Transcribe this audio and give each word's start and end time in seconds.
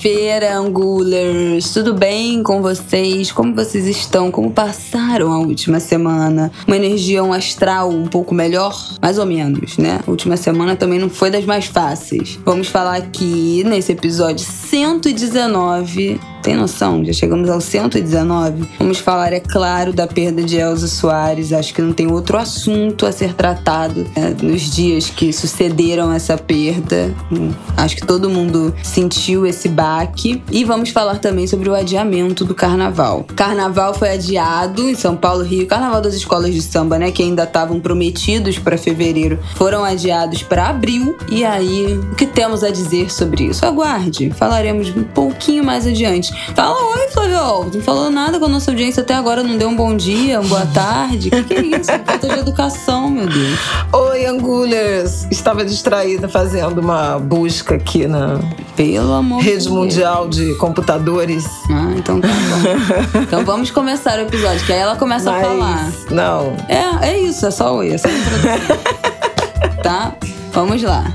Terça-feira, 0.00 0.56
Angulers! 0.56 1.72
Tudo 1.72 1.92
bem 1.92 2.42
com 2.42 2.62
vocês? 2.62 3.30
Como 3.30 3.54
vocês 3.54 3.86
estão? 3.86 4.30
Como 4.30 4.50
passaram 4.50 5.30
a 5.30 5.38
última 5.38 5.78
semana? 5.78 6.50
Uma 6.66 6.76
energia, 6.76 7.22
um 7.22 7.32
astral 7.32 7.90
um 7.90 8.06
pouco 8.06 8.34
melhor? 8.34 8.74
Mais 9.00 9.18
ou 9.18 9.26
menos, 9.26 9.76
né? 9.76 10.00
A 10.06 10.10
última 10.10 10.36
semana 10.36 10.74
também 10.74 10.98
não 10.98 11.10
foi 11.10 11.30
das 11.30 11.44
mais 11.44 11.66
fáceis. 11.66 12.38
Vamos 12.44 12.68
falar 12.68 12.96
aqui 12.96 13.62
nesse 13.64 13.92
episódio 13.92 14.44
119 14.44 16.18
tem 16.50 16.56
noção? 16.56 17.04
Já 17.04 17.12
chegamos 17.12 17.48
ao 17.48 17.60
119. 17.60 18.64
Vamos 18.76 18.98
falar, 18.98 19.32
é 19.32 19.38
claro, 19.38 19.92
da 19.92 20.08
perda 20.08 20.42
de 20.42 20.56
Elza 20.56 20.88
Soares. 20.88 21.52
Acho 21.52 21.72
que 21.72 21.80
não 21.80 21.92
tem 21.92 22.10
outro 22.10 22.36
assunto 22.36 23.06
a 23.06 23.12
ser 23.12 23.34
tratado 23.34 24.04
né, 24.16 24.34
nos 24.42 24.62
dias 24.62 25.08
que 25.08 25.32
sucederam 25.32 26.12
essa 26.12 26.36
perda. 26.36 27.14
Hum, 27.30 27.52
acho 27.76 27.94
que 27.94 28.04
todo 28.04 28.28
mundo 28.28 28.74
sentiu 28.82 29.46
esse 29.46 29.68
baque. 29.68 30.42
E 30.50 30.64
vamos 30.64 30.90
falar 30.90 31.20
também 31.20 31.46
sobre 31.46 31.68
o 31.68 31.74
adiamento 31.74 32.44
do 32.44 32.52
carnaval. 32.52 33.24
Carnaval 33.36 33.94
foi 33.94 34.10
adiado 34.10 34.88
em 34.88 34.96
São 34.96 35.16
Paulo, 35.16 35.44
Rio. 35.44 35.68
Carnaval 35.68 36.00
das 36.00 36.14
escolas 36.14 36.52
de 36.52 36.62
samba, 36.62 36.98
né? 36.98 37.12
Que 37.12 37.22
ainda 37.22 37.44
estavam 37.44 37.78
prometidos 37.78 38.58
para 38.58 38.76
fevereiro, 38.76 39.38
foram 39.54 39.84
adiados 39.84 40.42
para 40.42 40.68
abril. 40.68 41.16
E 41.30 41.44
aí, 41.44 41.96
o 41.96 42.16
que 42.16 42.26
temos 42.26 42.64
a 42.64 42.70
dizer 42.70 43.08
sobre 43.12 43.44
isso? 43.44 43.64
Aguarde, 43.64 44.32
falaremos 44.32 44.88
um 44.88 45.04
pouquinho 45.04 45.62
mais 45.62 45.86
adiante. 45.86 46.39
Fala 46.54 46.76
oi, 46.96 47.08
Flávio. 47.08 47.70
Não 47.74 47.82
falou 47.82 48.10
nada 48.10 48.38
com 48.38 48.44
a 48.46 48.48
nossa 48.48 48.70
audiência 48.70 49.02
até 49.02 49.14
agora, 49.14 49.42
não 49.42 49.56
deu 49.56 49.68
um 49.68 49.76
bom 49.76 49.96
dia, 49.96 50.40
uma 50.40 50.48
boa 50.48 50.66
tarde. 50.66 51.28
O 51.28 51.30
que, 51.30 51.42
que, 51.44 51.54
é 51.54 51.62
isso? 51.62 51.90
Falta 52.04 52.28
de 52.28 52.38
educação, 52.38 53.10
meu 53.10 53.26
Deus. 53.26 53.58
Oi, 53.92 54.26
Angulers. 54.26 55.26
Estava 55.30 55.64
distraída 55.64 56.28
fazendo 56.28 56.78
uma 56.80 57.18
busca 57.18 57.76
aqui 57.76 58.06
na 58.06 58.38
Pelo 58.76 59.12
amor 59.12 59.42
rede 59.42 59.64
de 59.64 59.70
mundial 59.70 60.28
de 60.28 60.54
computadores. 60.56 61.46
Ah, 61.70 61.92
então 61.96 62.20
tá 62.20 62.28
bom. 62.28 63.20
então 63.22 63.44
vamos 63.44 63.70
começar 63.70 64.18
o 64.18 64.22
episódio, 64.22 64.64
que 64.64 64.72
aí 64.72 64.80
ela 64.80 64.96
começa 64.96 65.30
Mas, 65.30 65.44
a 65.44 65.48
falar. 65.48 65.92
Não. 66.10 66.56
É, 66.68 67.10
é 67.10 67.18
isso, 67.20 67.46
é 67.46 67.50
só 67.50 67.76
oi, 67.76 67.92
é 67.92 67.98
só 67.98 68.08
introdução. 68.08 68.78
tá? 69.82 70.14
Vamos 70.52 70.82
lá. 70.82 71.12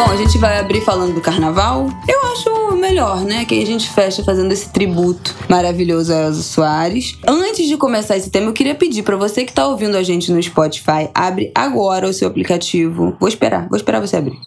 Bom, 0.00 0.06
a 0.06 0.16
gente 0.16 0.38
vai 0.38 0.58
abrir 0.58 0.80
falando 0.80 1.12
do 1.12 1.20
carnaval. 1.20 1.86
Eu 2.08 2.32
acho 2.32 2.74
melhor, 2.74 3.20
né? 3.20 3.44
Que 3.44 3.62
a 3.62 3.66
gente 3.66 3.90
fecha 3.90 4.24
fazendo 4.24 4.50
esse 4.50 4.70
tributo 4.70 5.36
maravilhoso 5.46 6.10
a 6.10 6.22
Elza 6.22 6.42
Soares. 6.42 7.18
Antes 7.28 7.68
de 7.68 7.76
começar 7.76 8.16
esse 8.16 8.30
tema, 8.30 8.46
eu 8.46 8.54
queria 8.54 8.74
pedir 8.74 9.02
para 9.02 9.14
você 9.18 9.44
que 9.44 9.52
tá 9.52 9.68
ouvindo 9.68 9.98
a 9.98 10.02
gente 10.02 10.32
no 10.32 10.42
Spotify, 10.42 11.10
abre 11.14 11.52
agora 11.54 12.08
o 12.08 12.14
seu 12.14 12.26
aplicativo. 12.26 13.14
Vou 13.20 13.28
esperar, 13.28 13.68
vou 13.68 13.76
esperar 13.76 14.00
você 14.00 14.16
abrir. 14.16 14.38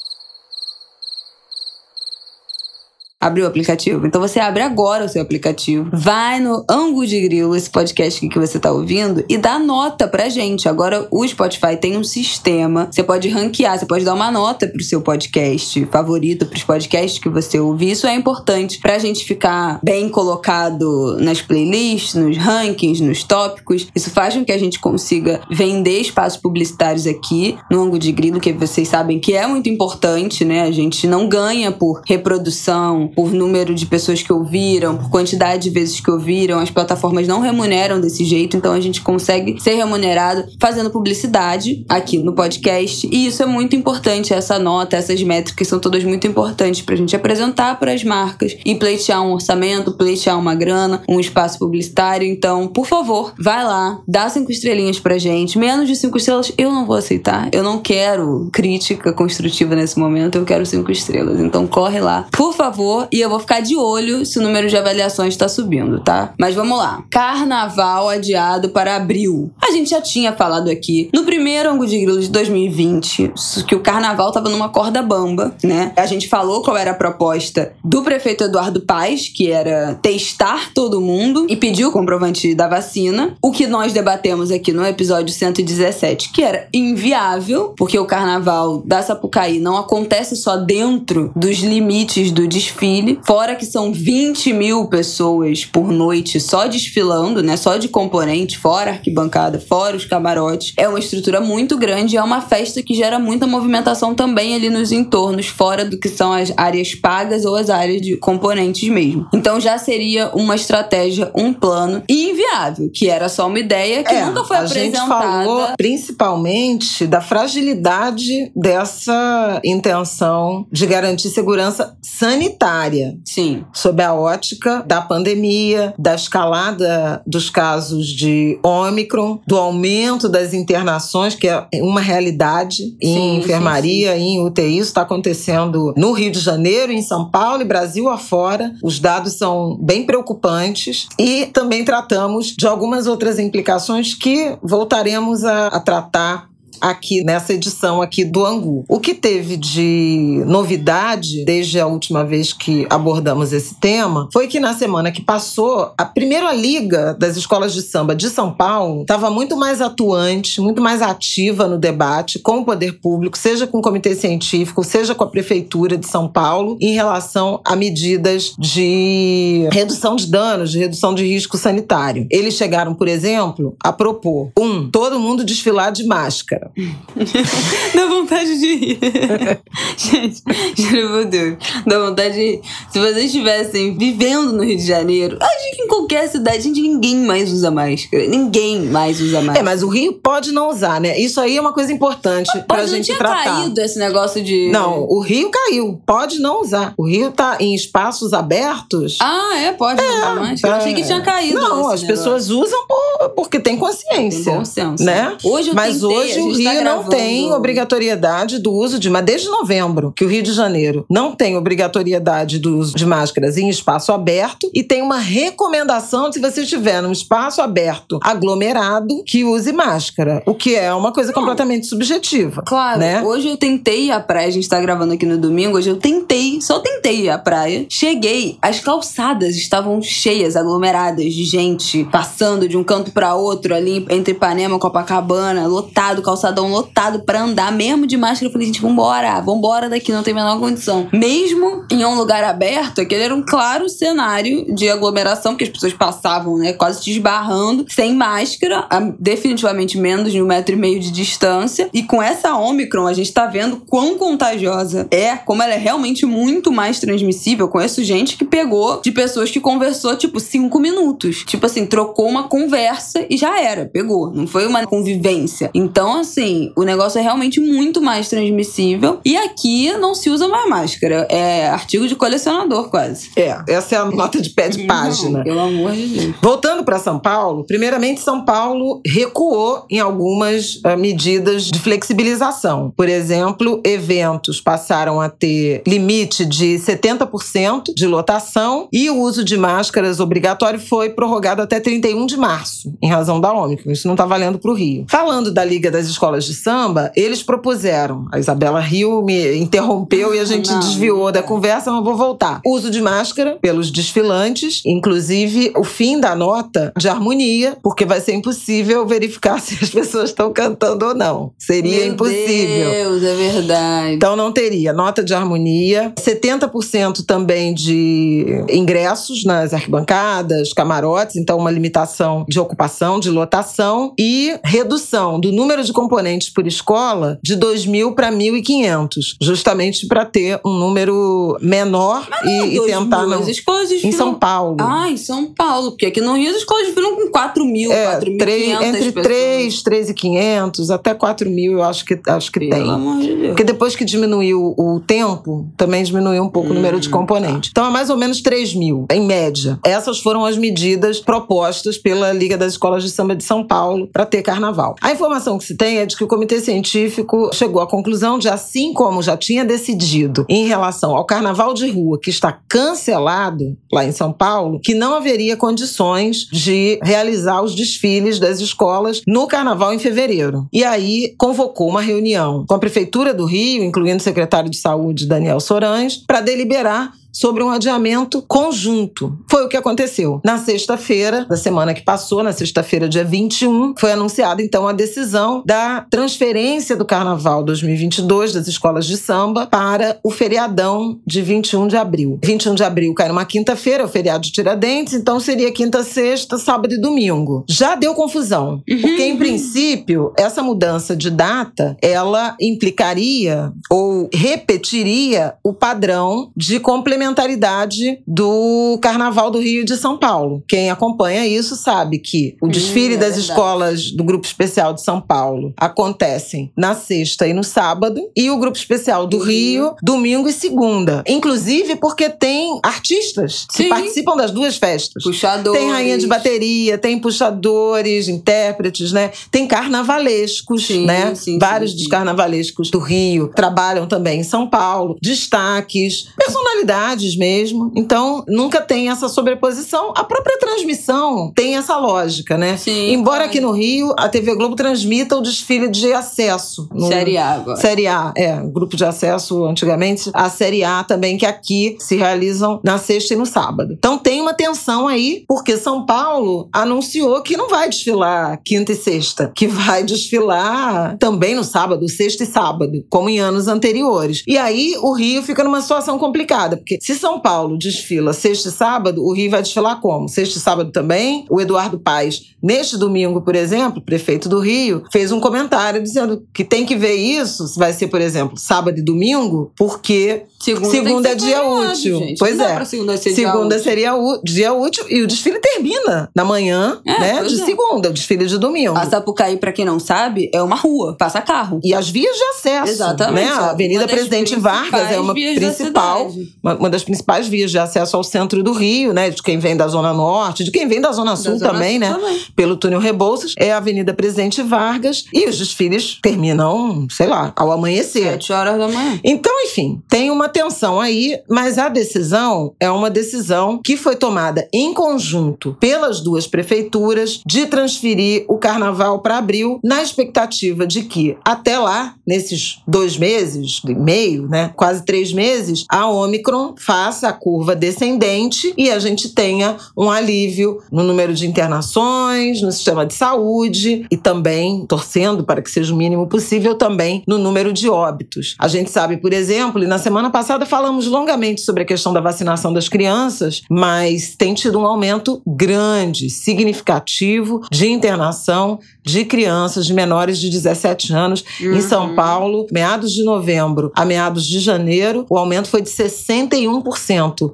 Abriu 3.24 3.46
o 3.46 3.48
aplicativo? 3.48 4.06
Então 4.06 4.20
você 4.20 4.38
abre 4.38 4.62
agora 4.62 5.06
o 5.06 5.08
seu 5.08 5.22
aplicativo, 5.22 5.90
vai 5.94 6.42
no 6.42 6.66
Angu 6.70 7.08
de 7.08 7.22
Grilo, 7.22 7.56
esse 7.56 7.70
podcast 7.70 8.28
que 8.28 8.38
você 8.38 8.60
tá 8.60 8.70
ouvindo, 8.70 9.24
e 9.30 9.38
dá 9.38 9.58
nota 9.58 10.10
pra 10.10 10.28
gente. 10.28 10.68
Agora 10.68 11.08
o 11.10 11.26
Spotify 11.26 11.78
tem 11.80 11.96
um 11.96 12.04
sistema, 12.04 12.90
você 12.92 13.02
pode 13.02 13.30
ranquear, 13.30 13.80
você 13.80 13.86
pode 13.86 14.04
dar 14.04 14.14
uma 14.14 14.30
nota 14.30 14.68
pro 14.68 14.84
seu 14.84 15.02
podcast 15.02 15.86
favorito, 15.86 16.46
pros 16.48 16.66
podcasts 16.66 17.18
que 17.18 17.30
você 17.30 17.62
ouve. 17.62 17.92
Isso 17.92 18.06
é 18.06 18.14
importante 18.14 18.78
pra 18.80 19.00
gente 19.00 19.24
ficar 19.24 19.80
bem 19.82 20.10
colocado 20.10 21.18
nas 21.18 21.42
playlists, 21.42 22.16
nos 22.16 22.36
rankings, 22.36 23.02
nos 23.02 23.24
tópicos. 23.24 23.88
Isso 23.96 24.10
faz 24.10 24.34
com 24.34 24.44
que 24.44 24.52
a 24.52 24.58
gente 24.58 24.82
consiga 24.82 25.40
vender 25.50 26.02
espaços 26.02 26.42
publicitários 26.42 27.08
aqui 27.08 27.58
no 27.72 27.84
Angu 27.84 27.98
de 27.98 28.12
Grilo, 28.12 28.42
que 28.42 28.52
vocês 28.52 28.90
sabem 28.90 29.18
que 29.18 29.34
é 29.34 29.48
muito 29.48 29.70
importante, 29.70 30.44
né? 30.44 30.64
A 30.64 30.72
gente 30.72 31.08
não 31.08 31.30
ganha 31.30 31.72
por 31.72 32.02
reprodução, 32.06 33.13
por 33.16 33.32
número 33.32 33.74
de 33.74 33.86
pessoas 33.86 34.22
que 34.22 34.32
ouviram, 34.32 34.98
por 34.98 35.10
quantidade 35.10 35.64
de 35.64 35.70
vezes 35.70 36.00
que 36.00 36.10
ouviram. 36.10 36.60
As 36.60 36.70
plataformas 36.70 37.28
não 37.28 37.40
remuneram 37.40 38.00
desse 38.00 38.24
jeito, 38.26 38.58
então 38.58 38.74
a 38.74 38.80
gente 38.80 39.02
consegue 39.02 39.60
ser 39.62 39.76
remunerado 39.76 40.46
fazendo 40.60 40.90
publicidade 40.90 41.86
aqui 41.90 42.18
no 42.18 42.34
podcast. 42.34 43.08
E 43.12 43.28
isso 43.28 43.44
é 43.44 43.46
muito 43.46 43.76
importante, 43.76 44.34
essa 44.34 44.60
nota, 44.60 44.96
essas 44.96 45.22
métricas 45.24 45.68
são 45.68 45.80
todas 45.80 46.04
muito 46.04 46.28
importantes 46.28 46.82
pra 46.82 46.96
gente 46.96 47.16
apresentar 47.16 47.80
para 47.80 47.94
as 47.94 48.04
marcas 48.04 48.56
e 48.66 48.76
pleitear 48.76 49.22
um 49.22 49.34
orçamento, 49.34 49.94
pleitear 49.94 50.38
uma 50.38 50.56
grana, 50.56 51.02
um 51.08 51.20
espaço 51.20 51.60
publicitário. 51.60 52.28
Então, 52.28 52.68
por 52.68 52.86
favor, 52.86 53.34
vai 53.40 53.64
lá, 53.64 54.02
dá 54.08 54.30
cinco 54.30 54.52
estrelinhas 54.52 55.00
pra 55.00 55.18
gente. 55.18 55.58
Menos 55.58 55.88
de 55.88 55.96
cinco 55.96 56.18
estrelas 56.18 56.52
eu 56.58 56.72
não 56.72 56.86
vou 56.86 56.96
aceitar. 56.96 57.50
Eu 57.52 57.64
não 57.64 57.80
quero 57.80 58.50
crítica 58.52 59.14
construtiva 59.14 59.76
nesse 59.76 60.00
momento, 60.00 60.38
eu 60.38 60.46
quero 60.46 60.66
cinco 60.66 60.92
estrelas. 60.92 61.40
Então 61.40 61.68
corre 61.68 62.00
lá, 62.00 62.28
por 62.32 62.54
favor, 62.54 63.03
e 63.12 63.20
eu 63.20 63.30
vou 63.30 63.40
ficar 63.40 63.62
de 63.62 63.76
olho 63.76 64.26
se 64.26 64.40
o 64.40 64.42
número 64.42 64.68
de 64.68 64.78
avaliações 64.78 65.34
está 65.34 65.48
subindo, 65.48 66.00
tá? 66.00 66.34
Mas 66.40 66.56
vamos 66.56 66.78
lá. 66.78 67.04
Carnaval 67.10 68.10
adiado 68.10 68.70
para 68.70 68.96
abril. 68.96 69.52
A 69.62 69.72
gente 69.72 69.90
já 69.90 70.02
tinha 70.02 70.34
falado 70.34 70.70
aqui 70.70 71.10
no 71.14 71.24
primeiro 71.24 71.70
ângulo 71.70 71.88
de 71.88 72.00
grilo 72.00 72.20
de 72.20 72.30
2020 72.30 73.34
que 73.68 73.76
o 73.76 73.80
carnaval 73.80 74.32
tava 74.32 74.50
numa 74.50 74.70
corda 74.70 75.02
bamba, 75.02 75.56
né? 75.64 75.92
A 75.96 76.06
gente 76.06 76.28
falou 76.28 76.62
qual 76.62 76.78
era 76.78 76.92
a 76.92 76.96
proposta 76.96 77.74
do 77.84 78.04
prefeito 78.04 78.44
Eduardo 78.44 78.82
Paes, 78.82 79.30
que 79.30 79.52
era 79.52 79.96
testar 80.02 80.72
todo 80.74 81.02
mundo 81.02 81.46
e 81.50 81.56
pedir 81.56 81.86
o 81.86 81.92
comprovante 81.92 82.54
da 82.54 82.68
vacina. 82.68 83.36
O 83.42 83.52
que 83.52 83.68
nós 83.68 83.94
debatemos 83.94 84.52
aqui 84.52 84.72
no 84.72 84.86
episódio 84.86 85.34
117, 85.34 86.32
que 86.32 86.44
era 86.44 86.68
inviável, 86.74 87.74
porque 87.78 87.98
o 87.98 88.06
carnaval 88.06 88.82
da 88.86 89.02
Sapucaí 89.02 89.60
não 89.60 89.78
acontece 89.78 90.36
só 90.36 90.58
dentro 90.58 91.32
dos 91.36 91.60
limites 91.60 92.32
do 92.32 92.48
desfile 92.48 92.83
desfile, 92.84 93.20
fora 93.24 93.56
que 93.56 93.66
são 93.66 93.94
20 93.94 94.52
mil 94.52 94.86
pessoas 94.88 95.66
por 95.66 95.92
noite 95.92 96.40
só 96.40 96.68
desfilando, 96.68 97.42
né? 97.42 97.56
Só 97.56 97.78
de 97.78 97.88
componente, 97.88 98.58
fora 98.58 98.92
arquibancada, 98.92 99.60
fora 99.60 99.96
os 99.96 100.06
camarotes. 100.06 100.74
É 100.78 100.88
uma 100.88 101.00
estrutura 101.00 101.40
muito 101.40 101.78
grande, 101.78 102.18
é 102.18 102.22
uma 102.24 102.42
festa 102.42 102.84
que 102.84 102.94
gera 102.94 103.18
muita 103.18 103.48
movimentação 103.48 104.14
também 104.14 104.54
ali 104.54 104.70
nos 104.70 104.92
entornos, 104.92 105.48
fora 105.48 105.86
do 105.86 105.98
que 105.98 106.10
são 106.10 106.34
as 106.34 106.52
áreas 106.58 106.94
pagas 106.94 107.46
ou 107.46 107.56
as 107.56 107.70
áreas 107.70 108.02
de 108.02 108.18
componentes 108.18 108.90
mesmo. 108.90 109.28
Então 109.34 109.60
já 109.60 109.78
seria 109.78 110.30
uma 110.34 110.56
estratégia, 110.56 111.32
um 111.36 111.54
plano 111.54 112.04
inviável, 112.10 112.90
que 112.94 113.10
era 113.10 113.30
só 113.30 113.48
uma 113.48 113.60
ideia 113.60 114.04
que 114.04 114.14
é, 114.14 114.26
nunca 114.26 114.44
foi 114.44 114.58
a 114.58 114.62
apresentada. 114.62 114.98
Gente 114.98 115.08
falou 115.08 115.68
principalmente 115.78 117.08
da 117.08 117.22
fragilidade 117.22 118.52
dessa 118.56 119.62
intenção 119.64 120.66
de 120.72 120.86
garantir 120.86 121.30
segurança 121.30 121.96
sanitária 122.02 122.73
área. 122.74 123.18
Sim. 123.26 123.64
Sob 123.74 124.02
a 124.02 124.14
ótica 124.14 124.84
da 124.86 125.02
pandemia, 125.02 125.94
da 125.98 126.16
escalada 126.16 127.22
dos 127.26 127.50
casos 127.50 128.08
de 128.08 128.60
Ômicron, 128.64 129.40
do 129.46 129.58
aumento 129.58 130.28
das 130.28 130.54
internações, 130.54 131.36
que 131.36 131.48
é 131.48 131.68
uma 131.76 132.02
realidade 132.02 132.96
em 133.02 133.14
sim, 133.14 133.38
enfermaria, 133.38 134.14
sim, 134.14 134.20
sim. 134.20 134.26
em 134.26 134.46
UTI. 134.46 134.78
Isso 134.78 134.90
está 134.90 135.02
acontecendo 135.02 135.94
no 135.96 136.12
Rio 136.12 136.32
de 136.32 136.40
Janeiro, 136.40 136.92
em 136.92 137.02
São 137.02 137.30
Paulo 137.30 137.62
e 137.62 137.66
Brasil 137.66 138.10
afora. 138.10 138.74
Os 138.84 139.00
dados 139.00 139.34
são 139.34 139.78
bem 139.82 140.06
preocupantes. 140.06 141.08
E 141.20 141.48
também 141.48 141.84
tratamos 141.84 142.54
de 142.58 142.68
algumas 142.68 143.08
outras 143.08 143.40
implicações 143.40 144.14
que 144.14 144.58
voltaremos 144.62 145.44
a, 145.44 145.68
a 145.68 145.80
tratar 145.80 146.53
aqui 146.84 147.24
nessa 147.24 147.54
edição 147.54 148.02
aqui 148.02 148.26
do 148.26 148.46
Angu. 148.46 148.84
O 148.90 149.00
que 149.00 149.14
teve 149.14 149.56
de 149.56 150.44
novidade 150.46 151.46
desde 151.46 151.80
a 151.80 151.88
última 151.88 152.26
vez 152.26 152.52
que 152.52 152.86
abordamos 152.90 153.54
esse 153.54 153.76
tema 153.76 154.28
foi 154.34 154.48
que 154.48 154.60
na 154.60 154.74
semana 154.74 155.10
que 155.10 155.22
passou, 155.22 155.94
a 155.98 156.04
primeira 156.04 156.52
liga 156.52 157.16
das 157.18 157.38
escolas 157.38 157.74
de 157.74 157.82
samba 157.82 158.14
de 158.14 158.30
São 158.30 158.52
Paulo 158.52 159.04
estava 159.04 159.30
muito 159.30 159.56
mais 159.56 159.80
atuante, 159.82 160.60
muito 160.60 160.82
mais 160.82 161.02
ativa 161.02 161.68
no 161.68 161.78
debate 161.78 162.38
com 162.40 162.60
o 162.60 162.66
poder 162.66 163.00
público, 163.00 163.38
seja 163.38 163.66
com 163.66 163.78
o 163.78 163.82
comitê 163.82 164.14
científico, 164.14 164.84
seja 164.84 165.16
com 165.16 165.24
a 165.24 165.30
prefeitura 165.30 165.98
de 165.98 166.08
São 166.08 166.28
Paulo, 166.28 166.78
em 166.82 166.94
relação 166.94 167.62
a 167.64 167.76
medidas 167.76 168.54
de 168.60 169.70
redução 169.72 170.18
de 170.18 170.28
danos, 170.28 170.72
de 170.72 170.80
redução 170.80 171.16
de 171.16 171.26
risco 171.26 171.58
sanitário. 171.58 172.28
Eles 172.30 172.56
chegaram, 172.56 172.94
por 172.94 173.08
exemplo, 173.08 173.76
a 173.82 173.94
propor 173.94 174.52
um, 174.60 174.90
todo 174.90 175.20
mundo 175.20 175.46
desfilar 175.46 175.92
de 175.92 176.04
máscara. 176.06 176.73
Dá 177.94 178.08
vontade 178.08 178.58
de 178.60 178.76
rir. 178.76 179.00
gente, 179.98 180.42
juro 180.76 181.10
por 181.10 181.26
Deus. 181.26 181.58
Dá 181.86 182.00
vontade 182.00 182.34
de 182.34 182.40
rir. 182.40 182.62
Se 182.92 183.00
vocês 183.00 183.26
estivessem 183.26 183.96
vivendo 183.98 184.52
no 184.54 184.64
Rio 184.64 184.78
de 184.78 184.86
Janeiro, 184.86 185.38
acho 185.40 185.76
que 185.76 185.84
em 185.84 185.88
qualquer 185.88 186.28
cidade, 186.30 186.64
gente, 186.64 186.82
ninguém 186.82 187.18
mais 187.18 187.52
usa 187.52 187.70
máscara. 187.70 188.26
Ninguém 188.28 188.82
mais 188.86 189.22
usa 189.22 189.38
máscara. 189.42 189.60
É, 189.60 189.64
mas 189.64 189.84
o 189.84 189.88
Rio 189.88 190.14
pode 190.14 190.52
não 190.52 190.70
usar, 190.70 191.00
né? 191.00 191.18
Isso 191.20 191.40
aí 191.40 191.58
é 191.58 191.62
uma 191.62 191.74
coisa 191.74 191.92
importante 191.94 192.52
Pode 192.52 192.66
pra 192.66 192.78
não 192.82 192.88
gente 192.88 193.06
tinha 193.06 193.18
tratar. 193.18 193.44
caído 193.44 193.80
esse 193.82 194.00
negócio 194.00 194.44
de. 194.44 194.70
Não, 194.72 195.04
o 195.04 195.20
Rio 195.20 195.50
caiu. 195.52 196.02
Pode 196.06 196.40
não 196.40 196.62
usar. 196.62 196.94
O 196.98 197.06
Rio 197.08 197.32
tá 197.32 197.58
em 197.60 197.76
espaços 197.76 198.34
abertos. 198.34 199.18
Ah, 199.22 199.58
é? 199.60 199.72
Pode 199.74 200.02
não 200.02 200.18
usar 200.18 200.36
máscara? 200.36 200.74
Eu 200.76 200.78
achei 200.80 200.94
que 200.94 201.04
tinha 201.04 201.22
caído. 201.22 201.60
Não, 201.60 201.90
as 201.90 202.02
negócio. 202.02 202.08
pessoas 202.08 202.50
usam 202.50 202.88
por- 202.88 203.30
porque 203.36 203.60
tem 203.60 203.74
Tem 203.74 203.80
consciência. 203.80 204.54
bom 204.54 204.64
senso. 204.66 205.04
Né? 205.04 205.36
Hoje 205.44 205.70
eu 205.70 205.76
Mas 205.76 206.04
hoje 206.04 206.40
o 206.40 206.53
Rio 206.54 206.74
tá 206.78 206.84
não 206.84 207.04
tem 207.04 207.52
obrigatoriedade 207.52 208.60
do 208.60 208.72
uso 208.72 209.00
de. 209.00 209.10
Mas 209.10 209.26
desde 209.26 209.50
novembro, 209.50 210.14
que 210.16 210.24
o 210.24 210.28
Rio 210.28 210.44
de 210.44 210.54
Janeiro 210.54 211.06
não 211.10 211.36
tem 211.36 211.56
obrigatoriedade 211.58 212.60
do 212.60 212.78
uso 212.78 212.96
de 212.96 213.06
máscaras 213.06 213.58
em 213.58 213.70
espaço 213.70 214.12
aberto 214.12 214.70
e 214.74 214.84
tem 214.84 215.02
uma 215.02 215.18
recomendação 215.18 216.30
de 216.30 216.36
se 216.36 216.42
você 216.42 216.62
estiver 216.62 217.02
num 217.02 217.12
espaço 217.12 217.62
aberto 217.62 218.20
aglomerado 218.24 219.24
que 219.26 219.44
use 219.44 219.72
máscara. 219.72 220.42
O 220.46 220.54
que 220.54 220.76
é 220.76 220.94
uma 220.94 221.12
coisa 221.12 221.32
completamente 221.34 221.88
subjetiva. 221.88 222.64
Claro, 222.66 223.00
Né? 223.00 223.22
hoje 223.22 223.48
eu 223.48 223.58
tentei 223.58 224.06
ir 224.06 224.12
à 224.12 224.20
praia, 224.20 224.48
a 224.48 224.52
gente 224.52 224.68
tá 224.68 224.80
gravando 224.80 225.14
aqui 225.14 225.26
no 225.26 225.38
domingo, 225.38 225.78
hoje 225.78 225.90
eu 225.90 225.98
tentei, 225.98 226.60
só 226.62 226.80
tentei 226.80 227.22
ir 227.22 227.30
à 227.30 227.38
praia. 227.38 227.86
Cheguei, 227.90 228.58
as 228.62 228.80
calçadas 228.80 229.56
estavam 229.56 230.02
cheias, 230.02 230.56
aglomeradas 230.56 231.34
de 231.34 231.44
gente, 231.46 232.04
passando 232.06 232.68
de 232.68 232.78
um 232.78 232.84
canto 232.84 233.12
pra 233.12 233.36
outro 233.36 233.74
ali, 233.76 234.06
entre 234.10 234.34
Ipanema 234.34 234.76
e 234.76 234.80
Copacabana, 234.80 235.68
lotado, 235.68 236.22
calçadão 236.44 236.70
lotado 236.70 237.22
pra 237.22 237.42
andar, 237.42 237.72
mesmo 237.72 238.06
de 238.06 238.18
máscara. 238.18 238.48
Eu 238.48 238.52
falei, 238.52 238.68
gente, 238.68 238.82
vambora, 238.82 239.40
vambora 239.40 239.90
daqui, 239.90 240.12
não 240.12 240.24
tem 240.24 240.34
a 240.34 240.36
menor 240.36 240.60
condição. 240.60 241.08
Mesmo 241.14 241.86
em 241.90 242.04
um 242.06 242.16
lugar 242.16 242.44
aberto, 242.44 243.00
aquele 243.00 243.24
era 243.24 243.34
um 243.34 243.42
claro 243.42 243.88
cenário 243.88 244.74
de 244.76 244.90
aglomeração, 244.90 245.54
porque 245.54 245.64
as 245.64 245.70
pessoas 245.70 245.94
passavam, 245.94 246.58
né, 246.58 246.74
quase 246.74 247.02
te 247.02 247.12
esbarrando, 247.12 247.86
sem 247.88 248.14
máscara, 248.14 248.86
a 248.90 249.00
definitivamente 249.00 249.98
menos 249.98 250.32
de 250.32 250.42
um 250.42 250.46
metro 250.46 250.76
e 250.76 250.78
meio 250.78 251.00
de 251.00 251.12
distância. 251.12 251.90
E 251.94 252.04
com 252.04 252.22
essa 252.22 252.56
Omicron, 252.58 253.08
a 253.08 253.14
gente 253.14 253.32
tá 253.32 253.46
vendo 253.46 253.78
quão 253.88 254.18
contagiosa 254.18 255.08
é, 255.10 255.38
como 255.38 255.64
ela 255.64 255.74
é 255.74 255.78
realmente 255.78 256.26
muito 256.26 256.72
mais 256.72 257.00
transmissível. 257.00 257.68
Eu 257.68 257.72
conheço 257.72 258.04
gente 258.04 258.36
que 258.36 258.44
pegou 258.44 259.02
de 259.02 259.12
pessoas 259.12 259.50
que 259.50 259.60
conversou, 259.60 260.18
tipo, 260.18 260.40
cinco 260.40 260.80
minutos. 260.80 261.44
Tipo 261.46 261.66
assim, 261.68 261.86
trocou 261.86 262.28
uma 262.28 262.44
conversa 262.44 263.26
e 263.30 263.38
já 263.38 263.62
era, 263.62 263.86
pegou. 263.86 264.32
Não 264.32 264.46
foi 264.46 264.68
uma 264.68 264.86
convivência. 264.86 265.70
Então, 265.74 266.24
assim, 266.34 266.72
o 266.76 266.84
negócio 266.84 267.20
é 267.20 267.22
realmente 267.22 267.60
muito 267.60 268.02
mais 268.02 268.28
transmissível. 268.30 269.20
E 269.24 269.38
aqui 269.38 269.92
não 269.98 270.16
se 270.16 270.30
usa 270.30 270.48
mais 270.48 270.68
máscara. 270.68 271.28
É 271.30 271.68
artigo 271.68 272.08
de 272.08 272.16
colecionador, 272.16 272.90
quase. 272.90 273.30
É, 273.36 273.58
essa 273.68 273.96
é 273.96 273.98
a 274.00 274.06
nota 274.06 274.42
de 274.42 274.50
pé 274.50 274.70
de 274.70 274.84
página. 274.84 275.40
Não, 275.40 275.44
pelo 275.44 275.60
amor 275.60 275.92
de 275.94 276.08
Deus. 276.08 276.36
Voltando 276.42 276.84
para 276.84 277.00
São 277.00 277.20
Paulo, 277.20 277.64
primeiramente 277.66 278.22
São 278.22 278.44
Paulo 278.44 279.02
recuou 279.06 279.86
em 279.90 280.00
algumas 280.00 280.80
eh, 280.84 280.96
medidas 280.96 281.66
de 281.66 281.80
flexibilização. 281.80 282.92
Por 282.96 283.08
exemplo, 283.08 283.82
eventos 283.84 284.60
passaram 284.60 285.22
a 285.22 285.30
ter 285.30 285.84
limite 285.88 286.46
de 286.46 286.76
70% 286.76 287.94
de 287.96 288.08
lotação 288.08 288.88
e 288.92 289.10
o 289.10 289.20
uso 289.20 289.44
de 289.44 289.58
máscaras 289.58 290.20
obrigatório 290.20 290.80
foi 290.80 291.10
prorrogado 291.10 291.62
até 291.62 291.80
31 291.80 292.26
de 292.26 292.38
março, 292.38 292.94
em 293.02 293.10
razão 293.10 293.40
da 293.40 293.52
Ômicron. 293.52 293.92
Isso 293.92 294.08
não 294.08 294.16
está 294.16 294.26
valendo 294.26 294.58
para 294.58 294.72
o 294.72 294.74
Rio. 294.74 295.06
Falando 295.10 295.52
da 295.52 295.64
Liga 295.64 295.92
das 295.92 296.08
Escolas 296.08 296.23
de 296.24 296.54
Samba, 296.54 297.12
eles 297.18 297.44
propuseram, 297.44 298.26
a 298.32 298.40
Isabela 298.40 298.80
Rio 298.80 299.22
me 299.22 299.58
interrompeu 299.58 300.34
e 300.34 300.40
a 300.40 300.46
gente 300.46 300.72
Não, 300.72 300.80
desviou 300.80 301.32
da 301.34 301.44
conversa, 301.44 301.92
mas 301.92 302.04
vou 302.04 302.16
voltar. 302.16 302.62
Uso 302.66 302.90
de 302.90 303.02
máscara 303.02 303.58
pelos 303.62 303.92
desfilantes, 303.92 304.82
inclusive 304.86 305.74
o 305.76 305.84
fim 305.84 306.20
da 306.20 306.34
nota 306.34 306.94
de 306.98 307.10
harmonia, 307.10 307.78
porque 307.84 308.06
vai 308.06 308.22
ser 308.22 308.34
impossível 308.34 309.06
verificar 309.06 309.60
se 309.62 309.78
as 309.84 309.90
pessoas 309.90 310.30
estão 310.30 310.54
cantando 310.54 311.06
ou 311.06 311.14
não. 311.14 311.52
Seria 311.60 312.06
Meu 312.06 312.14
impossível. 312.14 312.90
Deus, 312.90 313.24
é 313.24 313.36
verdade. 313.36 314.14
Então 314.14 314.36
não 314.38 314.52
teria 314.52 314.94
nota 314.94 315.22
de 315.22 315.34
harmonia, 315.34 316.14
70% 316.18 317.26
também 317.26 317.74
de 317.74 318.64
ingressos 318.70 319.44
nas 319.44 319.74
arquibancadas, 319.74 320.72
camarotes, 320.72 321.36
então 321.36 321.58
uma 321.58 321.70
limitação 321.70 322.46
de 322.48 322.60
ocupação, 322.62 323.20
de 323.20 323.30
lotação 323.30 324.14
e 324.18 324.58
redução 324.64 325.38
do 325.38 325.52
número 325.52 325.84
de 325.84 325.92
componentes 325.92 326.13
por 326.54 326.68
escola 326.68 327.40
de 327.44 327.56
2.000 327.58 328.14
para 328.14 328.32
1.500, 328.32 329.36
justamente 329.42 330.08
para 330.08 330.26
ter 330.26 330.60
um 330.66 330.74
número 330.74 331.58
menor 331.62 332.28
e, 332.46 332.62
e 332.74 332.76
Dois 332.78 332.92
tentar 332.92 333.26
não 333.26 333.40
As 333.40 333.48
escolas 333.48 333.90
em 333.92 333.96
desfilam... 333.96 334.18
São 334.18 334.36
Paulo. 334.36 334.78
Ah, 334.80 335.10
em 335.10 335.18
São 335.18 335.46
Paulo. 335.54 335.92
Porque 335.92 336.06
aqui 336.08 336.22
no 336.22 336.36
Rio 336.36 336.52
as 336.52 336.58
escolas 336.58 336.86
desfilam 336.86 337.16
com 337.16 337.28
4 337.32 337.66
mil, 337.66 337.92
É, 337.92 338.20
4.500 338.20 338.38
três- 338.38 338.82
entre 338.82 339.12
pessoas. 339.12 339.24
3, 339.24 339.84
3.500 339.84 340.90
até 340.94 341.14
4 341.14 341.50
mil, 341.50 341.74
eu 341.74 341.84
acho 341.84 342.06
que, 342.06 342.20
acho 342.28 342.52
que 342.52 342.60
Pelo 342.60 342.72
tem. 342.72 342.90
amor 342.92 343.20
de 343.20 343.28
Deus. 343.36 343.48
Porque 343.50 343.64
depois 343.64 343.96
que 343.96 344.06
diminuiu 344.06 344.74
o 344.78 345.00
tempo, 345.06 345.68
também 345.78 346.04
diminuiu 346.04 346.44
um 346.44 346.50
pouco 346.50 346.72
o 346.72 346.74
número 346.74 347.00
de 347.00 347.08
Hum, 347.08 347.12
componentes. 347.12 347.70
Então 347.72 347.86
é 347.86 347.90
mais 347.90 348.10
ou 348.10 348.18
menos 348.18 348.42
3 348.42 348.74
mil, 348.74 349.06
em 349.12 349.22
média. 349.22 349.80
Essas 349.84 350.20
foram 350.20 350.46
as 350.46 350.58
medidas 350.58 351.20
propostas 351.20 351.98
pela 351.98 352.32
Liga 352.32 352.58
das 352.58 352.74
Escolas 352.74 353.04
de 353.04 353.10
Samba 353.12 353.36
de 353.36 353.44
São 353.44 353.66
Paulo 353.66 354.08
para 354.12 354.26
ter 354.26 354.42
carnaval. 354.42 354.96
A 355.02 355.12
informação 355.12 355.58
que 355.58 355.64
se 355.66 355.76
tem 355.76 355.98
é 356.00 356.03
de 356.06 356.18
que 356.18 356.24
o 356.24 356.28
Comitê 356.28 356.60
Científico 356.60 357.50
chegou 357.54 357.82
à 357.82 357.88
conclusão 357.88 358.38
de, 358.38 358.50
assim 358.50 358.94
como 358.94 359.22
já 359.22 359.38
tinha 359.38 359.66
decidido 359.66 360.46
em 360.50 360.66
relação 360.68 361.16
ao 361.16 361.26
carnaval 361.26 361.74
de 361.74 361.90
rua, 361.90 362.20
que 362.22 362.30
está 362.30 362.52
cancelado 362.68 363.78
lá 363.92 364.06
em 364.06 364.12
São 364.12 364.32
Paulo, 364.32 364.80
que 364.84 364.94
não 364.94 365.16
haveria 365.16 365.58
condições 365.58 366.48
de 366.52 367.00
realizar 367.04 367.62
os 367.62 367.76
desfiles 367.76 368.40
das 368.40 368.60
escolas 368.60 369.22
no 369.28 369.48
carnaval 369.48 369.94
em 369.94 370.00
fevereiro. 370.00 370.68
E 370.72 370.84
aí 370.84 371.34
convocou 371.38 371.90
uma 371.90 372.02
reunião 372.02 372.66
com 372.68 372.76
a 372.76 372.80
Prefeitura 372.80 373.34
do 373.34 373.46
Rio, 373.46 373.84
incluindo 373.84 374.18
o 374.18 374.24
secretário 374.24 374.70
de 374.70 374.78
Saúde 374.78 375.28
Daniel 375.28 375.60
Sorães, 375.60 376.18
para 376.18 376.42
deliberar 376.42 377.12
sobre 377.34 377.64
um 377.64 377.70
adiamento 377.70 378.42
conjunto. 378.42 379.38
Foi 379.50 379.66
o 379.66 379.70
que 379.70 379.76
aconteceu. 379.76 380.40
Na 380.46 380.58
sexta-feira 380.58 381.46
da 381.46 381.58
semana 381.58 381.94
que 381.94 382.04
passou, 382.04 382.44
na 382.44 382.54
sexta-feira, 382.54 383.10
dia 383.10 383.24
21, 383.24 383.96
foi 383.98 384.12
anunciada 384.12 384.62
então 384.62 384.88
a 384.88 384.94
decisão 384.94 385.64
da 385.66 386.06
transferência 386.10 386.96
do 386.96 387.06
Carnaval 387.06 387.64
2022 387.64 388.54
das 388.54 388.68
escolas 388.68 389.06
de 389.06 389.18
samba 389.18 389.66
para 389.66 390.20
o 390.24 390.30
feriadão 390.30 391.20
de 391.26 391.42
21 391.42 391.88
de 391.88 391.98
abril. 391.98 392.40
21 392.44 392.76
de 392.76 392.84
abril 392.84 393.14
cai 393.14 393.28
numa 393.28 393.46
quinta-feira, 393.46 394.04
é 394.04 394.06
o 394.06 394.10
feriado 394.10 394.44
de 394.44 394.52
Tiradentes, 394.52 395.14
então 395.14 395.40
seria 395.40 395.72
quinta, 395.72 396.04
sexta, 396.04 396.58
sábado 396.58 396.94
e 396.94 397.02
domingo. 397.02 397.66
Já 397.68 397.96
deu 397.96 398.14
confusão, 398.14 398.82
porque 398.86 399.24
em 399.24 399.38
princípio 399.38 400.32
essa 400.38 400.62
mudança 400.62 401.16
de 401.16 401.30
data, 401.30 401.98
ela 402.02 402.56
implicaria 402.62 403.72
ou 403.90 404.30
repetiria 404.34 405.56
o 405.64 405.74
padrão 405.74 406.52
de 406.56 406.80
complementaridade 407.24 408.20
do 408.28 408.98
Carnaval 409.02 409.50
do 409.50 409.60
Rio 409.60 409.82
e 409.82 409.86
de 409.86 409.96
São 409.96 410.18
Paulo. 410.18 410.64
Quem 410.68 410.90
acompanha 410.92 411.48
isso 411.48 411.76
sabe 411.76 412.20
que 412.20 412.56
o 412.62 412.68
desfile 412.68 413.16
é 413.16 413.18
das 413.18 413.36
verdade. 413.36 413.50
escolas 413.50 414.12
do 414.12 414.24
Grupo 414.24 414.46
Especial 414.46 414.94
de 414.94 415.02
São 415.02 415.22
Paulo 415.22 415.74
acontecem 415.78 416.72
na 416.76 416.94
sexta 416.96 417.48
e 417.48 417.54
no 417.54 417.64
sábado, 417.64 418.22
e 418.36 418.50
o 418.50 418.58
Grupo 418.58 418.78
Especial 418.78 419.26
do 419.26 419.38
Do 419.38 419.44
Rio, 419.44 419.96
domingo 420.02 420.48
e 420.48 420.54
segunda. 420.54 421.24
Inclusive 421.28 421.96
porque 421.96 422.30
tem 422.30 422.80
artistas 422.84 423.66
que 423.70 423.84
Sim. 423.84 423.90
participam 423.90 424.36
das 424.36 424.52
duas 424.52 424.78
festas. 424.78 425.24
Puxadores. 425.24 425.80
Tem 425.80 425.92
rainha 425.92 426.18
de 426.18 426.28
bateria, 426.28 426.98
tem 426.98 427.20
puxadores, 427.20 428.28
intérpretes, 428.28 429.12
né? 429.12 429.32
Tem 429.50 429.68
carnavalescos, 429.68 430.86
Sim, 430.86 431.06
né? 431.06 431.34
sim, 431.36 431.58
Vários 431.58 431.92
sim, 431.92 431.98
dos 431.98 432.08
carnavalescos 432.08 432.90
do 432.90 433.00
Rio 433.00 433.52
trabalham 433.56 434.08
também 434.08 434.42
em 434.42 434.44
São 434.44 434.68
Paulo. 434.68 435.18
Destaques, 435.22 436.28
personalidades 436.38 437.13
mesmo. 437.38 437.92
Então, 437.96 438.44
nunca 438.48 438.82
tem 438.82 439.10
essa 439.10 439.28
sobreposição. 439.30 440.12
A 440.16 440.24
própria 440.24 440.58
transmissão 440.58 441.52
tem 441.56 441.76
essa 441.78 441.98
lógica, 441.98 442.58
né? 442.58 442.78
Sim, 442.78 443.12
Embora 443.14 443.38
claro. 443.38 443.50
aqui 443.50 443.60
no 443.62 443.72
Rio 443.72 444.14
a 444.18 444.28
TV 444.30 444.56
Globo 444.56 444.76
transmita 444.76 445.36
o 445.38 445.42
desfile 445.42 445.88
de 445.90 446.12
acesso. 446.14 446.88
no- 446.94 447.08
Série 447.08 447.38
A 447.38 447.52
agora. 447.54 447.78
Série 447.78 448.08
A, 448.08 448.34
é, 448.36 448.56
grupo 448.66 448.96
de 448.98 449.06
acesso 449.06 449.64
antigamente, 449.66 450.30
a 450.34 450.50
Série 450.50 450.84
A 450.84 451.04
também, 451.04 451.38
que 451.38 451.46
aqui 451.46 451.96
se 452.00 452.16
realizam 452.16 452.80
na 452.84 452.98
sexta 452.98 453.34
e 453.34 453.38
no 453.38 453.46
sábado. 453.46 453.94
Então 453.94 454.18
tem 454.18 454.42
uma 454.42 454.54
tensão 454.54 455.08
aí, 455.08 455.44
porque 455.48 455.78
São 455.78 456.06
Paulo 456.06 456.68
anunciou 456.74 457.42
que 457.42 457.56
não 457.58 457.70
vai 457.70 457.90
desfilar 457.90 458.60
quinta 458.64 458.92
e 458.92 458.96
sexta, 458.96 459.52
que 459.56 459.68
vai 459.68 460.04
desfilar 460.04 461.18
também 461.18 461.56
no 461.56 461.64
sábado, 461.64 462.08
sexta 462.10 462.44
e 462.44 462.48
sábado, 462.48 463.04
como 463.10 463.30
em 463.30 463.40
anos 463.40 463.68
anteriores. 463.68 464.44
E 464.48 464.58
aí 464.58 464.96
o 465.02 465.14
Rio 465.14 465.42
fica 465.44 465.64
numa 465.64 465.82
situação 465.82 466.18
complicada, 466.18 466.78
porque 466.78 466.98
se 467.04 467.16
São 467.16 467.38
Paulo 467.38 467.78
desfila 467.78 468.32
sexta 468.32 468.70
e 468.70 468.72
sábado, 468.72 469.22
o 469.22 469.34
Rio 469.34 469.52
vai 469.52 469.62
desfilar 469.62 470.00
como? 470.00 470.30
Sexta 470.30 470.58
e 470.58 470.62
sábado 470.62 470.90
também. 470.90 471.46
O 471.50 471.60
Eduardo 471.60 472.00
Paes, 472.00 472.56
neste 472.64 472.96
domingo, 472.96 473.42
por 473.42 473.58
exemplo, 473.58 474.02
prefeito 474.02 474.48
do 474.48 474.58
Rio, 474.58 475.04
fez 475.12 475.30
um 475.30 475.42
comentário 475.42 476.02
dizendo 476.02 476.48
que 476.54 476.64
tem 476.64 476.86
que 476.86 476.96
ver 476.96 477.16
isso, 477.16 477.68
se 477.68 477.78
vai 477.78 477.92
ser, 477.92 478.08
por 478.08 478.22
exemplo, 478.22 478.58
sábado 478.58 478.98
e 478.98 479.02
domingo, 479.02 479.74
porque 479.78 480.44
segunda, 480.58 480.90
segunda 480.90 481.30
é 481.30 481.36
dia 481.36 481.58
feriado, 481.58 481.92
útil. 481.92 482.20
Gente. 482.20 482.40
Pois 482.40 482.56
Não 482.56 482.66
é. 482.66 482.86
segunda 482.86 483.18
ser 483.18 483.32
segunda 483.32 483.76
dia 483.76 483.84
seria 483.84 484.16
o 484.16 484.42
dia 484.42 484.72
útil 484.74 485.04
e 485.10 485.22
o 485.22 485.28
desfile 485.28 485.60
termina 485.60 486.30
na 486.34 486.46
manhã, 486.46 487.02
É, 487.06 487.20
né, 487.20 487.44
de 487.44 487.62
é. 487.62 487.66
segunda, 487.66 488.12
o 488.12 488.14
desfile 488.14 488.46
de 488.46 488.58
domingo. 488.58 488.98
A 488.98 489.06
Sapucaí, 489.06 489.58
pra 489.58 489.74
quem 489.74 489.84
não 489.84 490.00
sabe, 490.00 490.50
é 490.54 490.64
uma 490.64 490.78
rua, 490.78 491.18
passa 491.20 491.42
carro. 491.42 491.82
E 491.84 491.94
as 491.94 492.10
vias 492.10 492.34
de 492.38 492.44
acesso. 492.46 492.92
Exatamente. 492.94 493.46
Né? 493.46 493.52
A 493.52 493.72
Avenida 493.72 494.08
Presidente 494.08 494.56
Vargas 494.56 495.12
é 495.12 495.20
uma 495.20 495.34
principal, 495.34 496.32
uma, 496.64 496.76
uma 496.76 496.93
das 496.94 497.04
principais 497.04 497.48
vias 497.48 497.72
de 497.72 497.80
acesso 497.80 498.16
ao 498.16 498.24
centro 498.24 498.62
do 498.62 498.72
Rio, 498.72 499.14
né? 499.14 499.32
De 499.32 499.42
quem 499.42 499.58
vem 499.58 499.76
da 499.76 499.88
Zona 499.88 500.14
Norte, 500.14 500.64
de 500.64 500.70
quem 500.70 500.88
vem 500.88 501.02
da 501.02 501.12
Zona 501.12 501.36
Sul 501.36 501.58
Zona 501.58 501.72
também, 501.72 501.94
Sul 501.94 502.00
né? 502.00 502.14
também. 502.14 502.42
Pelo 502.56 502.78
túnel 502.78 503.00
Rebouças, 503.00 503.56
é 503.58 503.72
a 503.72 503.78
Avenida 503.78 504.14
Presidente 504.14 504.62
Vargas. 504.62 505.26
E 505.34 505.50
os 505.50 505.58
desfiles 505.58 506.20
terminam, 506.22 507.08
sei 507.10 507.26
lá, 507.26 507.52
ao 507.56 507.72
amanhecer. 507.72 508.24
Sete 508.34 508.54
horas 508.54 508.78
da 508.78 508.88
manhã. 508.88 509.20
Então, 509.24 509.52
enfim, 509.66 510.02
tem 510.08 510.30
uma 510.30 510.48
tensão 510.48 511.02
aí, 511.02 511.40
mas 511.50 511.80
a 511.80 511.90
decisão 511.90 512.76
é 512.80 512.92
uma 512.92 513.10
decisão 513.10 513.82
que 513.84 513.98
foi 513.98 514.16
tomada 514.16 514.68
em 514.72 514.94
conjunto 514.94 515.76
pelas 515.80 516.22
duas 516.22 516.46
prefeituras 516.46 517.42
de 517.44 517.66
transferir 517.66 518.46
o 518.48 518.60
carnaval 518.60 519.20
para 519.20 519.40
abril, 519.40 519.80
na 519.84 520.04
expectativa 520.04 520.86
de 520.86 521.04
que 521.04 521.36
até 521.44 521.80
lá, 521.80 522.14
nesses 522.26 522.84
dois 522.88 523.18
meses 523.18 523.82
e 523.88 523.96
meio, 523.96 524.48
né, 524.48 524.72
quase 524.76 525.04
três 525.04 525.34
meses, 525.34 525.86
a 525.90 526.08
Omicron 526.08 526.76
faça 526.86 527.30
a 527.30 527.34
curva 527.34 527.76
descendente 527.76 528.74
e 528.78 528.92
a 528.92 529.00
gente 529.00 529.30
tenha 529.30 529.78
um 529.98 530.10
alívio 530.10 530.80
no 530.92 531.04
número 531.04 531.34
de 531.34 531.48
internações, 531.48 532.62
no 532.62 532.72
sistema 532.72 533.06
de 533.06 533.14
saúde 533.14 534.06
e 534.10 534.18
também, 534.18 534.86
torcendo 534.86 535.44
para 535.44 535.62
que 535.62 535.70
seja 535.70 535.94
o 535.94 535.98
mínimo 535.98 536.28
possível, 536.28 536.76
também 536.76 537.24
no 537.28 537.38
número 537.38 537.74
de 537.74 537.90
óbitos. 537.90 538.56
A 538.60 538.68
gente 538.68 538.90
sabe, 538.90 539.18
por 539.18 539.34
exemplo, 539.34 539.84
e 539.84 539.88
na 539.88 539.98
semana 539.98 540.30
passada 540.30 540.66
falamos 540.66 541.08
longamente 541.08 541.62
sobre 541.62 541.84
a 541.84 541.86
questão 541.86 542.14
da 542.14 542.22
vacinação 542.22 542.72
das 542.72 542.88
crianças, 542.88 543.62
mas 543.70 544.36
tem 544.36 544.54
tido 544.54 544.80
um 544.80 544.86
aumento 544.86 545.42
grande, 545.46 546.30
significativo 546.30 547.62
de 547.72 547.90
internação 547.90 548.80
de 549.04 549.26
crianças 549.26 549.86
de 549.86 549.94
menores 549.94 550.40
de 550.40 550.50
17 550.50 551.14
anos 551.14 551.44
em 551.60 551.82
São 551.82 552.04
Uhum. 552.10 552.16
Paulo, 552.16 552.68
meados 552.72 553.12
de 553.12 553.24
novembro 553.24 553.92
a 553.96 554.06
meados 554.06 554.46
de 554.46 554.60
janeiro, 554.60 555.26
o 555.30 555.38
aumento 555.38 555.68
foi 555.68 555.82
de 555.82 555.90
61% 555.90 556.73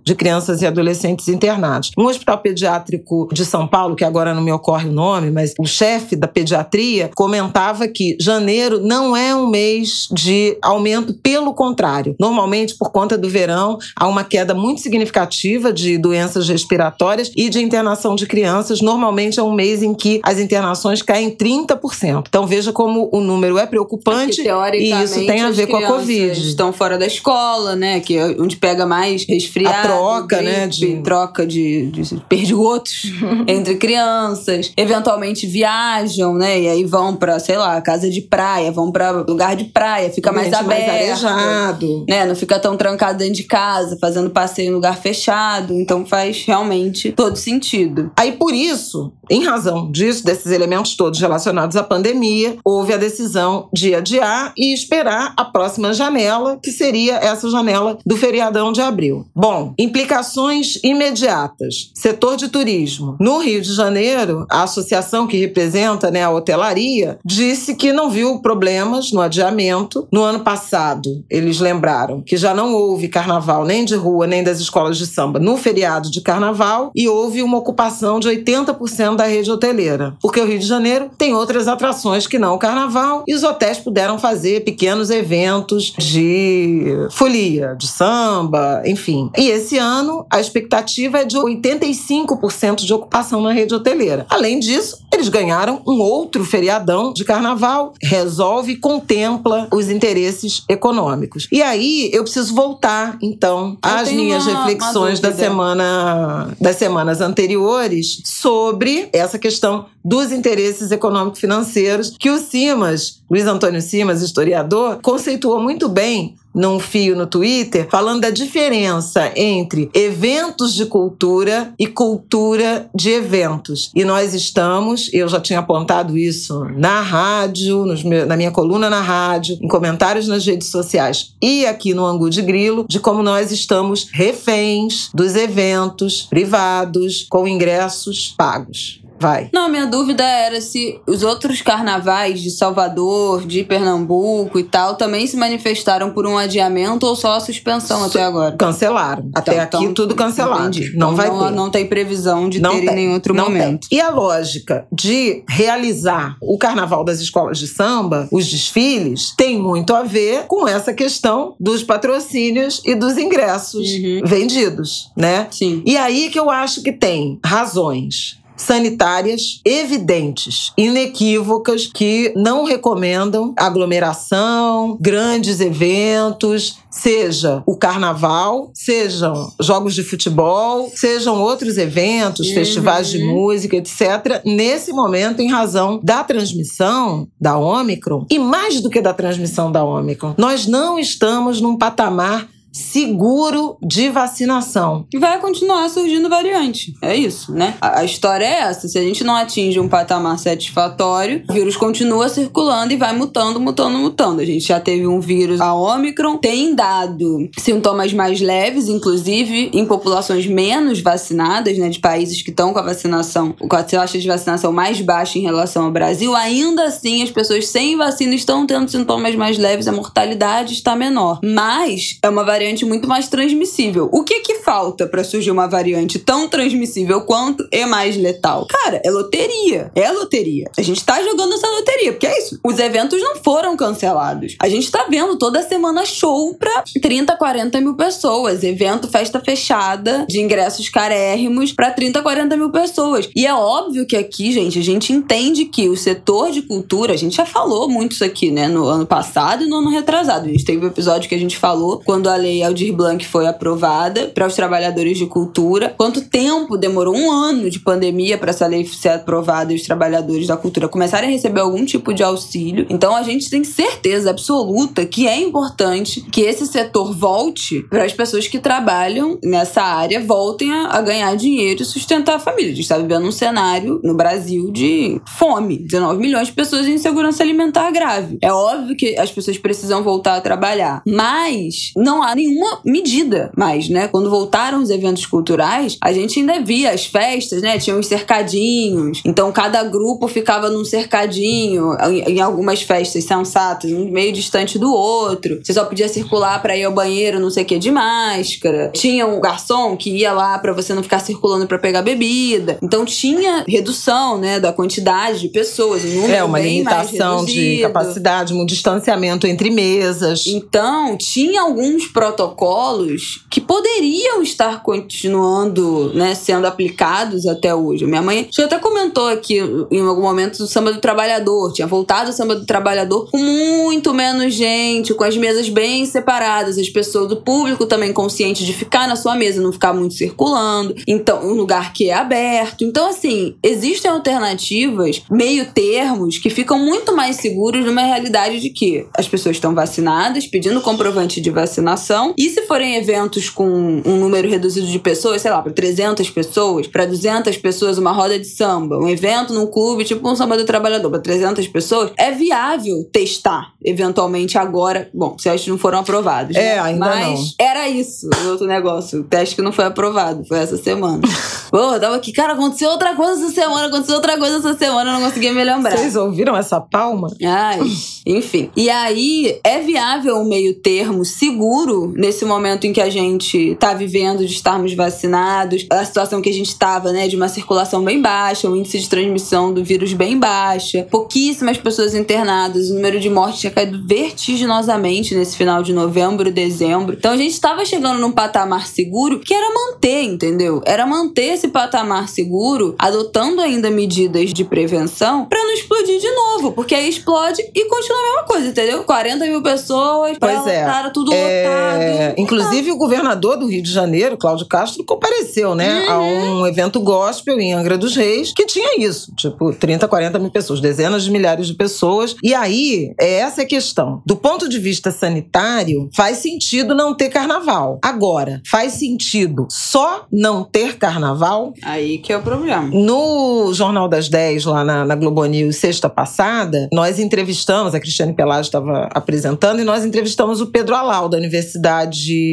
de 0.03 0.15
crianças 0.15 0.61
e 0.61 0.67
adolescentes 0.67 1.27
internados. 1.27 1.91
Um 1.97 2.05
hospital 2.05 2.37
pediátrico 2.39 3.29
de 3.31 3.45
São 3.45 3.67
Paulo, 3.67 3.95
que 3.95 4.03
agora 4.03 4.33
não 4.33 4.41
me 4.41 4.51
ocorre 4.51 4.87
o 4.87 4.91
nome, 4.91 5.31
mas 5.31 5.53
o 5.59 5.65
chefe 5.65 6.15
da 6.15 6.27
pediatria 6.27 7.09
comentava 7.15 7.87
que 7.87 8.17
janeiro 8.19 8.79
não 8.79 9.15
é 9.15 9.35
um 9.35 9.47
mês 9.47 10.07
de 10.11 10.57
aumento, 10.61 11.13
pelo 11.13 11.53
contrário. 11.53 12.15
Normalmente, 12.19 12.75
por 12.75 12.91
conta 12.91 13.17
do 13.17 13.29
verão, 13.29 13.77
há 13.95 14.07
uma 14.07 14.23
queda 14.23 14.53
muito 14.53 14.81
significativa 14.81 15.71
de 15.71 15.97
doenças 15.97 16.47
respiratórias 16.47 17.31
e 17.35 17.49
de 17.49 17.61
internação 17.61 18.15
de 18.15 18.25
crianças. 18.25 18.81
Normalmente 18.81 19.39
é 19.39 19.43
um 19.43 19.53
mês 19.53 19.83
em 19.83 19.93
que 19.93 20.19
as 20.23 20.39
internações 20.39 21.01
caem 21.01 21.29
30%. 21.31 22.25
Então 22.27 22.45
veja 22.45 22.71
como 22.71 23.09
o 23.11 23.19
número 23.19 23.57
é 23.57 23.65
preocupante 23.65 24.43
Porque, 24.43 24.77
e 24.77 25.03
isso 25.03 25.25
tem 25.25 25.41
a 25.41 25.51
ver 25.51 25.67
com 25.67 25.77
a 25.77 25.87
Covid. 25.87 26.39
Estão 26.39 26.71
fora 26.73 26.97
da 26.97 27.05
escola, 27.05 27.75
né? 27.75 27.99
Que 27.99 28.17
é 28.17 28.35
onde 28.39 28.57
pega 28.57 28.85
mais 28.85 28.98
resfriado. 29.27 29.77
A 29.77 29.81
troca, 29.81 30.41
né, 30.41 30.67
gripe, 30.67 30.95
de- 30.95 31.01
Troca 31.01 31.45
de, 31.47 31.87
de 31.91 32.15
perdigotos 32.27 33.11
entre 33.47 33.75
crianças. 33.75 34.71
Eventualmente 34.75 35.45
viajam, 35.47 36.33
né? 36.35 36.61
E 36.61 36.67
aí 36.67 36.83
vão 36.85 37.15
pra, 37.15 37.39
sei 37.39 37.57
lá, 37.57 37.79
casa 37.81 38.09
de 38.09 38.21
praia, 38.21 38.71
vão 38.71 38.91
pra 38.91 39.11
lugar 39.11 39.55
de 39.55 39.65
praia, 39.65 40.09
fica 40.11 40.31
mais 40.31 40.51
aberto. 40.53 40.89
arejado. 40.89 42.05
né? 42.09 42.25
Não 42.25 42.35
fica 42.35 42.59
tão 42.59 42.75
trancado 42.77 43.17
dentro 43.19 43.35
de 43.35 43.43
casa, 43.43 43.97
fazendo 43.99 44.29
passeio 44.29 44.69
em 44.69 44.73
lugar 44.73 44.97
fechado. 44.97 45.73
Então 45.73 46.05
faz 46.05 46.43
realmente 46.45 47.11
todo 47.11 47.35
sentido. 47.35 48.11
Aí, 48.15 48.33
por 48.33 48.53
isso, 48.53 49.11
em 49.29 49.43
razão 49.43 49.91
disso, 49.91 50.23
desses 50.25 50.51
elementos 50.51 50.95
todos 50.95 51.19
relacionados 51.19 51.75
à 51.75 51.83
pandemia, 51.83 52.57
houve 52.63 52.93
a 52.93 52.97
decisão 52.97 53.69
de 53.73 53.93
adiar 53.95 54.53
e 54.57 54.73
esperar 54.73 55.33
a 55.37 55.45
próxima 55.45 55.93
janela, 55.93 56.59
que 56.61 56.71
seria 56.71 57.15
essa 57.15 57.49
janela 57.49 57.97
do 58.05 58.15
feriadão 58.17 58.71
de 58.71 58.81
abril. 58.81 58.88
Bom, 59.35 59.73
implicações 59.77 60.79
imediatas. 60.83 61.91
Setor 61.93 62.37
de 62.37 62.47
turismo. 62.47 63.15
No 63.19 63.39
Rio 63.39 63.61
de 63.61 63.73
Janeiro, 63.73 64.45
a 64.49 64.63
associação 64.63 65.27
que 65.27 65.37
representa 65.37 66.11
né, 66.11 66.23
a 66.23 66.31
hotelaria 66.31 67.19
disse 67.23 67.75
que 67.75 67.93
não 67.93 68.09
viu 68.09 68.39
problemas 68.39 69.11
no 69.11 69.21
adiamento. 69.21 70.07
No 70.11 70.23
ano 70.23 70.39
passado, 70.41 71.23
eles 71.29 71.59
lembraram 71.59 72.21
que 72.21 72.37
já 72.37 72.53
não 72.53 72.73
houve 72.73 73.07
carnaval 73.07 73.65
nem 73.65 73.85
de 73.85 73.95
rua, 73.95 74.27
nem 74.27 74.43
das 74.43 74.59
escolas 74.59 74.97
de 74.97 75.05
samba 75.05 75.39
no 75.39 75.57
feriado 75.57 76.09
de 76.09 76.21
carnaval 76.21 76.91
e 76.95 77.07
houve 77.07 77.41
uma 77.41 77.57
ocupação 77.57 78.19
de 78.19 78.27
80% 78.27 79.15
da 79.15 79.25
rede 79.25 79.51
hoteleira. 79.51 80.15
Porque 80.21 80.39
o 80.39 80.45
Rio 80.45 80.59
de 80.59 80.65
Janeiro 80.65 81.09
tem 81.17 81.33
outras 81.33 81.67
atrações 81.67 82.27
que 82.27 82.39
não 82.39 82.55
o 82.55 82.59
carnaval 82.59 83.23
e 83.27 83.33
os 83.33 83.43
hotéis 83.43 83.77
puderam 83.77 84.17
fazer 84.17 84.63
pequenos 84.63 85.09
eventos 85.09 85.93
de 85.97 87.07
folia, 87.11 87.75
de 87.77 87.87
samba, 87.87 88.78
enfim. 88.85 89.29
E 89.37 89.49
esse 89.49 89.77
ano 89.77 90.25
a 90.29 90.39
expectativa 90.39 91.19
é 91.19 91.25
de 91.25 91.37
85% 91.37 92.85
de 92.85 92.93
ocupação 92.93 93.41
na 93.41 93.51
rede 93.51 93.73
hoteleira. 93.73 94.25
Além 94.29 94.59
disso, 94.59 94.97
eles 95.13 95.29
ganharam 95.29 95.81
um 95.87 95.99
outro 96.01 96.43
feriadão 96.45 97.11
de 97.13 97.23
carnaval, 97.23 97.93
resolve 98.01 98.73
e 98.73 98.75
contempla 98.77 99.67
os 99.71 99.89
interesses 99.89 100.63
econômicos. 100.69 101.47
E 101.51 101.61
aí 101.61 102.09
eu 102.13 102.23
preciso 102.23 102.53
voltar, 102.53 103.17
então, 103.21 103.77
Eu 103.83 103.89
às 103.89 104.11
minhas 104.11 104.45
uma- 104.45 104.51
uma 104.53 104.65
reflexões 104.65 105.19
da 105.19 105.31
semana 105.33 106.53
das 106.59 106.75
semanas 106.77 107.21
anteriores 107.21 108.21
sobre 108.25 109.09
essa 109.13 109.37
questão 109.39 109.85
dos 110.03 110.31
interesses 110.31 110.91
econômico-financeiros 110.91 112.15
que 112.17 112.29
o 112.29 112.37
Simas, 112.37 113.21
Luiz 113.29 113.45
Antônio 113.45 113.81
Simas, 113.81 114.21
historiador, 114.21 114.99
conceituou 115.01 115.61
muito 115.61 115.87
bem 115.89 116.35
num 116.59 116.77
fio 116.77 117.15
no 117.15 117.25
Twitter, 117.25 117.87
falando 117.89 118.21
da 118.21 118.29
diferença 118.29 119.31
entre 119.35 119.89
eventos 119.93 120.73
de 120.73 120.85
cultura 120.85 121.73
e 121.79 121.87
cultura 121.87 122.89
de 122.93 123.11
eventos. 123.11 123.91
E 123.95 124.03
nós 124.03 124.33
estamos, 124.33 125.09
eu 125.13 125.29
já 125.29 125.39
tinha 125.39 125.59
apontado 125.59 126.17
isso 126.17 126.65
na 126.75 127.01
rádio, 127.01 127.85
nos 127.85 128.03
na 128.03 128.35
minha 128.35 128.51
coluna 128.51 128.89
na 128.89 129.01
rádio, 129.01 129.57
em 129.61 129.67
comentários 129.67 130.27
nas 130.27 130.45
redes 130.45 130.67
sociais 130.67 131.33
e 131.41 131.65
aqui 131.65 131.93
no 131.93 132.05
Angu 132.05 132.29
de 132.29 132.41
Grilo, 132.41 132.85
de 132.89 132.99
como 132.99 133.23
nós 133.23 133.51
estamos 133.51 134.07
reféns 134.11 135.09
dos 135.13 135.35
eventos 135.35 136.23
privados 136.29 137.25
com 137.29 137.47
ingressos 137.47 138.33
pagos. 138.37 138.98
Vai. 139.19 139.49
Não, 139.53 139.67
minha 139.69 139.85
dúvida 139.85 140.23
era 140.23 140.61
se 140.61 140.99
os 141.07 141.23
outros 141.23 141.61
carnavais 141.61 142.41
de 142.41 142.51
Salvador, 142.51 143.45
de 143.45 143.63
Pernambuco 143.63 144.57
e 144.59 144.63
tal 144.63 144.95
também 144.95 145.27
se 145.27 145.35
manifestaram 145.37 146.11
por 146.11 146.25
um 146.25 146.37
adiamento 146.37 147.05
ou 147.05 147.15
só 147.15 147.33
a 147.35 147.39
suspensão 147.39 148.03
até 148.03 148.23
agora. 148.23 148.55
Cancelaram. 148.57 149.29
Até 149.35 149.51
Então, 149.53 149.63
aqui 149.63 149.77
então, 149.83 149.93
tudo 149.93 150.15
cancelado. 150.15 150.67
entendi. 150.69 150.91
Não 150.97 151.13
Então 151.13 151.15
vai 151.15 151.29
não, 151.29 151.39
ter. 151.47 151.51
não 151.55 151.69
tem 151.69 151.85
previsão 151.87 152.49
de 152.49 152.59
Não 152.61 152.71
ter 152.79 152.85
tem, 152.85 152.89
em 152.89 152.95
nenhum 152.95 153.13
outro 153.13 153.33
não 153.33 153.45
momento. 153.45 153.87
tem. 153.89 153.97
E 153.97 154.01
a 154.01 154.09
lógica 154.09 154.87
de 154.91 155.43
realizar 155.49 156.37
o 156.41 156.57
carnaval 156.57 157.03
das 157.03 157.19
escolas 157.19 157.57
de 157.59 157.67
samba, 157.67 158.27
os 158.31 158.47
desfiles, 158.47 159.33
tem 159.35 159.59
muito 159.59 159.93
a 159.93 160.03
ver 160.03 160.43
com 160.47 160.67
essa 160.67 160.93
questão 160.93 161.55
dos 161.59 161.83
patrocínios 161.83 162.81
e 162.85 162.95
dos 162.95 163.17
ingressos 163.17 163.87
Uhum. 163.89 164.21
vendidos, 164.25 165.11
né? 165.15 165.47
Sim. 165.51 165.81
E 165.85 165.97
aí 165.97 166.29
que 166.29 166.39
eu 166.39 166.49
acho 166.49 166.81
que 166.81 166.91
tem 166.91 167.39
razões 167.45 168.37
sanitárias 168.59 169.61
evidentes, 169.65 170.71
inequívocas, 170.77 171.87
que 171.91 172.33
não 172.35 172.65
recomendam 172.65 173.53
aglomeração, 173.57 174.97
grandes 174.99 175.59
eventos, 175.59 176.77
seja 176.91 177.63
o 177.65 177.77
carnaval, 177.77 178.71
sejam 178.73 179.51
jogos 179.59 179.95
de 179.95 180.03
futebol, 180.03 180.91
sejam 180.93 181.41
outros 181.41 181.77
eventos, 181.77 182.47
Uhum. 182.49 182.53
festivais 182.53 183.09
de 183.09 183.23
música, 183.23 183.75
etc. 183.77 184.41
Nesse 184.45 184.91
momento, 184.91 185.39
em 185.41 185.49
razão 185.49 185.99
da 186.03 186.23
transmissão 186.23 187.27
da 187.39 187.57
Omicron, 187.57 188.25
e 188.29 188.37
mais 188.37 188.81
do 188.81 188.89
que 188.89 189.01
da 189.01 189.13
transmissão 189.13 189.71
da 189.71 189.83
Omicron, 189.83 190.35
nós 190.37 190.65
não 190.67 190.99
estamos 190.99 191.61
num 191.61 191.77
patamar 191.77 192.47
seguro 192.71 193.77
de 193.81 194.09
vacinação. 194.09 195.05
E 195.13 195.17
vai 195.17 195.39
continuar 195.39 195.89
surgindo 195.89 196.29
variante. 196.29 196.93
É 197.01 197.15
isso, 197.15 197.53
né? 197.53 197.75
A, 197.81 197.99
a 197.99 198.03
história 198.03 198.45
é 198.45 198.59
essa. 198.61 198.87
Se 198.87 198.97
a 198.97 199.01
gente 199.01 199.23
não 199.23 199.35
atinge 199.35 199.79
um 199.79 199.87
patamar 199.87 200.37
satisfatório, 200.39 201.43
o 201.49 201.53
vírus 201.53 201.75
continua 201.75 202.29
circulando 202.29 202.93
e 202.93 202.97
vai 202.97 203.13
mutando, 203.13 203.59
mutando, 203.59 203.97
mutando. 203.97 204.41
A 204.41 204.45
gente 204.45 204.67
já 204.67 204.79
teve 204.79 205.07
um 205.07 205.19
vírus, 205.19 205.59
a 205.59 205.73
Omicron, 205.73 206.37
tem 206.37 206.75
dado 206.75 207.49
sintomas 207.57 208.13
mais 208.13 208.39
leves, 208.39 208.87
inclusive 208.87 209.71
em 209.73 209.85
populações 209.85 210.45
menos 210.45 211.01
vacinadas, 211.01 211.77
né? 211.77 211.89
De 211.89 211.99
países 211.99 212.41
que 212.41 212.49
estão 212.49 212.73
com 212.73 212.79
a 212.79 212.83
vacinação, 212.83 213.53
com 213.53 213.75
a 213.75 213.83
taxa 213.83 214.19
de 214.19 214.27
vacinação 214.27 214.71
mais 214.71 215.01
baixa 215.01 215.37
em 215.37 215.41
relação 215.41 215.85
ao 215.85 215.91
Brasil. 215.91 216.35
Ainda 216.35 216.85
assim, 216.85 217.23
as 217.23 217.31
pessoas 217.31 217.67
sem 217.67 217.97
vacina 217.97 218.35
estão 218.35 218.65
tendo 218.65 218.89
sintomas 218.89 219.35
mais 219.35 219.57
leves, 219.57 219.87
a 219.87 219.91
mortalidade 219.91 220.73
está 220.73 220.95
menor. 220.95 221.39
Mas 221.43 222.17
é 222.21 222.29
uma 222.29 222.43
variante 222.43 222.58
muito 222.85 223.07
mais 223.07 223.27
transmissível. 223.27 224.09
O 224.11 224.23
que 224.23 224.41
que 224.41 224.55
falta 224.55 225.07
para 225.07 225.23
surgir 225.23 225.51
uma 225.51 225.67
variante 225.67 226.19
tão 226.19 226.47
transmissível 226.47 227.21
quanto 227.21 227.67
e 227.71 227.85
mais 227.85 228.17
letal? 228.17 228.67
Cara, 228.67 229.01
é 229.03 229.09
loteria. 229.09 229.91
É 229.95 230.11
loteria. 230.11 230.69
A 230.77 230.81
gente 230.81 231.03
tá 231.03 231.21
jogando 231.23 231.53
essa 231.53 231.67
loteria, 231.67 232.11
porque 232.11 232.27
é 232.27 232.37
isso. 232.37 232.59
Os 232.63 232.79
eventos 232.79 233.21
não 233.21 233.37
foram 233.37 233.75
cancelados. 233.77 234.55
A 234.61 234.67
gente 234.67 234.91
tá 234.91 235.05
vendo 235.09 235.37
toda 235.37 235.61
semana 235.61 236.05
show 236.05 236.53
pra 236.55 236.83
30, 237.01 237.35
40 237.35 237.81
mil 237.81 237.95
pessoas. 237.95 238.63
Evento, 238.63 239.07
festa 239.07 239.39
fechada, 239.39 240.25
de 240.27 240.39
ingressos 240.39 240.89
carérrimos 240.89 241.71
pra 241.71 241.91
30, 241.91 242.21
40 242.21 242.57
mil 242.57 242.71
pessoas. 242.71 243.29
E 243.35 243.45
é 243.45 243.53
óbvio 243.53 244.05
que 244.05 244.15
aqui, 244.15 244.51
gente, 244.51 244.79
a 244.79 244.83
gente 244.83 245.13
entende 245.13 245.65
que 245.65 245.87
o 245.87 245.95
setor 245.95 246.51
de 246.51 246.61
cultura, 246.61 247.13
a 247.13 247.17
gente 247.17 247.37
já 247.37 247.45
falou 247.45 247.89
muito 247.89 248.13
isso 248.13 248.23
aqui, 248.23 248.51
né, 248.51 248.67
no 248.67 248.85
ano 248.85 249.05
passado 249.05 249.63
e 249.63 249.67
no 249.67 249.77
ano 249.77 249.89
retrasado. 249.89 250.45
A 250.45 250.49
gente 250.49 250.65
teve 250.65 250.85
um 250.85 250.89
episódio 250.89 251.29
que 251.29 251.35
a 251.35 251.39
gente 251.39 251.57
falou 251.57 252.01
quando 252.03 252.27
a 252.27 252.33
lei 252.49 252.63
Aldir 252.63 252.91
Blanc 252.93 253.23
foi 253.27 253.45
aprovada 253.45 254.27
para 254.33 254.47
os 254.47 254.55
trabalhadores 254.55 255.17
de 255.17 255.27
cultura. 255.27 255.93
Quanto 255.95 256.27
tempo 256.27 256.77
demorou? 256.77 257.15
Um 257.15 257.31
ano 257.31 257.69
de 257.69 257.79
pandemia 257.79 258.37
para 258.37 258.49
essa 258.49 258.65
lei 258.65 258.85
ser 258.85 259.09
aprovada 259.09 259.71
e 259.71 259.75
os 259.75 259.83
trabalhadores 259.83 260.47
da 260.47 260.57
cultura 260.57 260.87
começarem 260.87 261.29
a 261.29 261.31
receber 261.31 261.61
algum 261.61 261.85
tipo 261.85 262.13
de 262.13 262.23
auxílio. 262.23 262.87
Então 262.89 263.15
a 263.15 263.21
gente 263.21 263.49
tem 263.49 263.63
certeza 263.63 264.31
absoluta 264.31 265.05
que 265.05 265.27
é 265.27 265.39
importante 265.39 266.21
que 266.21 266.41
esse 266.41 266.65
setor 266.65 267.13
volte 267.13 267.83
para 267.83 268.03
as 268.03 268.13
pessoas 268.13 268.47
que 268.47 268.57
trabalham 268.57 269.37
nessa 269.43 269.83
área 269.83 270.19
voltem 270.19 270.71
a, 270.71 270.87
a 270.87 271.01
ganhar 271.01 271.35
dinheiro 271.35 271.83
e 271.83 271.85
sustentar 271.85 272.35
a 272.35 272.39
família. 272.39 272.71
A 272.71 272.75
gente 272.75 272.81
está 272.81 272.97
vivendo 272.97 273.27
um 273.27 273.31
cenário 273.31 273.99
no 274.03 274.15
Brasil 274.15 274.71
de 274.71 275.21
fome. 275.37 275.77
19 275.77 276.19
milhões 276.19 276.47
de 276.47 276.53
pessoas 276.53 276.87
em 276.87 276.93
insegurança 276.93 277.43
alimentar 277.43 277.91
grave. 277.91 278.37
É 278.41 278.51
óbvio 278.51 278.95
que 278.95 279.17
as 279.17 279.31
pessoas 279.31 279.57
precisam 279.57 280.01
voltar 280.01 280.35
a 280.37 280.41
trabalhar, 280.41 281.03
mas 281.05 281.91
não 281.95 282.23
há 282.23 282.38
nenhuma 282.39 282.79
medida 282.85 283.51
mais, 283.55 283.89
né? 283.89 284.07
Quando 284.07 284.29
voltaram 284.29 284.81
os 284.81 284.89
eventos 284.89 285.25
culturais, 285.25 285.97
a 286.01 286.11
gente 286.13 286.39
ainda 286.39 286.61
via 286.61 286.91
as 286.91 287.05
festas, 287.05 287.61
né? 287.61 287.77
Tinha 287.77 287.95
os 287.95 288.07
cercadinhos. 288.07 289.21
Então 289.25 289.51
cada 289.51 289.83
grupo 289.83 290.27
ficava 290.27 290.69
num 290.69 290.85
cercadinho, 290.85 291.95
em 292.27 292.39
algumas 292.39 292.81
festas 292.81 293.23
sensatas, 293.23 293.91
um 293.91 294.09
meio 294.09 294.31
distante 294.31 294.79
do 294.79 294.91
outro. 294.91 295.59
Você 295.63 295.73
só 295.73 295.85
podia 295.85 296.07
circular 296.07 296.61
para 296.61 296.75
ir 296.77 296.83
ao 296.83 296.93
banheiro, 296.93 297.39
não 297.39 297.49
sei 297.49 297.63
o 297.63 297.65
que, 297.65 297.77
de 297.77 297.91
máscara. 297.91 298.91
Tinha 298.93 299.27
um 299.27 299.39
garçom 299.39 299.95
que 299.97 300.09
ia 300.09 300.31
lá 300.31 300.57
para 300.59 300.73
você 300.73 300.93
não 300.93 301.03
ficar 301.03 301.19
circulando 301.19 301.67
para 301.67 301.77
pegar 301.77 302.01
bebida. 302.01 302.77
Então 302.81 303.05
tinha 303.05 303.63
redução, 303.67 304.37
né, 304.37 304.59
da 304.59 304.71
quantidade 304.71 305.39
de 305.39 305.49
pessoas, 305.49 306.03
um 306.03 306.15
número 306.15 306.33
É 306.33 306.43
uma 306.43 306.59
limitação 306.59 307.45
de 307.45 307.79
capacidade, 307.81 308.53
um 308.53 308.65
distanciamento 308.65 309.47
entre 309.47 309.69
mesas. 309.69 310.45
Então, 310.47 311.17
tinha 311.17 311.61
alguns 311.61 312.05
protocolos 312.29 313.43
que 313.49 313.59
poderiam 313.59 314.41
estar 314.41 314.83
continuando, 314.83 316.13
né, 316.13 316.35
sendo 316.35 316.67
aplicados 316.67 317.47
até 317.47 317.73
hoje. 317.73 318.05
Minha 318.05 318.21
mãe 318.21 318.47
já 318.51 318.65
até 318.65 318.77
comentou 318.77 319.27
aqui 319.27 319.57
em 319.91 320.01
algum 320.01 320.21
momento 320.21 320.59
do 320.59 320.67
samba 320.67 320.93
do 320.93 321.01
trabalhador. 321.01 321.73
Tinha 321.73 321.87
voltado 321.87 322.29
o 322.29 322.33
samba 322.33 322.55
do 322.55 322.65
trabalhador 322.65 323.29
com 323.31 323.37
muito 323.37 324.13
menos 324.13 324.53
gente, 324.53 325.13
com 325.13 325.23
as 325.23 325.35
mesas 325.35 325.69
bem 325.69 326.05
separadas, 326.05 326.77
as 326.77 326.89
pessoas 326.89 327.27
do 327.27 327.37
público 327.37 327.85
também 327.85 328.13
consciente 328.13 328.63
de 328.63 328.73
ficar 328.73 329.07
na 329.07 329.15
sua 329.15 329.35
mesa, 329.35 329.61
não 329.61 329.71
ficar 329.71 329.93
muito 329.93 330.13
circulando. 330.13 330.95
Então, 331.07 331.43
um 331.43 331.53
lugar 331.53 331.93
que 331.93 332.09
é 332.09 332.13
aberto. 332.13 332.83
Então, 332.83 333.07
assim, 333.07 333.55
existem 333.63 334.11
alternativas, 334.11 335.23
meio 335.31 335.71
termos, 335.73 336.37
que 336.37 336.49
ficam 336.49 336.77
muito 336.77 337.15
mais 337.15 337.37
seguros 337.37 337.85
numa 337.85 338.01
realidade 338.01 338.59
de 338.59 338.69
que 338.69 339.07
as 339.17 339.27
pessoas 339.27 339.55
estão 339.55 339.73
vacinadas, 339.73 340.45
pedindo 340.45 340.81
comprovante 340.81 341.41
de 341.41 341.49
vacinação, 341.49 342.18
e 342.37 342.49
se 342.49 342.61
forem 342.63 342.95
eventos 342.95 343.49
com 343.49 344.01
um 344.05 344.17
número 344.17 344.49
reduzido 344.49 344.87
de 344.87 344.99
pessoas, 344.99 345.41
sei 345.41 345.51
lá, 345.51 345.61
para 345.61 345.71
300 345.71 346.29
pessoas, 346.29 346.87
para 346.87 347.05
200 347.05 347.57
pessoas, 347.57 347.97
uma 347.97 348.11
roda 348.11 348.37
de 348.37 348.45
samba, 348.45 348.97
um 348.97 349.07
evento 349.07 349.53
num 349.53 349.67
clube, 349.67 350.03
tipo 350.03 350.27
um 350.27 350.35
samba 350.35 350.57
do 350.57 350.65
trabalhador, 350.65 351.09
para 351.09 351.19
300 351.19 351.67
pessoas, 351.67 352.11
é 352.17 352.31
viável 352.31 353.03
testar, 353.11 353.73
eventualmente 353.83 354.57
agora. 354.57 355.09
Bom, 355.13 355.35
se 355.37 355.49
eles 355.49 355.65
não 355.67 355.77
foram 355.77 355.99
aprovados. 355.99 356.55
É, 356.55 356.75
né? 356.75 356.79
ainda 356.79 357.05
Mas 357.05 357.39
não. 357.39 357.47
era 357.59 357.89
isso, 357.89 358.29
o 358.43 358.49
outro 358.49 358.67
negócio. 358.67 359.21
O 359.21 359.23
teste 359.23 359.55
que 359.55 359.61
não 359.61 359.71
foi 359.71 359.85
aprovado, 359.85 360.45
foi 360.45 360.59
essa 360.59 360.77
semana. 360.77 361.21
Pô, 361.69 361.77
eu 361.77 361.99
tava 361.99 362.15
aqui, 362.15 362.31
cara, 362.31 362.53
aconteceu 362.53 362.89
outra 362.89 363.15
coisa 363.15 363.43
essa 363.43 363.53
semana, 363.53 363.87
aconteceu 363.87 364.15
outra 364.15 364.37
coisa 364.37 364.57
essa 364.57 364.77
semana, 364.77 365.11
eu 365.11 365.19
não 365.19 365.21
conseguia 365.21 365.53
me 365.53 365.63
lembrar. 365.63 365.95
Vocês 365.95 366.15
ouviram 366.15 366.57
essa 366.57 366.81
palma? 366.81 367.31
Ai, 367.45 367.79
enfim. 368.25 368.71
E 368.75 368.89
aí, 368.89 369.59
é 369.63 369.79
viável 369.79 370.37
um 370.37 370.45
meio 370.45 370.73
termo 370.81 371.23
seguro 371.23 372.08
nesse 372.15 372.45
momento 372.45 372.85
em 372.85 372.93
que 372.93 373.01
a 373.01 373.09
gente 373.09 373.75
tá 373.79 373.93
vivendo 373.93 374.45
de 374.45 374.53
estarmos 374.53 374.93
vacinados, 374.93 375.85
a 375.89 376.03
situação 376.05 376.41
que 376.41 376.49
a 376.49 376.53
gente 376.53 376.77
tava, 376.77 377.11
né, 377.11 377.27
de 377.27 377.35
uma 377.35 377.47
circulação 377.49 378.03
bem 378.03 378.21
baixa, 378.21 378.69
o 378.69 378.75
índice 378.75 378.99
de 378.99 379.09
transmissão 379.09 379.73
do 379.73 379.83
vírus 379.83 380.13
bem 380.13 380.37
baixa, 380.37 381.07
pouquíssimas 381.09 381.77
pessoas 381.77 382.13
internadas, 382.13 382.89
o 382.89 382.95
número 382.95 383.19
de 383.19 383.29
mortes 383.29 383.59
tinha 383.61 383.71
caído 383.71 383.99
vertiginosamente 384.05 385.35
nesse 385.35 385.55
final 385.55 385.81
de 385.83 385.93
novembro, 385.93 386.51
dezembro. 386.51 387.15
Então 387.17 387.31
a 387.31 387.37
gente 387.37 387.51
estava 387.51 387.85
chegando 387.85 388.19
num 388.19 388.31
patamar 388.31 388.87
seguro 388.87 389.39
que 389.39 389.53
era 389.53 389.73
manter, 389.73 390.23
entendeu? 390.23 390.81
Era 390.85 391.05
manter 391.05 391.53
esse 391.53 391.67
patamar 391.67 392.27
seguro, 392.29 392.95
adotando 392.97 393.61
ainda 393.61 393.89
medidas 393.89 394.53
de 394.53 394.63
prevenção 394.63 395.45
pra 395.45 395.59
não 395.63 395.73
explodir 395.73 396.19
de 396.19 396.29
novo, 396.31 396.71
porque 396.71 396.95
aí 396.95 397.09
explode 397.09 397.61
e 397.73 397.85
continua 397.85 398.17
a 398.19 398.23
mesma 398.23 398.43
coisa, 398.43 398.67
entendeu? 398.67 399.03
40 399.03 399.45
mil 399.45 399.61
pessoas, 399.61 400.37
Pois 400.39 400.67
é. 400.67 400.83
cara, 400.83 401.09
tudo 401.09 401.33
É, 401.33 401.63
lotado. 401.63 401.98
Inclusive, 402.37 402.91
o 402.91 402.97
governador 402.97 403.57
do 403.57 403.67
Rio 403.67 403.81
de 403.83 403.91
Janeiro, 403.91 404.37
Cláudio 404.37 404.67
Castro, 404.67 405.03
compareceu, 405.03 405.75
né, 405.75 406.05
a 406.07 406.19
Uhum. 406.19 406.61
um 406.61 406.67
evento 406.67 406.99
gospel 406.99 407.59
em 407.59 407.73
Angra 407.73 407.97
dos 407.97 408.15
Reis, 408.15 408.51
que 408.53 408.65
tinha 408.65 408.99
isso, 408.99 409.33
tipo, 409.35 409.73
30, 409.73 410.07
40 410.07 410.37
mil 410.39 410.51
pessoas, 410.51 410.79
dezenas 410.81 411.23
de 411.23 411.31
milhares 411.31 411.67
de 411.67 411.73
pessoas. 411.73 412.35
E 412.43 412.53
aí, 412.53 413.13
é 413.19 413.35
essa 413.39 413.61
a 413.61 413.65
questão. 413.65 414.21
Do 414.25 414.35
ponto 414.35 414.67
de 414.67 414.77
vista 414.79 415.11
sanitário, 415.11 416.09
faz 416.15 416.37
sentido 416.37 416.93
não 416.93 417.15
ter 417.15 417.29
carnaval. 417.29 417.99
Agora, 418.03 418.61
faz 418.69 418.93
sentido 418.93 419.67
só 419.69 420.25
não 420.31 420.63
ter 420.63 420.97
carnaval? 420.97 421.73
Aí 421.83 422.17
que 422.17 422.31
é 422.33 422.37
o 422.37 422.41
problema. 422.41 422.89
No 422.91 423.73
Jornal 423.73 424.07
das 424.07 424.29
10, 424.29 424.65
lá 424.65 424.83
na, 424.83 425.05
na 425.05 425.15
Globo 425.15 425.43
News, 425.45 425.77
sexta 425.77 426.09
passada, 426.09 426.87
nós 426.91 427.19
entrevistamos, 427.19 427.95
a 427.95 427.99
Cristiane 427.99 428.33
Pelagio 428.33 428.61
estava 428.61 429.09
apresentando, 429.13 429.79
e 429.81 429.83
nós 429.83 430.05
entrevistamos 430.05 430.61
o 430.61 430.67
Pedro 430.67 430.95
Alau, 430.95 431.29
da 431.29 431.37
Universidade 431.37 431.88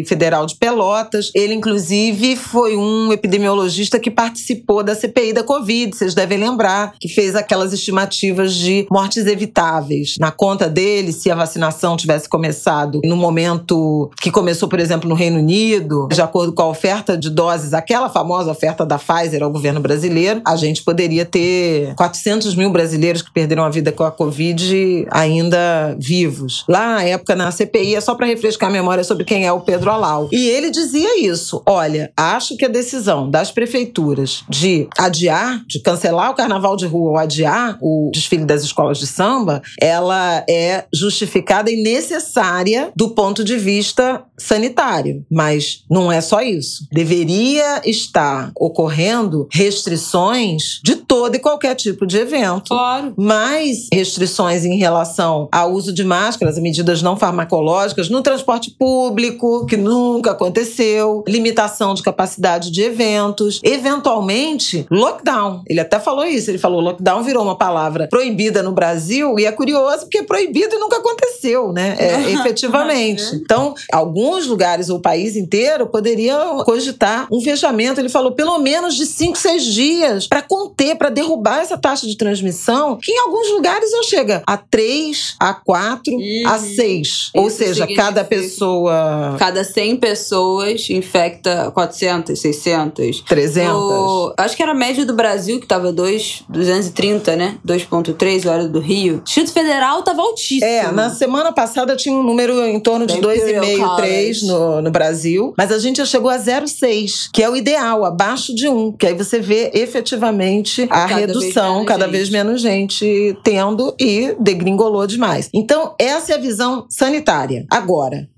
Federal 0.06 0.46
de 0.46 0.56
Pelotas. 0.56 1.30
Ele, 1.34 1.54
inclusive, 1.54 2.36
foi 2.36 2.76
um 2.76 3.12
epidemiologista 3.12 3.98
que 3.98 4.10
participou 4.10 4.82
da 4.82 4.94
CPI 4.94 5.32
da 5.32 5.42
Covid, 5.42 5.96
vocês 5.96 6.14
devem 6.14 6.38
lembrar, 6.38 6.94
que 6.98 7.08
fez 7.08 7.34
aquelas 7.34 7.72
estimativas 7.72 8.54
de 8.54 8.86
mortes 8.90 9.26
evitáveis. 9.26 10.16
Na 10.18 10.30
conta 10.30 10.68
dele, 10.68 11.12
se 11.12 11.30
a 11.30 11.34
vacinação 11.34 11.96
tivesse 11.96 12.28
começado 12.28 13.00
no 13.04 13.16
momento 13.16 14.10
que 14.20 14.30
começou, 14.30 14.68
por 14.68 14.80
exemplo, 14.80 15.08
no 15.08 15.14
Reino 15.14 15.38
Unido, 15.38 16.08
de 16.10 16.20
acordo 16.20 16.52
com 16.52 16.62
a 16.62 16.68
oferta 16.68 17.16
de 17.16 17.30
doses, 17.30 17.74
aquela 17.74 18.08
famosa 18.08 18.50
oferta 18.50 18.84
da 18.84 18.98
Pfizer 18.98 19.42
ao 19.42 19.50
governo 19.50 19.80
brasileiro, 19.80 20.40
a 20.46 20.56
gente 20.56 20.82
poderia 20.82 21.24
ter 21.24 21.94
400 21.94 22.54
mil 22.54 22.70
brasileiros 22.70 23.22
que 23.22 23.32
perderam 23.32 23.64
a 23.64 23.70
vida 23.70 23.92
com 23.92 24.04
a 24.04 24.10
Covid 24.10 25.06
ainda 25.10 25.96
vivos. 25.98 26.64
Lá 26.68 26.96
na 26.96 27.02
época, 27.04 27.34
na 27.34 27.50
CPI, 27.50 27.94
é 27.94 28.00
só 28.00 28.14
para 28.14 28.26
refrescar 28.26 28.68
a 28.68 28.72
memória 28.72 29.04
sobre 29.04 29.15
quem 29.24 29.46
é 29.46 29.52
o 29.52 29.60
Pedro 29.60 29.90
Alau. 29.90 30.28
E 30.32 30.48
ele 30.48 30.70
dizia 30.70 31.20
isso: 31.24 31.62
olha, 31.66 32.12
acho 32.16 32.56
que 32.56 32.64
a 32.64 32.68
decisão 32.68 33.30
das 33.30 33.50
prefeituras 33.50 34.44
de 34.48 34.88
adiar, 34.98 35.62
de 35.66 35.80
cancelar 35.80 36.30
o 36.30 36.34
carnaval 36.34 36.76
de 36.76 36.86
rua 36.86 37.10
ou 37.10 37.16
adiar 37.16 37.78
o 37.80 38.10
desfile 38.12 38.44
das 38.44 38.62
escolas 38.62 38.98
de 38.98 39.06
samba, 39.06 39.62
ela 39.80 40.44
é 40.48 40.84
justificada 40.94 41.70
e 41.70 41.82
necessária 41.82 42.90
do 42.96 43.10
ponto 43.10 43.42
de 43.44 43.56
vista 43.56 44.22
sanitário. 44.38 45.24
Mas 45.30 45.84
não 45.90 46.10
é 46.10 46.20
só 46.20 46.40
isso. 46.42 46.86
Deveria 46.92 47.80
estar 47.84 48.50
ocorrendo 48.58 49.48
restrições 49.52 50.80
de 50.84 50.96
todo 50.96 51.34
e 51.34 51.38
qualquer 51.38 51.74
tipo 51.74 52.06
de 52.06 52.18
evento 52.18 52.68
Claro. 52.68 53.14
mais 53.16 53.88
restrições 53.92 54.64
em 54.64 54.76
relação 54.76 55.48
ao 55.50 55.72
uso 55.72 55.92
de 55.92 56.04
máscaras, 56.04 56.58
medidas 56.58 57.02
não 57.02 57.16
farmacológicas 57.16 58.08
no 58.08 58.22
transporte 58.22 58.70
público, 58.70 59.05
público, 59.06 59.64
que 59.66 59.76
nunca 59.76 60.32
aconteceu, 60.32 61.22
limitação 61.28 61.94
de 61.94 62.02
capacidade 62.02 62.72
de 62.72 62.82
eventos, 62.82 63.60
eventualmente 63.62 64.84
lockdown. 64.90 65.62
Ele 65.68 65.78
até 65.78 66.00
falou 66.00 66.24
isso, 66.24 66.50
ele 66.50 66.58
falou 66.58 66.80
lockdown 66.80 67.22
virou 67.22 67.44
uma 67.44 67.56
palavra 67.56 68.08
proibida 68.08 68.62
no 68.62 68.72
Brasil 68.72 69.38
e 69.38 69.46
é 69.46 69.52
curioso 69.52 70.00
porque 70.00 70.18
é 70.18 70.22
proibido 70.22 70.74
e 70.74 70.78
nunca 70.78 70.96
aconteceu, 70.96 71.72
né? 71.72 71.96
É, 71.98 72.30
efetivamente. 72.34 73.22
Então, 73.34 73.74
alguns 73.92 74.46
lugares 74.46 74.88
ou 74.88 74.98
o 74.98 75.00
país 75.00 75.36
inteiro 75.36 75.86
poderiam 75.86 76.64
cogitar 76.64 77.28
um 77.30 77.40
fechamento. 77.40 78.00
Ele 78.00 78.08
falou 78.08 78.32
pelo 78.32 78.58
menos 78.58 78.96
de 78.96 79.06
5, 79.06 79.38
6 79.38 79.64
dias 79.64 80.26
para 80.26 80.42
conter, 80.42 80.96
para 80.96 81.10
derrubar 81.10 81.60
essa 81.60 81.78
taxa 81.78 82.06
de 82.06 82.16
transmissão, 82.16 82.98
que 83.00 83.12
em 83.12 83.18
alguns 83.20 83.50
lugares 83.50 83.90
já 83.90 84.02
chega 84.02 84.42
a 84.46 84.56
3, 84.56 85.36
a 85.38 85.54
4, 85.54 86.12
uhum. 86.12 86.42
a 86.46 86.58
6. 86.58 87.30
Ou 87.34 87.50
seja, 87.50 87.86
cada 87.94 88.24
pessoa. 88.24 88.95
Cada 89.38 89.64
100 89.64 89.96
pessoas 89.96 90.88
infecta 90.90 91.70
400, 91.72 92.38
600. 92.38 93.22
300. 93.22 93.72
O... 93.74 94.34
Acho 94.36 94.56
que 94.56 94.62
era 94.62 94.72
a 94.72 94.74
média 94.74 95.04
do 95.04 95.14
Brasil, 95.14 95.60
que 95.60 95.66
tava 95.66 95.92
2, 95.92 96.44
230, 96.48 97.36
né? 97.36 97.58
2,3, 97.66 98.50
hora 98.50 98.68
do 98.68 98.80
Rio. 98.80 99.22
Distrito 99.24 99.52
Federal 99.52 100.02
tava 100.02 100.22
altíssimo. 100.22 100.64
É, 100.64 100.90
na 100.92 101.10
semana 101.10 101.52
passada 101.52 101.96
tinha 101.96 102.14
um 102.14 102.22
número 102.22 102.64
em 102.64 102.80
torno 102.80 103.06
de 103.06 103.18
2,5, 103.18 103.96
3 103.96 104.42
no, 104.42 104.82
no 104.82 104.90
Brasil. 104.90 105.54
Mas 105.56 105.72
a 105.72 105.78
gente 105.78 105.98
já 105.98 106.04
chegou 106.04 106.30
a 106.30 106.38
0,6, 106.38 107.28
que 107.32 107.42
é 107.42 107.50
o 107.50 107.56
ideal, 107.56 108.04
abaixo 108.04 108.54
de 108.54 108.68
1. 108.68 108.92
Que 108.92 109.06
aí 109.06 109.14
você 109.14 109.40
vê 109.40 109.70
efetivamente 109.74 110.84
a 110.84 110.86
cada 110.86 111.14
redução, 111.16 111.76
vez 111.76 111.88
cada 111.88 112.04
gente. 112.04 112.12
vez 112.12 112.30
menos 112.30 112.60
gente 112.60 113.36
tendo 113.42 113.94
e 113.98 114.34
degringolou 114.38 115.06
demais. 115.06 115.48
Então, 115.52 115.94
essa 115.98 116.32
é 116.32 116.36
a 116.36 116.38
visão 116.38 116.86
sanitária. 116.88 117.66
Agora, 117.70 118.28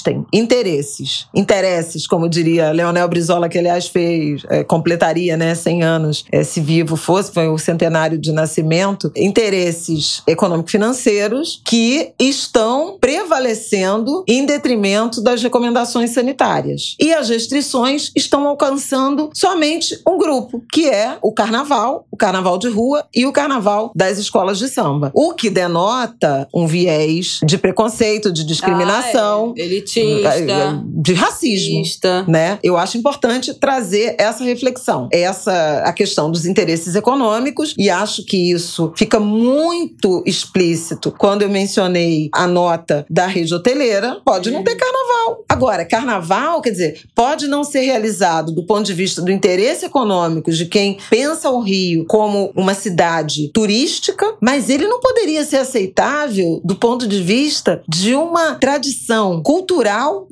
existem 0.00 0.26
interesses. 0.32 1.26
Interesses, 1.34 2.06
como 2.06 2.28
diria 2.28 2.72
Leonel 2.72 3.08
Brizola, 3.08 3.48
que 3.48 3.58
aliás 3.58 3.86
fez, 3.86 4.42
é, 4.48 4.64
completaria 4.64 5.36
né, 5.36 5.54
100 5.54 5.82
anos, 5.82 6.24
é, 6.32 6.42
se 6.42 6.60
vivo 6.60 6.96
fosse, 6.96 7.32
foi 7.32 7.48
o 7.48 7.58
centenário 7.58 8.18
de 8.18 8.32
nascimento. 8.32 9.12
Interesses 9.14 10.22
econômico-financeiros 10.26 11.60
que 11.64 12.12
estão 12.18 12.96
prevalecendo 13.00 14.24
em 14.26 14.44
detrimento 14.44 15.22
das 15.22 15.42
recomendações 15.42 16.10
sanitárias. 16.10 16.96
E 16.98 17.12
as 17.12 17.28
restrições 17.28 18.10
estão 18.16 18.46
alcançando 18.46 19.30
somente 19.34 20.00
um 20.06 20.18
grupo, 20.18 20.64
que 20.72 20.88
é 20.88 21.18
o 21.22 21.32
carnaval, 21.32 22.06
o 22.10 22.16
carnaval 22.16 22.58
de 22.58 22.68
rua 22.68 23.04
e 23.14 23.26
o 23.26 23.32
carnaval 23.32 23.92
das 23.94 24.18
escolas 24.18 24.58
de 24.58 24.68
samba. 24.68 25.10
O 25.14 25.34
que 25.34 25.50
denota 25.50 26.48
um 26.54 26.66
viés 26.66 27.40
de 27.44 27.58
preconceito, 27.58 28.32
de 28.32 28.44
discriminação, 28.44 29.54
ah, 29.56 29.60
é. 29.60 29.64
Elitista, 29.98 30.84
de 30.86 31.12
racismo, 31.14 31.74
elitista. 31.76 32.24
né? 32.28 32.58
Eu 32.62 32.76
acho 32.76 32.96
importante 32.96 33.54
trazer 33.54 34.14
essa 34.18 34.44
reflexão, 34.44 35.08
essa 35.12 35.82
a 35.84 35.92
questão 35.92 36.30
dos 36.30 36.46
interesses 36.46 36.94
econômicos 36.94 37.74
e 37.78 37.90
acho 37.90 38.24
que 38.24 38.50
isso 38.52 38.92
fica 38.96 39.18
muito 39.18 40.22
explícito 40.26 41.12
quando 41.18 41.42
eu 41.42 41.48
mencionei 41.48 42.28
a 42.32 42.46
nota 42.46 43.04
da 43.10 43.26
rede 43.26 43.54
hoteleira, 43.54 44.20
pode 44.24 44.50
não 44.50 44.62
ter 44.62 44.76
carnaval. 44.76 45.44
Agora, 45.48 45.84
carnaval, 45.84 46.60
quer 46.60 46.70
dizer, 46.70 47.02
pode 47.14 47.46
não 47.46 47.64
ser 47.64 47.80
realizado 47.80 48.52
do 48.52 48.64
ponto 48.64 48.84
de 48.84 48.94
vista 48.94 49.20
do 49.20 49.30
interesse 49.30 49.84
econômico 49.84 50.50
de 50.50 50.66
quem 50.66 50.98
pensa 51.08 51.50
o 51.50 51.60
Rio 51.60 52.04
como 52.06 52.52
uma 52.54 52.74
cidade 52.74 53.50
turística, 53.52 54.34
mas 54.40 54.68
ele 54.68 54.86
não 54.86 55.00
poderia 55.00 55.44
ser 55.44 55.58
aceitável 55.58 56.60
do 56.64 56.74
ponto 56.74 57.06
de 57.06 57.22
vista 57.22 57.82
de 57.88 58.14
uma 58.14 58.54
tradição 58.54 59.42
cultural 59.42 59.79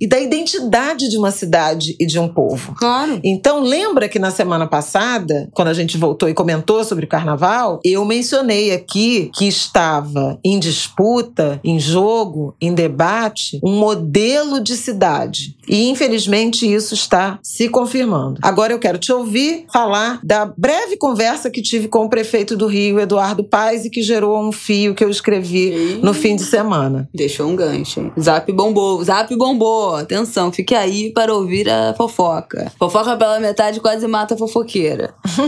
e 0.00 0.08
da 0.08 0.18
identidade 0.18 1.08
de 1.08 1.16
uma 1.16 1.30
cidade 1.30 1.96
e 1.98 2.06
de 2.06 2.18
um 2.18 2.28
povo. 2.28 2.74
Claro. 2.76 3.20
Então, 3.24 3.60
lembra 3.60 4.08
que 4.08 4.18
na 4.18 4.30
semana 4.30 4.66
passada, 4.66 5.48
quando 5.52 5.68
a 5.68 5.74
gente 5.74 5.96
voltou 5.96 6.28
e 6.28 6.34
comentou 6.34 6.84
sobre 6.84 7.04
o 7.04 7.08
carnaval, 7.08 7.80
eu 7.84 8.04
mencionei 8.04 8.72
aqui 8.72 9.30
que 9.34 9.46
estava 9.46 10.38
em 10.44 10.58
disputa, 10.58 11.60
em 11.64 11.78
jogo, 11.78 12.54
em 12.60 12.74
debate, 12.74 13.60
um 13.62 13.78
modelo 13.78 14.60
de 14.60 14.76
cidade. 14.76 15.56
E 15.68 15.88
infelizmente 15.88 16.70
isso 16.72 16.94
está 16.94 17.38
se 17.42 17.68
confirmando. 17.68 18.40
Agora 18.42 18.72
eu 18.72 18.78
quero 18.78 18.98
te 18.98 19.12
ouvir 19.12 19.66
falar 19.72 20.20
da 20.24 20.46
breve 20.46 20.96
conversa 20.96 21.50
que 21.50 21.62
tive 21.62 21.88
com 21.88 22.04
o 22.04 22.08
prefeito 22.08 22.56
do 22.56 22.66
Rio, 22.66 22.98
Eduardo 22.98 23.44
Paes, 23.44 23.84
e 23.84 23.90
que 23.90 24.02
gerou 24.02 24.40
um 24.40 24.52
fio 24.52 24.94
que 24.94 25.04
eu 25.04 25.10
escrevi 25.10 25.98
no 26.02 26.14
fim 26.14 26.36
de 26.36 26.44
semana. 26.44 27.08
Deixou 27.14 27.48
um 27.48 27.56
gancho. 27.56 28.00
Hein? 28.00 28.12
Zap 28.18 28.50
bombou, 28.52 29.02
zap 29.04 29.34
bombou. 29.38 29.96
Atenção, 29.96 30.52
fique 30.52 30.74
aí 30.74 31.12
para 31.12 31.32
ouvir 31.32 31.68
a 31.70 31.94
fofoca. 31.94 32.70
Fofoca 32.78 33.16
pela 33.16 33.40
metade 33.40 33.80
quase 33.80 34.06
mata 34.06 34.34
a 34.34 34.38
fofoqueira. 34.38 35.14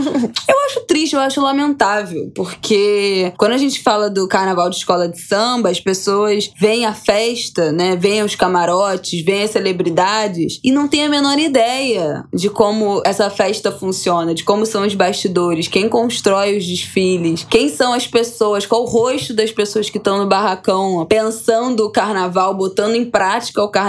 eu 0.49 0.55
acho 0.65 0.81
triste, 0.87 1.15
eu 1.15 1.19
acho 1.19 1.41
lamentável, 1.41 2.31
porque 2.33 3.33
quando 3.37 3.51
a 3.51 3.57
gente 3.57 3.83
fala 3.83 4.09
do 4.09 4.27
carnaval 4.27 4.69
de 4.69 4.77
escola 4.77 5.07
de 5.07 5.19
samba, 5.19 5.69
as 5.69 5.79
pessoas 5.79 6.51
veem 6.57 6.85
a 6.85 6.93
festa, 6.93 7.71
né? 7.71 7.95
Veem 7.95 8.23
os 8.23 8.35
camarotes, 8.35 9.23
veem 9.23 9.43
as 9.43 9.51
celebridades 9.51 10.59
e 10.63 10.71
não 10.71 10.87
tem 10.87 11.05
a 11.05 11.09
menor 11.09 11.37
ideia 11.37 12.23
de 12.33 12.49
como 12.49 13.01
essa 13.05 13.29
festa 13.29 13.71
funciona, 13.71 14.33
de 14.33 14.43
como 14.43 14.65
são 14.65 14.85
os 14.85 14.95
bastidores, 14.95 15.67
quem 15.67 15.89
constrói 15.89 16.57
os 16.57 16.65
desfiles, 16.65 17.45
quem 17.49 17.67
são 17.69 17.93
as 17.93 18.07
pessoas, 18.07 18.65
qual 18.65 18.83
o 18.83 18.87
rosto 18.87 19.33
das 19.33 19.51
pessoas 19.51 19.89
que 19.89 19.97
estão 19.97 20.17
no 20.17 20.27
barracão 20.27 21.05
pensando 21.09 21.85
o 21.85 21.91
carnaval, 21.91 22.53
botando 22.53 22.95
em 22.95 23.05
prática 23.05 23.61
o 23.61 23.69
carnaval 23.69 23.80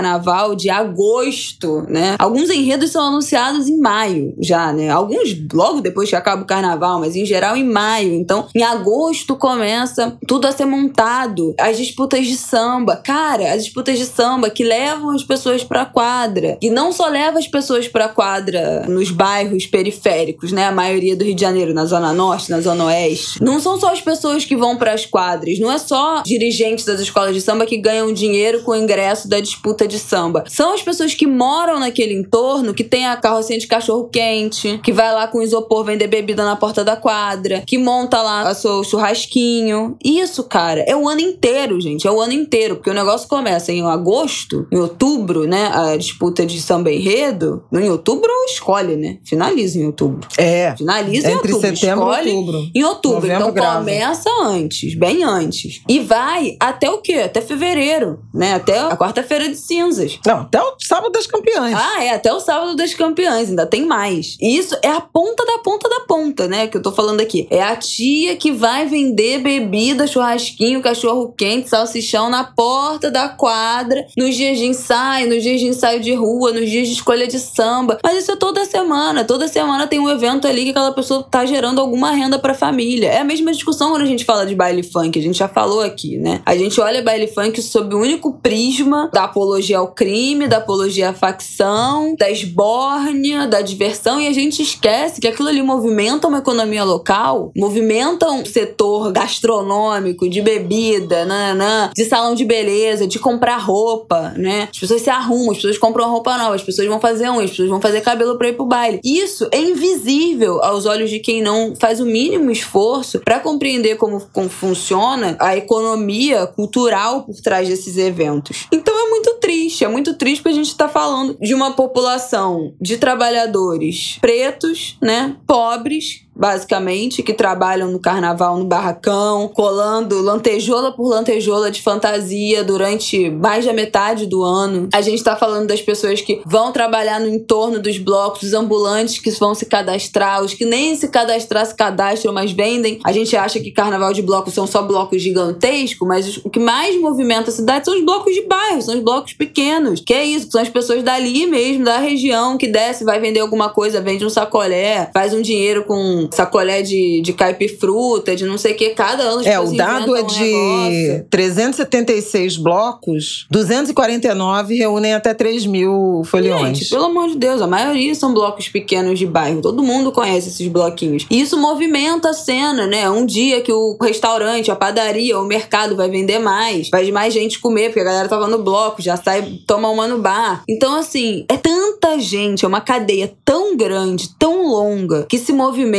de 0.56 0.70
agosto, 0.70 1.82
né? 1.88 2.16
Alguns 2.18 2.50
enredos 2.50 2.90
são 2.90 3.06
anunciados 3.06 3.68
em 3.68 3.78
maio 3.78 4.34
já, 4.40 4.72
né? 4.72 4.90
Alguns 4.90 5.36
logo 5.52 5.80
depois 5.80 6.08
que 6.08 6.16
acaba 6.16 6.42
o 6.42 6.46
carnaval, 6.46 7.00
mas 7.00 7.16
em 7.16 7.24
geral 7.24 7.56
em 7.56 7.64
maio. 7.64 8.12
Então, 8.14 8.46
em 8.54 8.62
agosto 8.62 9.36
começa 9.36 10.16
tudo 10.26 10.46
a 10.46 10.52
ser 10.52 10.64
montado, 10.64 11.54
as 11.58 11.76
disputas 11.76 12.26
de 12.26 12.36
samba. 12.36 12.96
Cara, 12.96 13.52
as 13.52 13.64
disputas 13.64 13.98
de 13.98 14.06
samba 14.06 14.50
que 14.50 14.64
levam 14.64 15.10
as 15.10 15.24
pessoas 15.24 15.64
pra 15.64 15.84
quadra. 15.84 16.58
E 16.60 16.70
não 16.70 16.92
só 16.92 17.08
leva 17.08 17.38
as 17.38 17.46
pessoas 17.46 17.88
pra 17.88 18.08
quadra 18.08 18.86
nos 18.88 19.10
bairros 19.10 19.66
periféricos, 19.66 20.52
né? 20.52 20.66
A 20.66 20.72
maioria 20.72 21.16
do 21.16 21.24
Rio 21.24 21.34
de 21.34 21.40
Janeiro, 21.40 21.74
na 21.74 21.84
Zona 21.84 22.12
Norte, 22.12 22.50
na 22.50 22.60
Zona 22.60 22.84
Oeste. 22.86 23.42
Não 23.42 23.60
são 23.60 23.78
só 23.78 23.92
as 23.92 24.00
pessoas 24.00 24.44
que 24.44 24.56
vão 24.56 24.76
para 24.76 24.92
as 24.92 25.06
quadras, 25.06 25.58
não 25.58 25.70
é 25.70 25.78
só 25.78 26.22
dirigentes 26.22 26.84
das 26.84 27.00
escolas 27.00 27.34
de 27.34 27.40
samba 27.40 27.66
que 27.66 27.76
ganham 27.76 28.12
dinheiro 28.12 28.62
com 28.62 28.72
o 28.72 28.76
ingresso 28.76 29.28
da 29.28 29.40
disputa 29.40 29.81
de 29.86 29.98
samba. 29.98 30.44
São 30.48 30.74
as 30.74 30.82
pessoas 30.82 31.14
que 31.14 31.26
moram 31.26 31.78
naquele 31.78 32.14
entorno, 32.14 32.74
que 32.74 32.84
tem 32.84 33.06
a 33.06 33.16
carrocinha 33.16 33.58
de 33.58 33.66
cachorro 33.66 34.08
quente, 34.10 34.80
que 34.82 34.92
vai 34.92 35.12
lá 35.12 35.26
com 35.26 35.42
isopor 35.42 35.84
vender 35.84 36.06
bebida 36.06 36.44
na 36.44 36.56
porta 36.56 36.84
da 36.84 36.96
quadra, 36.96 37.62
que 37.66 37.78
monta 37.78 38.20
lá 38.22 38.50
o 38.50 38.54
seu 38.54 38.84
churrasquinho. 38.84 39.96
Isso, 40.04 40.44
cara, 40.44 40.80
é 40.86 40.96
o 40.96 41.08
ano 41.08 41.20
inteiro, 41.20 41.80
gente. 41.80 42.06
É 42.06 42.10
o 42.10 42.20
ano 42.20 42.32
inteiro, 42.32 42.76
porque 42.76 42.90
o 42.90 42.94
negócio 42.94 43.28
começa 43.28 43.72
em 43.72 43.82
agosto, 43.82 44.66
em 44.70 44.78
outubro, 44.78 45.46
né? 45.46 45.70
A 45.72 45.96
disputa 45.96 46.44
de 46.44 46.60
samba 46.60 46.90
enredo. 46.90 47.64
Em 47.72 47.90
outubro 47.90 48.30
escolhe, 48.46 48.96
né? 48.96 49.18
Finaliza 49.24 49.78
em 49.78 49.86
outubro. 49.86 50.28
É. 50.36 50.74
Finaliza 50.76 51.30
em 51.30 51.34
outubro. 51.34 51.60
setembro 51.60 52.10
escolhe 52.10 52.30
outubro. 52.32 52.70
Em 52.74 52.84
outubro. 52.84 53.20
Novembro 53.22 53.42
então 53.42 53.52
grava. 53.52 53.78
começa 53.78 54.30
antes, 54.42 54.94
bem 54.94 55.22
antes. 55.22 55.82
E 55.88 56.00
vai 56.00 56.56
até 56.58 56.90
o 56.90 56.98
quê? 56.98 57.14
Até 57.14 57.40
fevereiro, 57.40 58.20
né? 58.32 58.54
Até 58.54 58.78
a 58.78 58.96
quarta-feira 58.96 59.48
de 59.48 59.56
cinzas. 59.62 60.18
Não, 60.26 60.42
até 60.42 60.60
o 60.60 60.74
sábado 60.78 61.12
das 61.12 61.26
campeãs. 61.26 61.74
Ah, 61.74 62.02
é, 62.02 62.10
até 62.10 62.32
o 62.32 62.40
sábado 62.40 62.76
das 62.76 62.94
campeãs, 62.94 63.48
ainda 63.48 63.66
tem 63.66 63.86
mais. 63.86 64.36
E 64.40 64.56
isso 64.56 64.76
é 64.82 64.88
a 64.88 65.00
ponta 65.00 65.44
da 65.44 65.58
ponta 65.58 65.88
da 65.88 66.00
ponta, 66.00 66.48
né? 66.48 66.66
Que 66.66 66.76
eu 66.76 66.82
tô 66.82 66.92
falando 66.92 67.20
aqui. 67.20 67.46
É 67.50 67.62
a 67.62 67.76
tia 67.76 68.36
que 68.36 68.52
vai 68.52 68.86
vender 68.86 69.38
bebida, 69.38 70.06
churrasquinho, 70.06 70.82
cachorro 70.82 71.32
quente, 71.36 71.68
salsichão 71.68 72.28
na 72.28 72.44
porta 72.44 73.10
da 73.10 73.28
quadra, 73.28 74.04
nos 74.16 74.34
dias 74.34 74.58
de 74.58 74.66
ensaio, 74.66 75.28
nos 75.28 75.42
dias 75.42 75.60
de 75.60 75.66
ensaio 75.66 76.00
de 76.00 76.14
rua, 76.14 76.52
nos 76.52 76.68
dias 76.68 76.88
de 76.88 76.94
escolha 76.94 77.26
de 77.26 77.38
samba. 77.38 77.98
Mas 78.02 78.18
isso 78.18 78.32
é 78.32 78.36
toda 78.36 78.64
semana. 78.64 79.24
Toda 79.24 79.48
semana 79.48 79.86
tem 79.86 79.98
um 79.98 80.10
evento 80.10 80.46
ali 80.46 80.64
que 80.64 80.70
aquela 80.70 80.92
pessoa 80.92 81.22
tá 81.22 81.46
gerando 81.46 81.80
alguma 81.80 82.10
renda 82.10 82.38
pra 82.38 82.54
família. 82.54 83.08
É 83.08 83.18
a 83.18 83.24
mesma 83.24 83.52
discussão 83.52 83.90
quando 83.90 84.02
a 84.02 84.06
gente 84.06 84.24
fala 84.24 84.44
de 84.44 84.54
baile 84.54 84.82
funk, 84.82 85.18
a 85.18 85.22
gente 85.22 85.38
já 85.38 85.48
falou 85.48 85.80
aqui, 85.80 86.18
né? 86.18 86.42
A 86.44 86.56
gente 86.56 86.80
olha 86.80 87.02
baile 87.02 87.26
funk 87.26 87.60
sob 87.62 87.94
o 87.94 88.00
único 88.00 88.32
prisma 88.34 89.10
da 89.12 89.24
apologia 89.24 89.51
ao 89.74 89.88
crime, 89.88 90.46
da 90.46 90.58
apologia 90.58 91.10
à 91.10 91.12
facção, 91.12 92.14
da 92.16 92.30
esbórnia, 92.30 93.46
da 93.46 93.60
diversão, 93.60 94.20
e 94.20 94.26
a 94.26 94.32
gente 94.32 94.62
esquece 94.62 95.20
que 95.20 95.28
aquilo 95.28 95.48
ali 95.48 95.62
movimenta 95.62 96.28
uma 96.28 96.38
economia 96.38 96.84
local, 96.84 97.52
movimenta 97.56 98.30
um 98.30 98.44
setor 98.44 99.12
gastronômico, 99.12 100.28
de 100.28 100.40
bebida, 100.40 101.24
nananã, 101.24 101.90
de 101.94 102.04
salão 102.04 102.34
de 102.34 102.44
beleza, 102.44 103.06
de 103.06 103.18
comprar 103.18 103.58
roupa, 103.58 104.34
né? 104.36 104.68
As 104.70 104.78
pessoas 104.78 105.02
se 105.02 105.10
arrumam, 105.10 105.50
as 105.50 105.56
pessoas 105.56 105.78
compram 105.78 106.10
roupa 106.10 106.36
nova, 106.38 106.54
as 106.54 106.62
pessoas 106.62 106.88
vão 106.88 107.00
fazer 107.00 107.28
unha, 107.30 107.44
as 107.44 107.50
pessoas 107.50 107.68
vão 107.68 107.80
fazer 107.80 108.00
cabelo 108.00 108.36
pra 108.36 108.48
ir 108.48 108.54
pro 108.54 108.66
baile. 108.66 109.00
Isso 109.04 109.48
é 109.52 109.60
invisível 109.60 110.62
aos 110.62 110.86
olhos 110.86 111.10
de 111.10 111.18
quem 111.18 111.42
não 111.42 111.74
faz 111.78 112.00
o 112.00 112.06
mínimo 112.06 112.50
esforço 112.50 113.20
para 113.20 113.40
compreender 113.40 113.96
como, 113.96 114.20
como 114.32 114.48
funciona 114.48 115.36
a 115.38 115.56
economia 115.56 116.46
cultural 116.46 117.22
por 117.22 117.34
trás 117.40 117.68
desses 117.68 117.96
eventos. 117.96 118.66
Então 118.72 118.94
é 118.94 119.10
muito 119.10 119.34
triste. 119.42 119.84
É 119.84 119.88
muito 119.88 120.14
triste 120.14 120.40
porque 120.40 120.58
a 120.58 120.62
gente 120.62 120.74
tá 120.74 120.88
falando 120.88 121.36
de 121.40 121.52
uma 121.52 121.72
população 121.72 122.72
de 122.80 122.96
trabalhadores 122.96 124.16
pretos, 124.20 124.96
né? 125.02 125.36
Pobres, 125.46 126.24
basicamente, 126.34 127.22
que 127.22 127.32
trabalham 127.32 127.90
no 127.90 127.98
carnaval 127.98 128.58
no 128.58 128.64
barracão, 128.64 129.48
colando 129.48 130.20
lantejola 130.20 130.92
por 130.92 131.08
lantejola 131.08 131.70
de 131.70 131.82
fantasia 131.82 132.64
durante 132.64 133.30
mais 133.30 133.64
da 133.64 133.72
metade 133.72 134.26
do 134.26 134.42
ano. 134.42 134.88
A 134.92 135.00
gente 135.00 135.22
tá 135.22 135.36
falando 135.36 135.68
das 135.68 135.80
pessoas 135.80 136.20
que 136.20 136.40
vão 136.44 136.72
trabalhar 136.72 137.20
no 137.20 137.28
entorno 137.28 137.80
dos 137.80 137.98
blocos, 137.98 138.42
os 138.42 138.54
ambulantes 138.54 139.18
que 139.18 139.30
vão 139.32 139.54
se 139.54 139.66
cadastrar, 139.66 140.42
os 140.42 140.54
que 140.54 140.64
nem 140.64 140.96
se 140.96 141.08
cadastrar 141.08 141.66
se 141.66 141.74
cadastram, 141.74 142.32
mas 142.32 142.52
vendem. 142.52 142.98
A 143.04 143.12
gente 143.12 143.36
acha 143.36 143.60
que 143.60 143.70
carnaval 143.70 144.12
de 144.12 144.22
blocos 144.22 144.54
são 144.54 144.66
só 144.66 144.82
blocos 144.82 145.22
gigantescos, 145.22 146.06
mas 146.06 146.38
o 146.38 146.50
que 146.50 146.58
mais 146.58 146.98
movimenta 147.00 147.50
a 147.50 147.52
cidade 147.52 147.84
são 147.84 147.94
os 147.94 148.04
blocos 148.04 148.34
de 148.34 148.42
bairro, 148.42 148.82
são 148.82 148.94
os 148.94 149.02
blocos 149.02 149.34
pequenos. 149.34 150.00
Que 150.04 150.14
é 150.14 150.24
isso, 150.24 150.50
são 150.50 150.60
as 150.60 150.68
pessoas 150.68 151.02
dali 151.02 151.46
mesmo, 151.46 151.84
da 151.84 151.98
região, 151.98 152.56
que 152.56 152.66
desce, 152.66 153.04
vai 153.04 153.20
vender 153.20 153.40
alguma 153.40 153.68
coisa, 153.68 154.00
vende 154.00 154.24
um 154.24 154.30
sacolé, 154.30 155.10
faz 155.12 155.34
um 155.34 155.42
dinheiro 155.42 155.84
com 155.84 156.21
sacolé 156.32 156.82
de, 156.82 157.20
de 157.22 157.32
caipifruta, 157.32 158.34
de 158.36 158.44
não 158.44 158.58
sei 158.58 158.72
o 158.72 158.76
que. 158.76 158.90
Cada 158.90 159.22
ano 159.22 159.46
É, 159.46 159.58
o 159.58 159.74
dado 159.74 160.16
é 160.16 160.22
de 160.22 160.40
negócio. 160.40 161.26
376 161.30 162.56
blocos, 162.56 163.46
249 163.50 164.76
reúnem 164.76 165.14
até 165.14 165.34
3 165.34 165.66
mil 165.66 166.22
foliões. 166.24 166.78
Gente, 166.78 166.90
pelo 166.90 167.04
amor 167.04 167.28
de 167.28 167.36
Deus, 167.36 167.60
a 167.62 167.66
maioria 167.66 168.14
são 168.14 168.32
blocos 168.32 168.68
pequenos 168.68 169.18
de 169.18 169.26
bairro. 169.26 169.60
Todo 169.60 169.82
mundo 169.82 170.12
conhece 170.12 170.48
esses 170.48 170.68
bloquinhos. 170.68 171.26
E 171.30 171.40
isso 171.40 171.56
movimenta 171.56 172.30
a 172.30 172.34
cena, 172.34 172.86
né? 172.86 173.08
Um 173.10 173.24
dia 173.24 173.60
que 173.60 173.72
o 173.72 173.96
restaurante, 174.00 174.70
a 174.70 174.76
padaria, 174.76 175.38
o 175.38 175.44
mercado 175.44 175.96
vai 175.96 176.08
vender 176.08 176.38
mais, 176.38 176.88
vai 176.90 177.10
mais 177.10 177.32
gente 177.32 177.58
comer, 177.58 177.88
porque 177.88 178.00
a 178.00 178.04
galera 178.04 178.28
tava 178.28 178.48
no 178.48 178.58
bloco, 178.58 179.02
já 179.02 179.16
sai, 179.16 179.58
toma 179.66 179.88
uma 179.88 180.06
no 180.06 180.18
bar. 180.18 180.62
Então, 180.68 180.94
assim, 180.96 181.44
é 181.48 181.56
tanta 181.56 182.18
gente, 182.18 182.64
é 182.64 182.68
uma 182.68 182.80
cadeia 182.80 183.32
tão 183.44 183.76
grande, 183.76 184.30
tão 184.38 184.66
longa, 184.68 185.26
que 185.28 185.38
se 185.38 185.52
movimenta, 185.52 185.92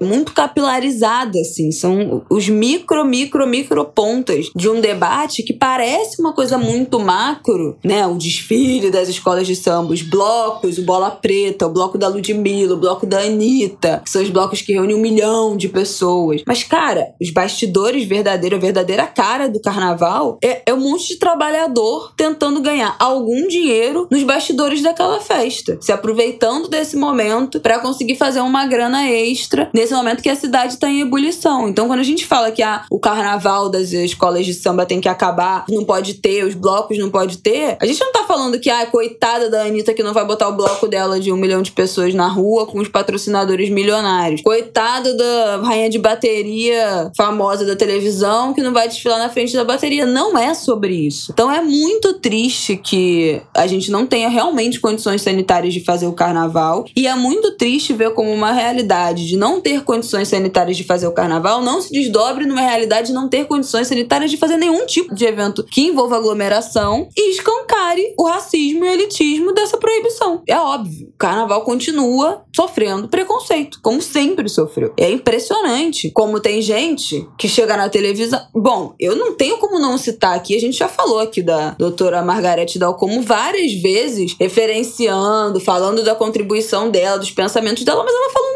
muito 0.00 0.32
capilarizada, 0.32 1.38
assim. 1.38 1.70
São 1.70 2.24
os 2.30 2.48
micro, 2.48 3.04
micro, 3.04 3.46
micro 3.46 3.84
pontas 3.84 4.50
de 4.54 4.68
um 4.68 4.80
debate 4.80 5.42
que 5.42 5.52
parece 5.52 6.20
uma 6.20 6.32
coisa 6.32 6.58
muito 6.58 6.98
macro, 6.98 7.78
né? 7.84 8.06
O 8.06 8.16
desfile 8.16 8.90
das 8.90 9.08
escolas 9.08 9.46
de 9.46 9.56
samba, 9.56 9.92
os 9.92 10.02
blocos, 10.02 10.78
o 10.78 10.82
Bola 10.82 11.10
Preta, 11.10 11.66
o 11.66 11.72
bloco 11.72 11.98
da 11.98 12.08
Ludmilla, 12.08 12.74
o 12.74 12.80
bloco 12.80 13.06
da 13.06 13.20
Anitta, 13.20 14.02
que 14.04 14.10
são 14.10 14.22
os 14.22 14.30
blocos 14.30 14.60
que 14.62 14.72
reúnem 14.72 14.96
um 14.96 15.00
milhão 15.00 15.56
de 15.56 15.68
pessoas. 15.68 16.42
Mas, 16.46 16.62
cara, 16.62 17.14
os 17.20 17.30
bastidores 17.30 18.04
verdadeiros, 18.04 18.58
a 18.58 18.60
verdadeira 18.60 19.06
cara 19.06 19.48
do 19.48 19.60
carnaval 19.60 20.38
é, 20.42 20.62
é 20.66 20.74
um 20.74 20.80
monte 20.80 21.08
de 21.08 21.16
trabalhador 21.16 22.12
tentando 22.16 22.60
ganhar 22.60 22.96
algum 22.98 23.46
dinheiro 23.46 24.06
nos 24.10 24.22
bastidores 24.22 24.82
daquela 24.82 25.20
festa, 25.20 25.78
se 25.80 25.92
aproveitando 25.92 26.68
desse 26.68 26.96
momento 26.96 27.60
para 27.60 27.78
conseguir 27.78 28.16
fazer 28.16 28.40
uma 28.40 28.66
grana 28.66 29.10
extra 29.10 29.45
nesse 29.72 29.92
momento 29.92 30.22
que 30.22 30.28
a 30.28 30.36
cidade 30.36 30.76
tá 30.76 30.88
em 30.88 31.00
ebulição. 31.00 31.68
Então, 31.68 31.86
quando 31.86 32.00
a 32.00 32.04
gente 32.04 32.26
fala 32.26 32.50
que 32.50 32.62
ah, 32.62 32.84
o 32.90 32.98
carnaval 32.98 33.68
das 33.68 33.92
escolas 33.92 34.44
de 34.44 34.54
samba 34.54 34.86
tem 34.86 35.00
que 35.00 35.08
acabar, 35.08 35.64
não 35.68 35.84
pode 35.84 36.14
ter, 36.14 36.44
os 36.44 36.54
blocos 36.54 36.98
não 36.98 37.10
pode 37.10 37.38
ter, 37.38 37.76
a 37.80 37.86
gente 37.86 38.00
não 38.00 38.12
tá 38.12 38.24
falando 38.24 38.58
que, 38.58 38.70
ah, 38.70 38.86
coitada 38.86 39.50
da 39.50 39.62
Anitta 39.62 39.94
que 39.94 40.02
não 40.02 40.12
vai 40.12 40.24
botar 40.24 40.48
o 40.48 40.56
bloco 40.56 40.86
dela 40.86 41.20
de 41.20 41.32
um 41.32 41.36
milhão 41.36 41.62
de 41.62 41.72
pessoas 41.72 42.14
na 42.14 42.28
rua 42.28 42.66
com 42.66 42.78
os 42.78 42.88
patrocinadores 42.88 43.70
milionários. 43.70 44.42
Coitada 44.42 45.14
da 45.14 45.56
rainha 45.62 45.90
de 45.90 45.98
bateria 45.98 47.10
famosa 47.16 47.64
da 47.64 47.76
televisão 47.76 48.54
que 48.54 48.62
não 48.62 48.72
vai 48.72 48.88
desfilar 48.88 49.18
na 49.18 49.28
frente 49.28 49.54
da 49.54 49.64
bateria. 49.64 50.06
Não 50.06 50.36
é 50.36 50.54
sobre 50.54 50.94
isso. 50.94 51.32
Então 51.32 51.50
é 51.50 51.60
muito 51.60 52.14
triste 52.14 52.76
que 52.76 53.40
a 53.54 53.66
gente 53.66 53.90
não 53.90 54.06
tenha 54.06 54.28
realmente 54.28 54.80
condições 54.80 55.22
sanitárias 55.22 55.74
de 55.74 55.80
fazer 55.80 56.06
o 56.06 56.12
carnaval. 56.12 56.84
E 56.96 57.06
é 57.06 57.14
muito 57.14 57.52
triste 57.56 57.92
ver 57.92 58.10
como 58.10 58.32
uma 58.32 58.52
realidade 58.52 59.26
de 59.26 59.35
não 59.36 59.60
ter 59.60 59.84
condições 59.84 60.28
sanitárias 60.28 60.76
de 60.76 60.84
fazer 60.84 61.06
o 61.06 61.12
carnaval 61.12 61.62
não 61.62 61.80
se 61.80 61.90
desdobre 61.90 62.46
numa 62.46 62.60
realidade 62.60 63.08
de 63.08 63.12
não 63.12 63.28
ter 63.28 63.46
condições 63.46 63.86
sanitárias 63.88 64.30
de 64.30 64.36
fazer 64.36 64.56
nenhum 64.56 64.86
tipo 64.86 65.14
de 65.14 65.24
evento 65.24 65.64
que 65.64 65.82
envolva 65.82 66.16
aglomeração 66.16 67.08
e 67.16 67.30
escancare 67.30 68.14
o 68.18 68.26
racismo 68.26 68.84
e 68.84 68.88
o 68.88 68.92
elitismo 68.92 69.52
dessa 69.52 69.76
proibição. 69.76 70.42
É 70.46 70.58
óbvio, 70.58 71.08
o 71.08 71.18
carnaval 71.18 71.62
continua 71.62 72.42
sofrendo 72.54 73.08
preconceito, 73.08 73.78
como 73.82 74.00
sempre 74.00 74.48
sofreu. 74.48 74.92
É 74.96 75.10
impressionante 75.10 76.10
como 76.10 76.40
tem 76.40 76.62
gente 76.62 77.28
que 77.38 77.48
chega 77.48 77.76
na 77.76 77.88
televisão. 77.88 78.40
Bom, 78.54 78.94
eu 78.98 79.14
não 79.14 79.34
tenho 79.34 79.58
como 79.58 79.78
não 79.78 79.98
citar 79.98 80.34
aqui, 80.34 80.56
a 80.56 80.60
gente 80.60 80.78
já 80.78 80.88
falou 80.88 81.20
aqui 81.20 81.42
da 81.42 81.70
doutora 81.70 82.22
Margarete 82.22 82.78
Dalcomo 82.78 83.22
várias 83.22 83.72
vezes, 83.74 84.34
referenciando, 84.38 85.60
falando 85.60 86.02
da 86.02 86.14
contribuição 86.14 86.90
dela, 86.90 87.18
dos 87.18 87.30
pensamentos 87.30 87.84
dela, 87.84 88.02
mas 88.02 88.14
ela 88.14 88.30
falou 88.30 88.55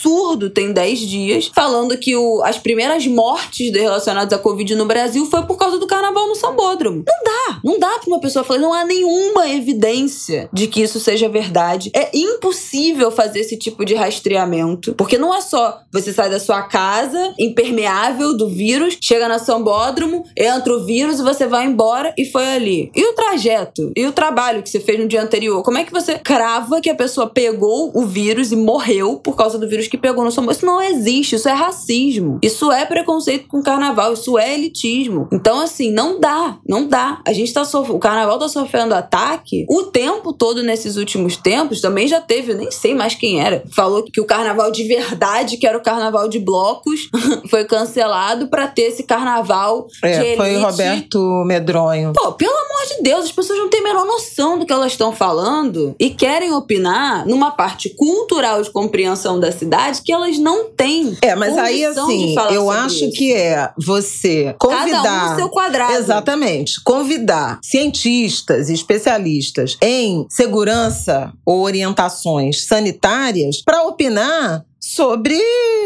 absurdo 0.00 0.48
tem 0.48 0.72
10 0.72 0.98
dias, 1.00 1.50
falando 1.54 1.96
que 1.98 2.16
o, 2.16 2.42
as 2.42 2.58
primeiras 2.58 3.06
mortes 3.06 3.70
relacionadas 3.70 4.32
à 4.32 4.38
Covid 4.38 4.74
no 4.74 4.86
Brasil 4.86 5.26
foi 5.26 5.42
por 5.42 5.56
causa 5.56 5.78
do 5.78 5.86
carnaval 5.86 6.26
no 6.26 6.34
Sambódromo. 6.34 7.04
Não 7.06 7.24
dá, 7.24 7.60
não 7.62 7.78
dá 7.78 7.98
pra 7.98 8.08
uma 8.08 8.20
pessoa 8.20 8.44
falar, 8.44 8.60
não 8.60 8.72
há 8.72 8.84
nenhuma 8.84 9.48
evidência 9.48 10.48
de 10.52 10.66
que 10.66 10.82
isso 10.82 10.98
seja 10.98 11.28
verdade. 11.28 11.90
É 11.94 12.10
impossível 12.16 13.10
fazer 13.10 13.40
esse 13.40 13.56
tipo 13.56 13.84
de 13.84 13.94
rastreamento, 13.94 14.94
porque 14.94 15.18
não 15.18 15.34
é 15.34 15.40
só 15.40 15.80
você 15.92 16.12
sai 16.12 16.30
da 16.30 16.40
sua 16.40 16.62
casa, 16.62 17.34
impermeável 17.38 18.36
do 18.36 18.48
vírus, 18.48 18.96
chega 19.00 19.28
na 19.28 19.38
Sambódromo, 19.38 20.24
entra 20.36 20.72
o 20.72 20.84
vírus 20.84 21.20
e 21.20 21.22
você 21.22 21.46
vai 21.46 21.66
embora 21.66 22.14
e 22.16 22.24
foi 22.24 22.46
ali. 22.46 22.90
E 22.94 23.04
o 23.04 23.12
trajeto? 23.12 23.92
E 23.94 24.06
o 24.06 24.12
trabalho 24.12 24.62
que 24.62 24.70
você 24.70 24.80
fez 24.80 24.98
no 24.98 25.08
dia 25.08 25.22
anterior? 25.22 25.62
Como 25.62 25.78
é 25.78 25.84
que 25.84 25.92
você 25.92 26.18
crava 26.18 26.80
que 26.80 26.88
a 26.88 26.94
pessoa 26.94 27.28
pegou 27.28 27.90
o 27.94 28.06
vírus 28.06 28.52
e 28.52 28.56
morreu 28.56 29.16
por 29.16 29.36
causa 29.36 29.58
do 29.58 29.68
vírus 29.68 29.88
que 29.90 29.98
pegou 29.98 30.24
no 30.24 30.30
Sambódromo? 30.30 30.56
Isso 30.56 30.66
não 30.66 30.80
existe, 30.80 31.36
isso 31.36 31.48
é 31.48 31.52
racismo. 31.52 32.38
Isso 32.42 32.70
é 32.72 32.84
preconceito 32.84 33.46
com 33.48 33.58
o 33.58 33.62
carnaval, 33.62 34.12
isso 34.12 34.38
é 34.38 34.54
elitismo. 34.54 35.28
Então, 35.32 35.60
assim, 35.60 35.90
não 35.90 36.18
dá, 36.20 36.58
não 36.66 36.86
dá. 36.86 37.20
A 37.26 37.32
gente 37.32 37.52
tá 37.52 37.64
sofrendo, 37.64 37.96
o 37.96 38.00
carnaval 38.00 38.38
tá 38.38 38.48
sofrendo 38.48 38.94
ataque 38.94 39.64
o 39.68 39.84
tempo 39.84 40.32
todo 40.32 40.62
nesses 40.62 40.96
últimos 40.96 41.36
tempos. 41.36 41.80
Também 41.80 42.06
já 42.06 42.20
teve, 42.20 42.52
eu 42.52 42.56
nem 42.56 42.70
sei 42.70 42.94
mais 42.94 43.14
quem 43.14 43.40
era, 43.40 43.64
falou 43.74 44.02
que 44.04 44.20
o 44.20 44.24
carnaval 44.26 44.70
de 44.70 44.84
verdade, 44.84 45.56
que 45.56 45.66
era 45.66 45.76
o 45.76 45.82
carnaval 45.82 46.28
de 46.28 46.38
blocos, 46.38 47.08
foi 47.50 47.64
cancelado 47.64 48.48
pra 48.48 48.66
ter 48.68 48.82
esse 48.82 49.02
carnaval 49.02 49.86
de 50.02 50.08
É, 50.08 50.20
elite. 50.22 50.36
foi 50.36 50.56
o 50.56 50.60
Roberto 50.60 51.18
Medronho. 51.46 52.12
Pô, 52.14 52.32
pelo 52.32 52.52
amor 52.52 52.96
de 52.96 53.02
Deus, 53.02 53.24
as 53.26 53.32
pessoas 53.32 53.58
não 53.58 53.68
têm 53.68 53.80
a 53.80 53.84
menor 53.84 54.06
noção 54.06 54.58
do 54.58 54.66
que 54.66 54.72
elas 54.72 54.92
estão 54.92 55.12
falando 55.12 55.94
e 55.98 56.10
querem 56.10 56.52
opinar 56.52 57.26
numa 57.26 57.50
parte 57.50 57.88
cultural 57.90 58.62
de 58.62 58.70
compreensão 58.70 59.38
da 59.40 59.50
cidade 59.52 59.79
que 60.00 60.12
elas 60.12 60.38
não 60.38 60.70
têm. 60.70 61.16
É, 61.22 61.34
mas 61.34 61.56
aí 61.56 61.84
assim, 61.84 62.34
eu 62.50 62.70
acho 62.70 63.06
isso. 63.06 63.12
que 63.12 63.32
é 63.32 63.70
você 63.78 64.54
Cada 64.60 64.74
um 64.74 64.78
convidar. 64.78 65.30
no 65.30 65.36
seu 65.36 65.48
quadrado. 65.48 65.92
Exatamente. 65.94 66.82
Convidar 66.84 67.58
cientistas 67.62 68.68
e 68.68 68.74
especialistas 68.74 69.76
em 69.82 70.26
segurança 70.28 71.32
ou 71.44 71.62
orientações 71.62 72.66
sanitárias 72.66 73.62
para 73.64 73.82
opinar 73.84 74.64
sobre 74.94 75.38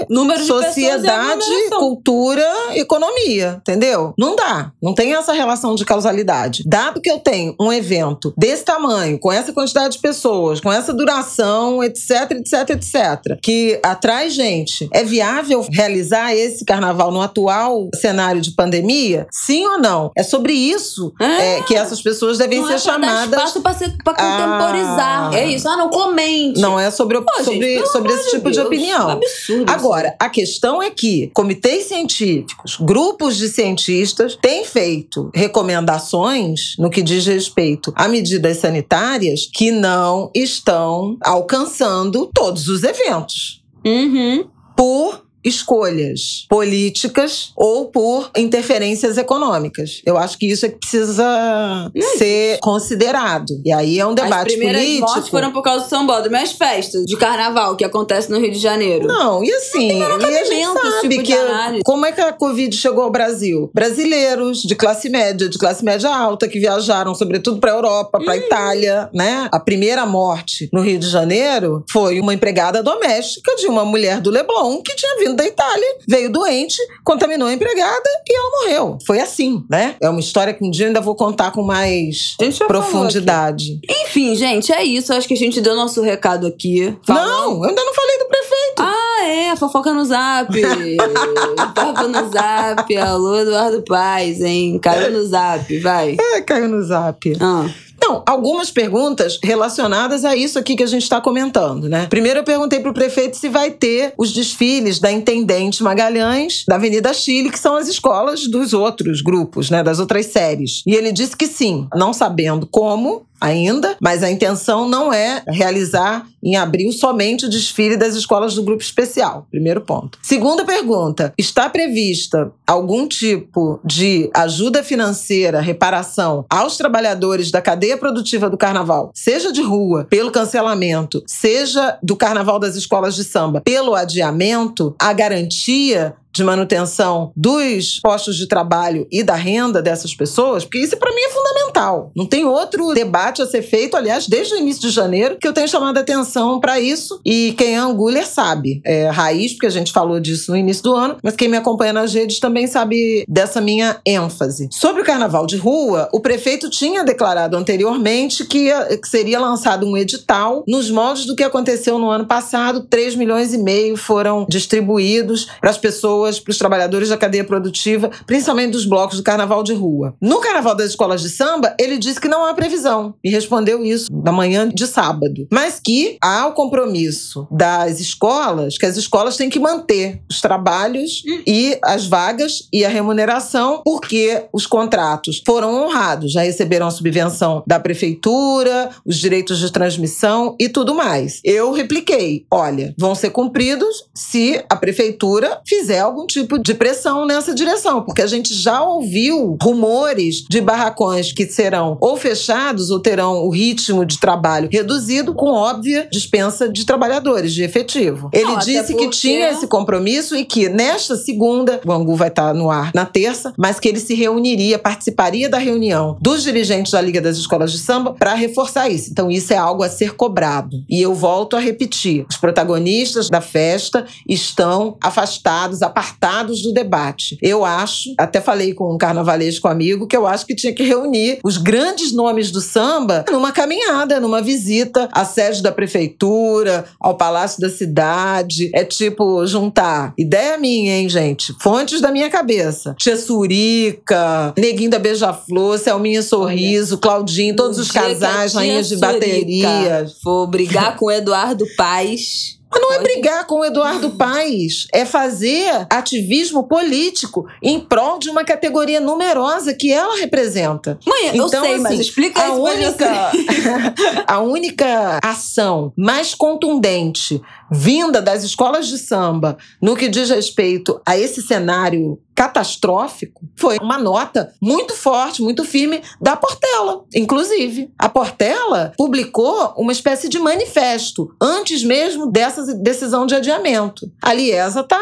Número 0.08 0.40
de 0.40 0.46
sociedade, 0.46 1.44
cultura, 1.70 2.46
economia, 2.74 3.58
entendeu? 3.60 4.14
Não 4.18 4.34
dá. 4.34 4.72
Não 4.82 4.94
tem 4.94 5.14
essa 5.14 5.32
relação 5.32 5.74
de 5.74 5.84
causalidade. 5.84 6.62
Dado 6.66 7.00
que 7.00 7.10
eu 7.10 7.18
tenho 7.18 7.54
um 7.60 7.72
evento 7.72 8.32
desse 8.36 8.64
tamanho, 8.64 9.18
com 9.18 9.30
essa 9.32 9.52
quantidade 9.52 9.96
de 9.96 10.00
pessoas, 10.00 10.60
com 10.60 10.72
essa 10.72 10.92
duração, 10.92 11.82
etc, 11.82 12.32
etc, 12.32 12.70
etc, 12.70 13.38
que 13.42 13.78
atrai 13.82 14.30
gente, 14.30 14.88
é 14.92 15.02
viável 15.04 15.64
realizar 15.70 16.34
esse 16.34 16.64
carnaval 16.64 17.10
no 17.12 17.20
atual 17.20 17.88
cenário 17.94 18.40
de 18.40 18.52
pandemia? 18.52 19.26
Sim 19.30 19.66
ou 19.66 19.78
não? 19.78 20.10
É 20.16 20.22
sobre 20.22 20.52
isso 20.52 21.12
É. 21.20 21.58
é, 21.58 21.62
que 21.62 21.74
essas 21.74 22.02
pessoas 22.02 22.38
devem 22.38 22.58
ser 22.58 22.64
é 22.64 22.66
pra 22.66 22.74
dar 22.74 22.78
chamadas. 22.78 23.54
espaço 23.54 23.60
pra 24.02 24.14
contemporizar. 24.14 25.30
Ah. 25.30 25.30
É 25.34 25.46
isso. 25.46 25.68
Ah, 25.68 25.76
não, 25.76 25.90
comente. 25.90 26.60
Não 26.60 26.78
é 26.78 26.90
sobre, 26.90 27.20
Pô, 27.20 27.32
gente, 27.38 27.44
sobre, 27.44 27.74
pelo 27.74 27.86
sobre 27.86 28.12
esse 28.12 28.30
tipo 28.30 28.50
de 28.50 28.56
Deus, 28.56 28.68
opinião. 28.94 29.10
é 29.10 29.14
um 29.14 29.16
absurdo. 29.16 29.72
Agora, 29.72 30.16
a 30.18 30.28
questão 30.28 30.82
é 30.82 30.90
que 30.90 31.30
comitês 31.34 31.84
científicos, 31.84 32.76
grupos 32.80 33.36
de 33.36 33.48
cientistas 33.48 34.36
têm 34.40 34.64
feito 34.64 35.30
recomendações 35.34 36.76
no 36.78 36.90
que 36.90 37.02
diz 37.02 37.26
respeito 37.26 37.92
a 37.96 38.08
medidas 38.08 38.58
sanitárias 38.58 39.48
que 39.52 39.70
não 39.70 40.30
estão 40.34 41.16
alcançando 41.20 42.30
todos 42.32 42.68
os 42.68 42.82
eventos. 42.82 43.62
Uhum. 43.84 44.46
Por 44.76 45.23
escolhas 45.44 46.46
políticas 46.48 47.52
ou 47.56 47.86
por 47.86 48.30
interferências 48.36 49.16
econômicas. 49.18 50.00
Eu 50.04 50.16
acho 50.16 50.38
que 50.38 50.46
isso 50.50 50.66
é 50.66 50.68
que 50.68 50.78
precisa 50.78 51.90
ser 52.16 52.58
considerado. 52.60 53.60
E 53.64 53.72
aí 53.72 53.98
é 53.98 54.06
um 54.06 54.14
debate 54.14 54.48
As 54.48 54.54
primeiras 54.54 54.80
político. 54.82 55.06
mortes 55.08 55.28
foram 55.28 55.52
por 55.52 55.62
causa 55.62 55.84
do 55.84 55.88
sambódromo. 55.90 56.32
Mas 56.32 56.52
festas 56.52 57.04
de 57.04 57.16
carnaval 57.16 57.76
que 57.76 57.84
acontece 57.84 58.30
no 58.30 58.38
Rio 58.38 58.50
de 58.50 58.58
Janeiro. 58.58 59.06
Não, 59.06 59.42
e 59.44 59.52
assim, 59.52 59.98
e 59.98 60.02
a 60.02 60.44
gente 60.44 60.72
sabe 60.72 61.08
tipo 61.08 61.22
que 61.24 61.82
como 61.84 62.06
é 62.06 62.12
que 62.12 62.20
a 62.20 62.32
Covid 62.32 62.74
chegou 62.76 63.04
ao 63.04 63.10
Brasil? 63.10 63.70
Brasileiros 63.74 64.62
de 64.62 64.74
classe 64.74 65.08
média, 65.08 65.48
de 65.48 65.58
classe 65.58 65.84
média 65.84 66.08
alta, 66.08 66.48
que 66.48 66.58
viajaram 66.58 67.14
sobretudo 67.14 67.58
para 67.60 67.70
Europa, 67.70 68.18
Hum. 68.20 68.24
para 68.24 68.36
Itália, 68.36 69.08
né? 69.12 69.48
A 69.52 69.58
primeira 69.60 70.06
morte 70.06 70.68
no 70.72 70.80
Rio 70.80 70.98
de 70.98 71.08
Janeiro 71.08 71.84
foi 71.90 72.20
uma 72.20 72.32
empregada 72.34 72.82
doméstica 72.82 73.54
de 73.56 73.66
uma 73.66 73.84
mulher 73.84 74.20
do 74.20 74.30
Leblon 74.30 74.80
que 74.82 74.94
tinha 74.94 75.16
vindo 75.18 75.33
da 75.34 75.44
Itália, 75.46 75.96
veio 76.08 76.30
doente, 76.30 76.76
contaminou 77.04 77.48
a 77.48 77.52
empregada 77.52 78.08
e 78.28 78.36
ela 78.36 78.50
morreu. 78.62 78.98
Foi 79.06 79.20
assim, 79.20 79.64
né? 79.68 79.96
É 80.00 80.08
uma 80.08 80.20
história 80.20 80.52
que 80.54 80.64
um 80.64 80.70
dia 80.70 80.84
eu 80.86 80.88
ainda 80.88 81.00
vou 81.00 81.14
contar 81.14 81.50
com 81.52 81.62
mais 81.62 82.36
falou 82.38 82.66
profundidade. 82.68 83.78
Enfim, 83.88 84.34
gente, 84.34 84.72
é 84.72 84.82
isso. 84.82 85.12
Acho 85.12 85.26
que 85.28 85.34
a 85.34 85.36
gente 85.36 85.60
deu 85.60 85.74
nosso 85.74 86.00
recado 86.02 86.46
aqui. 86.46 86.96
Falando- 87.06 87.26
Não, 87.28 87.62
eu 87.64 87.68
ainda 87.70 87.84
não 87.84 87.94
falei 87.94 88.18
do 88.18 88.24
prefeito. 88.26 88.54
Ah, 88.78 89.26
é, 89.26 89.56
fofoca 89.56 89.92
no 89.92 90.04
zap. 90.04 90.52
Fofoca 91.74 92.08
no 92.08 92.30
zap. 92.32 92.96
Alô, 92.96 93.38
Eduardo 93.38 93.82
Paz, 93.82 94.40
hein? 94.40 94.78
Caiu 94.78 95.10
no 95.12 95.24
zap, 95.26 95.78
vai. 95.80 96.16
É, 96.20 96.40
caiu 96.40 96.68
no 96.68 96.82
zap. 96.82 97.36
Ah. 97.40 97.66
Não, 98.06 98.22
algumas 98.26 98.70
perguntas 98.70 99.38
relacionadas 99.42 100.26
a 100.26 100.36
isso 100.36 100.58
aqui 100.58 100.76
que 100.76 100.82
a 100.82 100.86
gente 100.86 101.04
está 101.04 101.22
comentando, 101.22 101.88
né? 101.88 102.06
Primeiro 102.10 102.40
eu 102.40 102.44
perguntei 102.44 102.78
para 102.78 102.90
o 102.90 102.94
prefeito 102.94 103.34
se 103.34 103.48
vai 103.48 103.70
ter 103.70 104.12
os 104.18 104.30
desfiles 104.30 104.98
da 104.98 105.10
Intendente 105.10 105.82
Magalhães 105.82 106.64
da 106.68 106.74
Avenida 106.74 107.14
Chile, 107.14 107.50
que 107.50 107.58
são 107.58 107.76
as 107.76 107.88
escolas 107.88 108.46
dos 108.46 108.74
outros 108.74 109.22
grupos, 109.22 109.70
né? 109.70 109.82
Das 109.82 110.00
outras 110.00 110.26
séries. 110.26 110.82
E 110.86 110.94
ele 110.94 111.12
disse 111.12 111.34
que 111.34 111.46
sim, 111.46 111.88
não 111.94 112.12
sabendo 112.12 112.66
como 112.70 113.24
ainda, 113.44 113.96
mas 114.00 114.22
a 114.22 114.30
intenção 114.30 114.88
não 114.88 115.12
é 115.12 115.42
realizar 115.46 116.26
em 116.42 116.56
abril 116.56 116.90
somente 116.92 117.44
o 117.44 117.50
desfile 117.50 117.96
das 117.96 118.14
escolas 118.14 118.54
do 118.54 118.62
grupo 118.62 118.82
especial. 118.82 119.46
Primeiro 119.50 119.82
ponto. 119.82 120.18
Segunda 120.22 120.64
pergunta: 120.64 121.32
está 121.36 121.68
prevista 121.68 122.50
algum 122.66 123.06
tipo 123.06 123.80
de 123.84 124.30
ajuda 124.34 124.82
financeira, 124.82 125.60
reparação 125.60 126.46
aos 126.48 126.76
trabalhadores 126.76 127.50
da 127.50 127.60
cadeia 127.60 127.98
produtiva 127.98 128.48
do 128.48 128.56
carnaval, 128.56 129.10
seja 129.14 129.52
de 129.52 129.62
rua, 129.62 130.06
pelo 130.08 130.30
cancelamento, 130.30 131.22
seja 131.26 131.98
do 132.02 132.16
carnaval 132.16 132.58
das 132.58 132.76
escolas 132.76 133.14
de 133.14 133.24
samba, 133.24 133.60
pelo 133.60 133.94
adiamento, 133.94 134.94
a 134.98 135.12
garantia 135.12 136.14
de 136.34 136.42
manutenção 136.42 137.32
dos 137.36 138.00
postos 138.02 138.36
de 138.36 138.46
trabalho 138.48 139.06
e 139.10 139.22
da 139.22 139.34
renda 139.34 139.80
dessas 139.82 140.14
pessoas, 140.14 140.64
porque 140.64 140.78
isso 140.78 140.96
para 140.96 141.14
mim 141.14 141.20
é 141.22 141.30
fundamental. 141.30 142.10
Não 142.16 142.26
tem 142.26 142.44
outro 142.44 142.92
debate 142.94 143.42
a 143.42 143.46
ser 143.46 143.62
feito, 143.62 143.96
aliás, 143.96 144.26
desde 144.26 144.54
o 144.54 144.58
início 144.58 144.82
de 144.82 144.90
janeiro, 144.90 145.36
que 145.40 145.46
eu 145.46 145.52
tenho 145.52 145.68
chamado 145.68 145.96
a 145.98 146.00
atenção 146.00 146.58
para 146.60 146.80
isso. 146.80 147.20
E 147.24 147.54
quem 147.56 147.74
é 147.74 147.78
Anguler 147.78 148.26
sabe. 148.26 148.80
É 148.84 149.08
raiz, 149.08 149.52
porque 149.52 149.66
a 149.66 149.70
gente 149.70 149.92
falou 149.92 150.18
disso 150.20 150.50
no 150.50 150.56
início 150.56 150.82
do 150.82 150.94
ano, 150.94 151.16
mas 151.22 151.36
quem 151.36 151.48
me 151.48 151.56
acompanha 151.56 151.92
nas 151.92 152.12
redes 152.12 152.38
também 152.40 152.66
sabe 152.66 153.24
dessa 153.28 153.60
minha 153.60 153.98
ênfase. 154.06 154.68
Sobre 154.72 155.02
o 155.02 155.04
carnaval 155.04 155.46
de 155.46 155.56
rua, 155.56 156.08
o 156.12 156.20
prefeito 156.20 156.68
tinha 156.70 157.04
declarado 157.04 157.56
anteriormente 157.56 158.44
que, 158.44 158.64
ia- 158.66 158.96
que 158.98 159.08
seria 159.08 159.38
lançado 159.38 159.86
um 159.86 159.96
edital 159.96 160.64
nos 160.66 160.90
moldes 160.90 161.26
do 161.26 161.36
que 161.36 161.42
aconteceu 161.44 161.98
no 161.98 162.08
ano 162.10 162.26
passado. 162.26 162.86
3 162.88 163.14
milhões 163.14 163.52
e 163.52 163.58
meio 163.58 163.96
foram 163.96 164.46
distribuídos 164.48 165.46
para 165.60 165.70
as 165.70 165.78
pessoas, 165.78 166.23
para 166.40 166.50
os 166.50 166.58
trabalhadores 166.58 167.08
da 167.08 167.16
cadeia 167.16 167.44
produtiva, 167.44 168.10
principalmente 168.26 168.72
dos 168.72 168.86
blocos 168.86 169.18
do 169.18 169.22
carnaval 169.22 169.62
de 169.62 169.74
rua. 169.74 170.14
No 170.20 170.40
carnaval 170.40 170.74
das 170.74 170.90
escolas 170.90 171.20
de 171.20 171.28
samba, 171.28 171.74
ele 171.78 171.98
disse 171.98 172.20
que 172.20 172.28
não 172.28 172.44
há 172.44 172.54
previsão 172.54 173.14
e 173.22 173.30
respondeu 173.30 173.84
isso 173.84 174.10
na 174.12 174.32
manhã 174.32 174.68
de 174.68 174.86
sábado. 174.86 175.46
Mas 175.50 175.80
que 175.80 176.16
há 176.22 176.46
o 176.46 176.52
compromisso 176.52 177.46
das 177.50 178.00
escolas, 178.00 178.78
que 178.78 178.86
as 178.86 178.96
escolas 178.96 179.36
têm 179.36 179.50
que 179.50 179.58
manter 179.58 180.20
os 180.30 180.40
trabalhos 180.40 181.22
e 181.46 181.78
as 181.84 182.06
vagas 182.06 182.68
e 182.72 182.84
a 182.84 182.88
remuneração, 182.88 183.82
porque 183.84 184.44
os 184.52 184.66
contratos 184.66 185.42
foram 185.44 185.84
honrados, 185.84 186.32
já 186.32 186.42
receberam 186.42 186.86
a 186.86 186.90
subvenção 186.90 187.62
da 187.66 187.78
prefeitura, 187.78 188.90
os 189.04 189.16
direitos 189.16 189.58
de 189.58 189.70
transmissão 189.70 190.56
e 190.58 190.68
tudo 190.68 190.94
mais. 190.94 191.40
Eu 191.44 191.72
repliquei: 191.72 192.46
olha, 192.50 192.94
vão 192.98 193.14
ser 193.14 193.30
cumpridos 193.30 194.04
se 194.14 194.64
a 194.68 194.76
prefeitura 194.76 195.60
fizer 195.66 195.98
algum 196.14 196.26
tipo 196.26 196.58
de 196.58 196.74
pressão 196.74 197.26
nessa 197.26 197.52
direção, 197.52 198.02
porque 198.02 198.22
a 198.22 198.26
gente 198.26 198.54
já 198.54 198.82
ouviu 198.82 199.56
rumores 199.60 200.44
de 200.48 200.60
barracões 200.60 201.32
que 201.32 201.44
serão 201.46 201.98
ou 202.00 202.16
fechados 202.16 202.90
ou 202.90 203.00
terão 203.00 203.44
o 203.44 203.50
ritmo 203.50 204.04
de 204.06 204.18
trabalho 204.18 204.68
reduzido, 204.70 205.34
com 205.34 205.46
óbvia 205.50 206.06
dispensa 206.10 206.68
de 206.68 206.86
trabalhadores, 206.86 207.52
de 207.52 207.62
efetivo. 207.64 208.28
Ele 208.32 208.44
Não, 208.44 208.58
disse 208.58 208.94
que 208.94 209.04
porque- 209.04 209.08
tinha 209.18 209.50
esse 209.50 209.66
compromisso 209.66 210.36
e 210.36 210.44
que 210.44 210.68
nesta 210.68 211.16
segunda, 211.16 211.80
o 211.84 211.90
Angu 211.92 212.14
vai 212.14 212.28
estar 212.28 212.54
no 212.54 212.70
ar 212.70 212.92
na 212.94 213.04
terça, 213.04 213.52
mas 213.58 213.80
que 213.80 213.88
ele 213.88 213.98
se 213.98 214.14
reuniria, 214.14 214.78
participaria 214.78 215.48
da 215.48 215.58
reunião 215.58 216.16
dos 216.20 216.42
dirigentes 216.44 216.92
da 216.92 217.00
Liga 217.00 217.20
das 217.20 217.36
Escolas 217.36 217.72
de 217.72 217.78
Samba 217.78 218.12
para 218.12 218.34
reforçar 218.34 218.88
isso. 218.88 219.10
Então 219.10 219.30
isso 219.30 219.52
é 219.52 219.56
algo 219.56 219.82
a 219.82 219.88
ser 219.88 220.14
cobrado. 220.14 220.84
E 220.88 221.02
eu 221.02 221.12
volto 221.14 221.56
a 221.56 221.60
repetir, 221.60 222.24
os 222.30 222.36
protagonistas 222.36 223.28
da 223.28 223.40
festa 223.40 224.04
estão 224.28 224.96
afastados, 225.02 225.82
apartados 226.04 226.62
do 226.62 226.72
debate. 226.72 227.38
Eu 227.40 227.64
acho, 227.64 228.10
até 228.18 228.40
falei 228.40 228.74
com 228.74 228.94
um 228.94 228.98
carnavalesco 228.98 229.66
amigo, 229.66 230.06
que 230.06 230.16
eu 230.16 230.26
acho 230.26 230.46
que 230.46 230.54
tinha 230.54 230.72
que 230.72 230.82
reunir 230.82 231.38
os 231.42 231.56
grandes 231.56 232.12
nomes 232.12 232.50
do 232.50 232.60
samba 232.60 233.24
numa 233.30 233.52
caminhada, 233.52 234.20
numa 234.20 234.42
visita 234.42 235.08
à 235.12 235.24
sede 235.24 235.62
da 235.62 235.72
prefeitura, 235.72 236.84
ao 237.00 237.16
Palácio 237.16 237.60
da 237.60 237.70
Cidade. 237.70 238.70
É 238.74 238.84
tipo 238.84 239.46
juntar. 239.46 240.12
Ideia 240.18 240.58
minha, 240.58 240.96
hein, 240.96 241.08
gente? 241.08 241.54
Fontes 241.60 242.00
da 242.00 242.12
minha 242.12 242.28
cabeça. 242.28 242.94
Tia 242.98 243.16
Surica, 243.16 244.52
Neguinho 244.58 244.90
da 244.90 244.98
Beija-Flor, 244.98 245.78
Selminha 245.78 246.22
Sorriso, 246.22 246.98
Claudinho, 246.98 247.56
todos 247.56 247.78
os 247.78 247.90
casais, 247.90 248.54
rainhas 248.54 248.88
de 248.88 248.96
bateria. 248.96 250.06
For 250.22 250.46
brigar 250.46 250.96
com 250.96 251.06
o 251.06 251.10
Eduardo 251.10 251.64
Paz. 251.76 252.58
Mas 252.74 252.82
não 252.82 252.92
é 252.92 252.98
brigar 252.98 253.46
com 253.46 253.60
o 253.60 253.64
Eduardo 253.64 254.10
Paes, 254.10 254.86
é 254.92 255.04
fazer 255.04 255.86
ativismo 255.88 256.64
político 256.64 257.46
em 257.62 257.78
prol 257.80 258.18
de 258.18 258.28
uma 258.28 258.44
categoria 258.44 259.00
numerosa 259.00 259.72
que 259.72 259.92
ela 259.92 260.16
representa. 260.18 260.98
Mãe, 261.06 261.28
eu 261.28 261.46
Então, 261.46 261.62
sei, 261.62 261.78
mas 261.78 261.92
assim, 261.92 262.00
explica 262.00 262.42
a 262.42 262.48
isso 262.48 262.60
única, 262.60 263.32
a 264.26 264.40
única 264.40 265.20
ação 265.22 265.92
mais 265.96 266.34
contundente 266.34 267.40
vinda 267.70 268.20
das 268.20 268.44
escolas 268.44 268.86
de 268.86 268.98
samba 268.98 269.56
no 269.80 269.96
que 269.96 270.08
diz 270.08 270.30
respeito 270.30 271.00
a 271.04 271.16
esse 271.16 271.42
cenário 271.42 272.18
catastrófico 272.34 273.42
foi 273.56 273.78
uma 273.80 273.96
nota 273.96 274.52
muito 274.60 274.94
forte, 274.94 275.40
muito 275.40 275.64
firme 275.64 276.02
da 276.20 276.36
Portela, 276.36 277.04
inclusive. 277.14 277.90
A 277.96 278.08
Portela 278.08 278.92
publicou 278.96 279.72
uma 279.76 279.92
espécie 279.92 280.28
de 280.28 280.38
manifesto 280.38 281.32
antes 281.40 281.84
mesmo 281.84 282.26
dessa 282.26 282.74
decisão 282.74 283.24
de 283.24 283.36
adiamento. 283.36 284.10
A 284.20 284.32
Liesa 284.34 284.80
está 284.80 285.00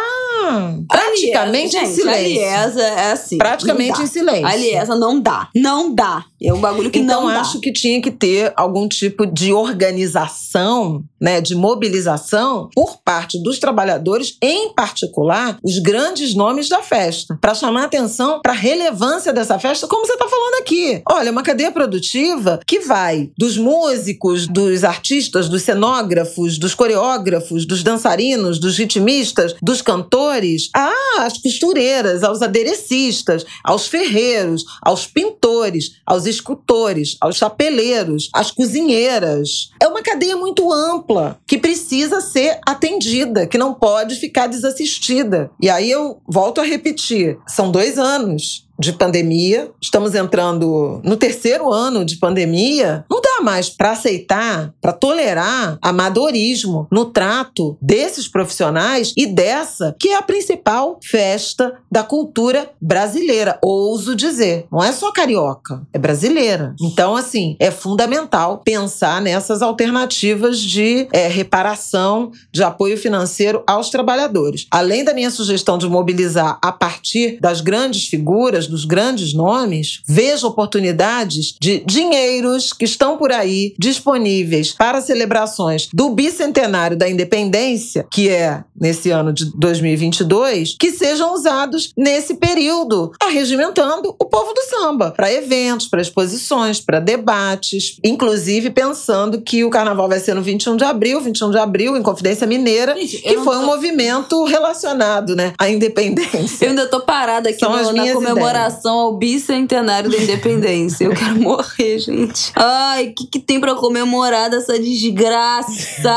praticamente 0.88 1.76
Aliesa, 1.76 1.78
em 1.78 1.86
gente, 1.86 1.94
silêncio. 1.94 2.12
A 2.12 2.18
Liesa 2.18 2.82
é 2.82 3.12
assim. 3.12 3.38
Praticamente 3.38 4.02
em 4.02 4.06
silêncio. 4.06 4.46
A 4.46 4.54
Liesa 4.54 4.94
não 4.94 5.18
dá. 5.18 5.48
Não 5.56 5.94
dá. 5.94 6.24
É 6.42 6.52
um 6.52 6.60
bagulho 6.60 6.90
que 6.90 6.98
então 6.98 7.22
não 7.22 7.28
dá. 7.28 7.40
acho 7.40 7.60
que 7.60 7.72
tinha 7.72 8.00
que 8.02 8.10
ter 8.10 8.52
algum 8.56 8.86
tipo 8.86 9.24
de 9.24 9.52
organização, 9.52 11.02
né, 11.20 11.40
de 11.40 11.54
mobilização 11.54 12.51
por 12.74 12.98
parte 13.04 13.42
dos 13.42 13.58
trabalhadores, 13.58 14.36
em 14.42 14.72
particular 14.74 15.58
os 15.62 15.78
grandes 15.78 16.34
nomes 16.34 16.68
da 16.68 16.82
festa, 16.82 17.38
para 17.40 17.54
chamar 17.54 17.84
atenção 17.84 18.40
para 18.42 18.52
a 18.52 18.56
relevância 18.56 19.32
dessa 19.32 19.58
festa, 19.58 19.86
como 19.86 20.06
você 20.06 20.12
está 20.12 20.28
falando 20.28 20.60
aqui. 20.60 21.02
Olha, 21.10 21.30
uma 21.30 21.42
cadeia 21.42 21.70
produtiva 21.70 22.60
que 22.66 22.80
vai 22.80 23.30
dos 23.38 23.56
músicos, 23.56 24.46
dos 24.46 24.84
artistas, 24.84 25.48
dos 25.48 25.62
cenógrafos, 25.62 26.58
dos 26.58 26.74
coreógrafos, 26.74 27.66
dos 27.66 27.82
dançarinos, 27.82 28.58
dos 28.58 28.76
ritmistas, 28.76 29.54
dos 29.62 29.80
cantores, 29.82 30.70
às 30.74 31.38
costureiras, 31.38 32.22
aos 32.22 32.42
aderecistas, 32.42 33.44
aos 33.64 33.86
ferreiros, 33.86 34.64
aos 34.82 35.06
pintores, 35.06 35.92
aos 36.06 36.26
escultores, 36.26 37.16
aos 37.20 37.36
chapeleiros, 37.36 38.28
às 38.32 38.50
cozinheiras. 38.50 39.70
É 39.80 39.86
uma 39.86 40.02
cadeia 40.02 40.36
muito 40.36 40.72
ampla 40.72 41.38
que 41.46 41.58
precisa 41.58 42.20
ser 42.20 42.41
atendida, 42.66 43.46
que 43.46 43.58
não 43.58 43.74
pode 43.74 44.16
ficar 44.16 44.46
desassistida. 44.46 45.50
E 45.60 45.68
aí 45.68 45.90
eu 45.90 46.20
volto 46.26 46.60
a 46.60 46.64
repetir: 46.64 47.38
são 47.46 47.70
dois 47.70 47.98
anos 47.98 48.66
de 48.82 48.92
pandemia, 48.92 49.70
estamos 49.80 50.14
entrando 50.14 51.00
no 51.04 51.16
terceiro 51.16 51.72
ano 51.72 52.04
de 52.04 52.16
pandemia, 52.16 53.04
não 53.08 53.20
dá 53.20 53.40
mais 53.40 53.70
para 53.70 53.92
aceitar, 53.92 54.74
para 54.80 54.92
tolerar 54.92 55.78
amadorismo 55.80 56.88
no 56.90 57.06
trato 57.06 57.78
desses 57.80 58.26
profissionais 58.26 59.14
e 59.16 59.24
dessa 59.24 59.94
que 59.98 60.08
é 60.08 60.16
a 60.16 60.22
principal 60.22 60.98
festa 61.02 61.78
da 61.90 62.02
cultura 62.02 62.70
brasileira, 62.80 63.58
ouso 63.62 64.16
dizer. 64.16 64.66
Não 64.70 64.82
é 64.82 64.90
só 64.90 65.12
carioca, 65.12 65.82
é 65.92 65.98
brasileira. 65.98 66.74
Então, 66.80 67.14
assim, 67.14 67.56
é 67.60 67.70
fundamental 67.70 68.62
pensar 68.64 69.22
nessas 69.22 69.62
alternativas 69.62 70.58
de 70.58 71.06
é, 71.12 71.28
reparação, 71.28 72.32
de 72.50 72.64
apoio 72.64 72.98
financeiro 72.98 73.62
aos 73.64 73.90
trabalhadores. 73.90 74.66
Além 74.70 75.04
da 75.04 75.14
minha 75.14 75.30
sugestão 75.30 75.78
de 75.78 75.88
mobilizar 75.88 76.58
a 76.60 76.72
partir 76.72 77.38
das 77.40 77.60
grandes 77.60 78.08
figuras, 78.08 78.71
dos 78.72 78.84
grandes 78.86 79.34
nomes, 79.34 80.00
vejo 80.06 80.46
oportunidades 80.46 81.54
de 81.60 81.84
dinheiros 81.86 82.72
que 82.72 82.86
estão 82.86 83.18
por 83.18 83.30
aí 83.30 83.74
disponíveis 83.78 84.72
para 84.72 85.00
celebrações 85.00 85.88
do 85.92 86.10
bicentenário 86.10 86.96
da 86.96 87.08
independência, 87.08 88.06
que 88.10 88.28
é 88.28 88.64
nesse 88.74 89.10
ano 89.10 89.32
de 89.32 89.52
2022, 89.56 90.76
que 90.80 90.90
sejam 90.90 91.34
usados 91.34 91.92
nesse 91.96 92.34
período, 92.34 93.12
arregimentando 93.22 94.16
o 94.18 94.24
povo 94.24 94.52
do 94.54 94.62
samba 94.62 95.10
para 95.10 95.32
eventos, 95.32 95.86
para 95.86 96.00
exposições, 96.00 96.80
para 96.80 96.98
debates, 96.98 97.98
inclusive 98.02 98.70
pensando 98.70 99.40
que 99.42 99.64
o 99.64 99.70
carnaval 99.70 100.08
vai 100.08 100.18
ser 100.18 100.34
no 100.34 100.42
21 100.42 100.76
de 100.76 100.84
abril, 100.84 101.20
21 101.20 101.50
de 101.50 101.58
abril, 101.58 101.96
em 101.96 102.02
Confidência 102.02 102.46
Mineira, 102.46 102.94
Gente, 102.96 103.18
que 103.18 103.36
foi 103.38 103.56
tô... 103.56 103.62
um 103.62 103.66
movimento 103.66 104.44
relacionado 104.44 105.36
né, 105.36 105.52
à 105.58 105.68
independência. 105.68 106.64
Eu 106.64 106.70
ainda 106.70 106.86
tô 106.86 107.00
parada 107.00 107.50
aqui 107.50 107.62
no, 107.62 107.92
na 107.92 108.12
comemoração 108.12 108.51
ideias. 108.60 108.84
ao 108.86 109.16
bicentenário 109.16 110.10
da 110.10 110.16
independência. 110.16 111.04
Eu 111.04 111.10
quero 111.12 111.36
morrer, 111.40 111.98
gente. 111.98 112.52
Ai, 112.54 113.08
o 113.08 113.14
que, 113.14 113.26
que 113.26 113.38
tem 113.38 113.60
para 113.60 113.74
comemorar 113.74 114.50
dessa 114.50 114.78
desgraça? 114.78 116.12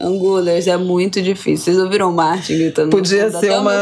Angulers, 0.00 0.66
é 0.66 0.76
muito 0.76 1.20
difícil. 1.22 1.72
Vocês 1.72 1.78
ouviram 1.78 2.10
o 2.10 2.12
Martin 2.12 2.54
gritando? 2.54 2.90
Podia 2.90 3.30
ser 3.30 3.52
uma. 3.52 3.72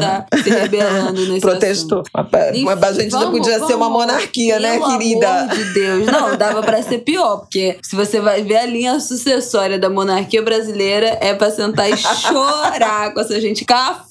Tá 0.00 0.26
se 0.42 0.50
rebelando 0.50 1.26
nesse 1.26 1.40
Protestou. 1.40 2.02
Uma, 2.14 2.74
uma, 2.74 2.86
a 2.86 2.92
gente 2.92 3.10
vamos, 3.10 3.30
podia 3.30 3.54
vamos, 3.54 3.68
ser 3.68 3.74
uma 3.74 3.90
monarquia, 3.90 4.58
né, 4.58 4.78
querida? 4.78 5.20
Pelo 5.20 5.38
amor 5.38 5.56
de 5.56 5.64
Deus. 5.74 6.06
Não, 6.06 6.36
dava 6.36 6.62
para 6.62 6.82
ser 6.82 6.98
pior, 6.98 7.38
porque 7.38 7.78
se 7.82 7.96
você 7.96 8.20
vai 8.20 8.42
ver 8.42 8.56
a 8.56 8.66
linha 8.66 8.98
sucessória 9.00 9.78
da 9.78 9.88
monarquia 9.88 10.42
brasileira, 10.42 11.18
é 11.20 11.34
pra 11.34 11.50
sentar 11.50 11.90
e 11.90 11.96
chorar 11.96 13.12
com 13.12 13.20
essa 13.20 13.40
gente 13.40 13.64
cafona. 13.64 14.09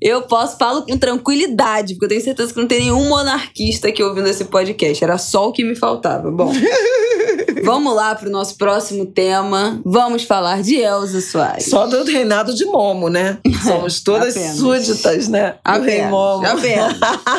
Eu 0.00 0.22
posso, 0.22 0.58
falo 0.58 0.82
com 0.82 0.98
tranquilidade, 0.98 1.94
porque 1.94 2.04
eu 2.04 2.08
tenho 2.10 2.20
certeza 2.22 2.52
que 2.52 2.60
não 2.60 2.66
tem 2.66 2.80
nenhum 2.80 3.08
monarquista 3.08 3.88
aqui 3.88 4.02
ouvindo 4.02 4.28
esse 4.28 4.44
podcast. 4.44 5.02
Era 5.02 5.16
só 5.16 5.48
o 5.48 5.52
que 5.52 5.64
me 5.64 5.74
faltava. 5.74 6.30
Bom. 6.30 6.52
Vamos 7.64 7.94
lá 7.94 8.14
pro 8.14 8.28
nosso 8.28 8.56
próximo 8.56 9.06
tema. 9.06 9.80
Vamos 9.84 10.24
falar 10.24 10.62
de 10.62 10.76
Elza 10.76 11.20
Soares. 11.20 11.66
Só 11.66 11.86
do 11.86 12.04
reinado 12.04 12.54
de 12.54 12.64
Momo, 12.64 13.08
né? 13.08 13.38
Somos 13.64 14.00
todas 14.00 14.34
súditas, 14.56 15.28
né? 15.28 15.52
Do 15.52 15.58
Apenas. 15.64 15.86
rei 15.86 16.06
Momo. 16.06 16.46
Apenas. 16.46 16.96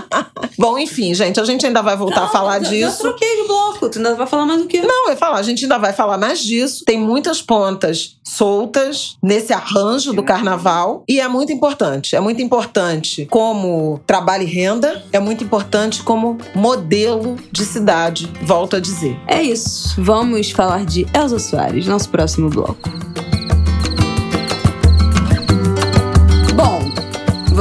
Bom, 0.58 0.78
enfim, 0.80 1.14
gente, 1.14 1.40
a 1.40 1.44
gente 1.44 1.66
ainda 1.66 1.82
vai 1.82 1.98
voltar 1.98 2.22
não, 2.22 2.28
a 2.28 2.30
falar 2.30 2.64
eu, 2.64 2.70
disso. 2.70 3.06
Eu 3.06 3.12
troquei 3.12 3.42
de 3.42 3.48
bloco. 3.48 3.90
Tu 3.90 3.98
ainda 3.98 4.16
vai 4.16 4.28
falar 4.28 4.46
mais 4.46 4.62
do 4.62 4.68
que? 4.68 4.82
Não, 4.82 5.10
eu 5.10 5.18
falar, 5.18 5.38
a 5.38 5.44
gente 5.44 5.66
ainda 5.66 5.78
vai 5.78 5.92
falar 5.92 6.18
mais 6.18 6.40
disso. 6.40 6.84
Tem 6.86 6.98
muitas 6.98 7.42
pontas 7.42 8.18
soltas 8.24 9.18
nesse 9.22 9.52
arranjo 9.52 10.14
do 10.14 10.24
carnaval 10.24 11.04
e 11.08 11.20
é 11.20 11.28
muito 11.28 11.43
importante. 11.52 12.16
É 12.16 12.20
muito 12.20 12.42
importante 12.42 13.26
como 13.26 14.00
trabalho 14.06 14.44
e 14.44 14.46
renda, 14.46 15.04
é 15.12 15.20
muito 15.20 15.44
importante 15.44 16.04
como 16.04 16.38
modelo 16.56 17.36
de 17.52 17.66
cidade, 17.66 18.32
volto 18.44 18.76
a 18.76 18.80
dizer. 18.80 19.18
É 19.28 19.42
isso. 19.42 20.02
Vamos 20.02 20.52
falar 20.52 20.86
de 20.86 21.06
Elza 21.14 21.40
Soares, 21.40 21.88
nosso 21.88 22.10
próximo 22.10 22.50
bloco. 22.50 22.90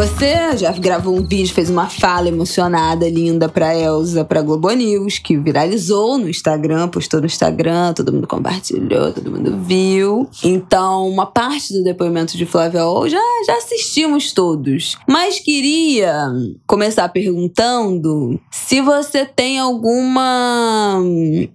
Você 0.02 0.56
já 0.56 0.72
gravou 0.72 1.16
um 1.16 1.22
vídeo, 1.22 1.54
fez 1.54 1.70
uma 1.70 1.88
fala 1.88 2.26
emocionada, 2.26 3.08
linda 3.08 3.48
pra 3.48 3.72
Elsa, 3.72 4.24
pra 4.24 4.42
Globo 4.42 4.68
News, 4.72 5.20
que 5.20 5.36
viralizou 5.36 6.18
no 6.18 6.28
Instagram, 6.28 6.88
postou 6.88 7.20
no 7.20 7.26
Instagram, 7.26 7.92
todo 7.92 8.12
mundo 8.12 8.26
compartilhou, 8.26 9.12
todo 9.12 9.30
mundo 9.30 9.58
viu. 9.58 10.28
Então, 10.42 11.08
uma 11.08 11.24
parte 11.24 11.72
do 11.72 11.84
depoimento 11.84 12.36
de 12.36 12.44
Flávia 12.44 12.84
Ol 12.84 13.08
já, 13.08 13.22
já 13.46 13.56
assistimos 13.58 14.32
todos. 14.32 14.98
Mas 15.06 15.38
queria 15.38 16.32
começar 16.66 17.08
perguntando 17.10 18.40
se 18.50 18.80
você 18.80 19.24
tem 19.24 19.60
alguma 19.60 21.00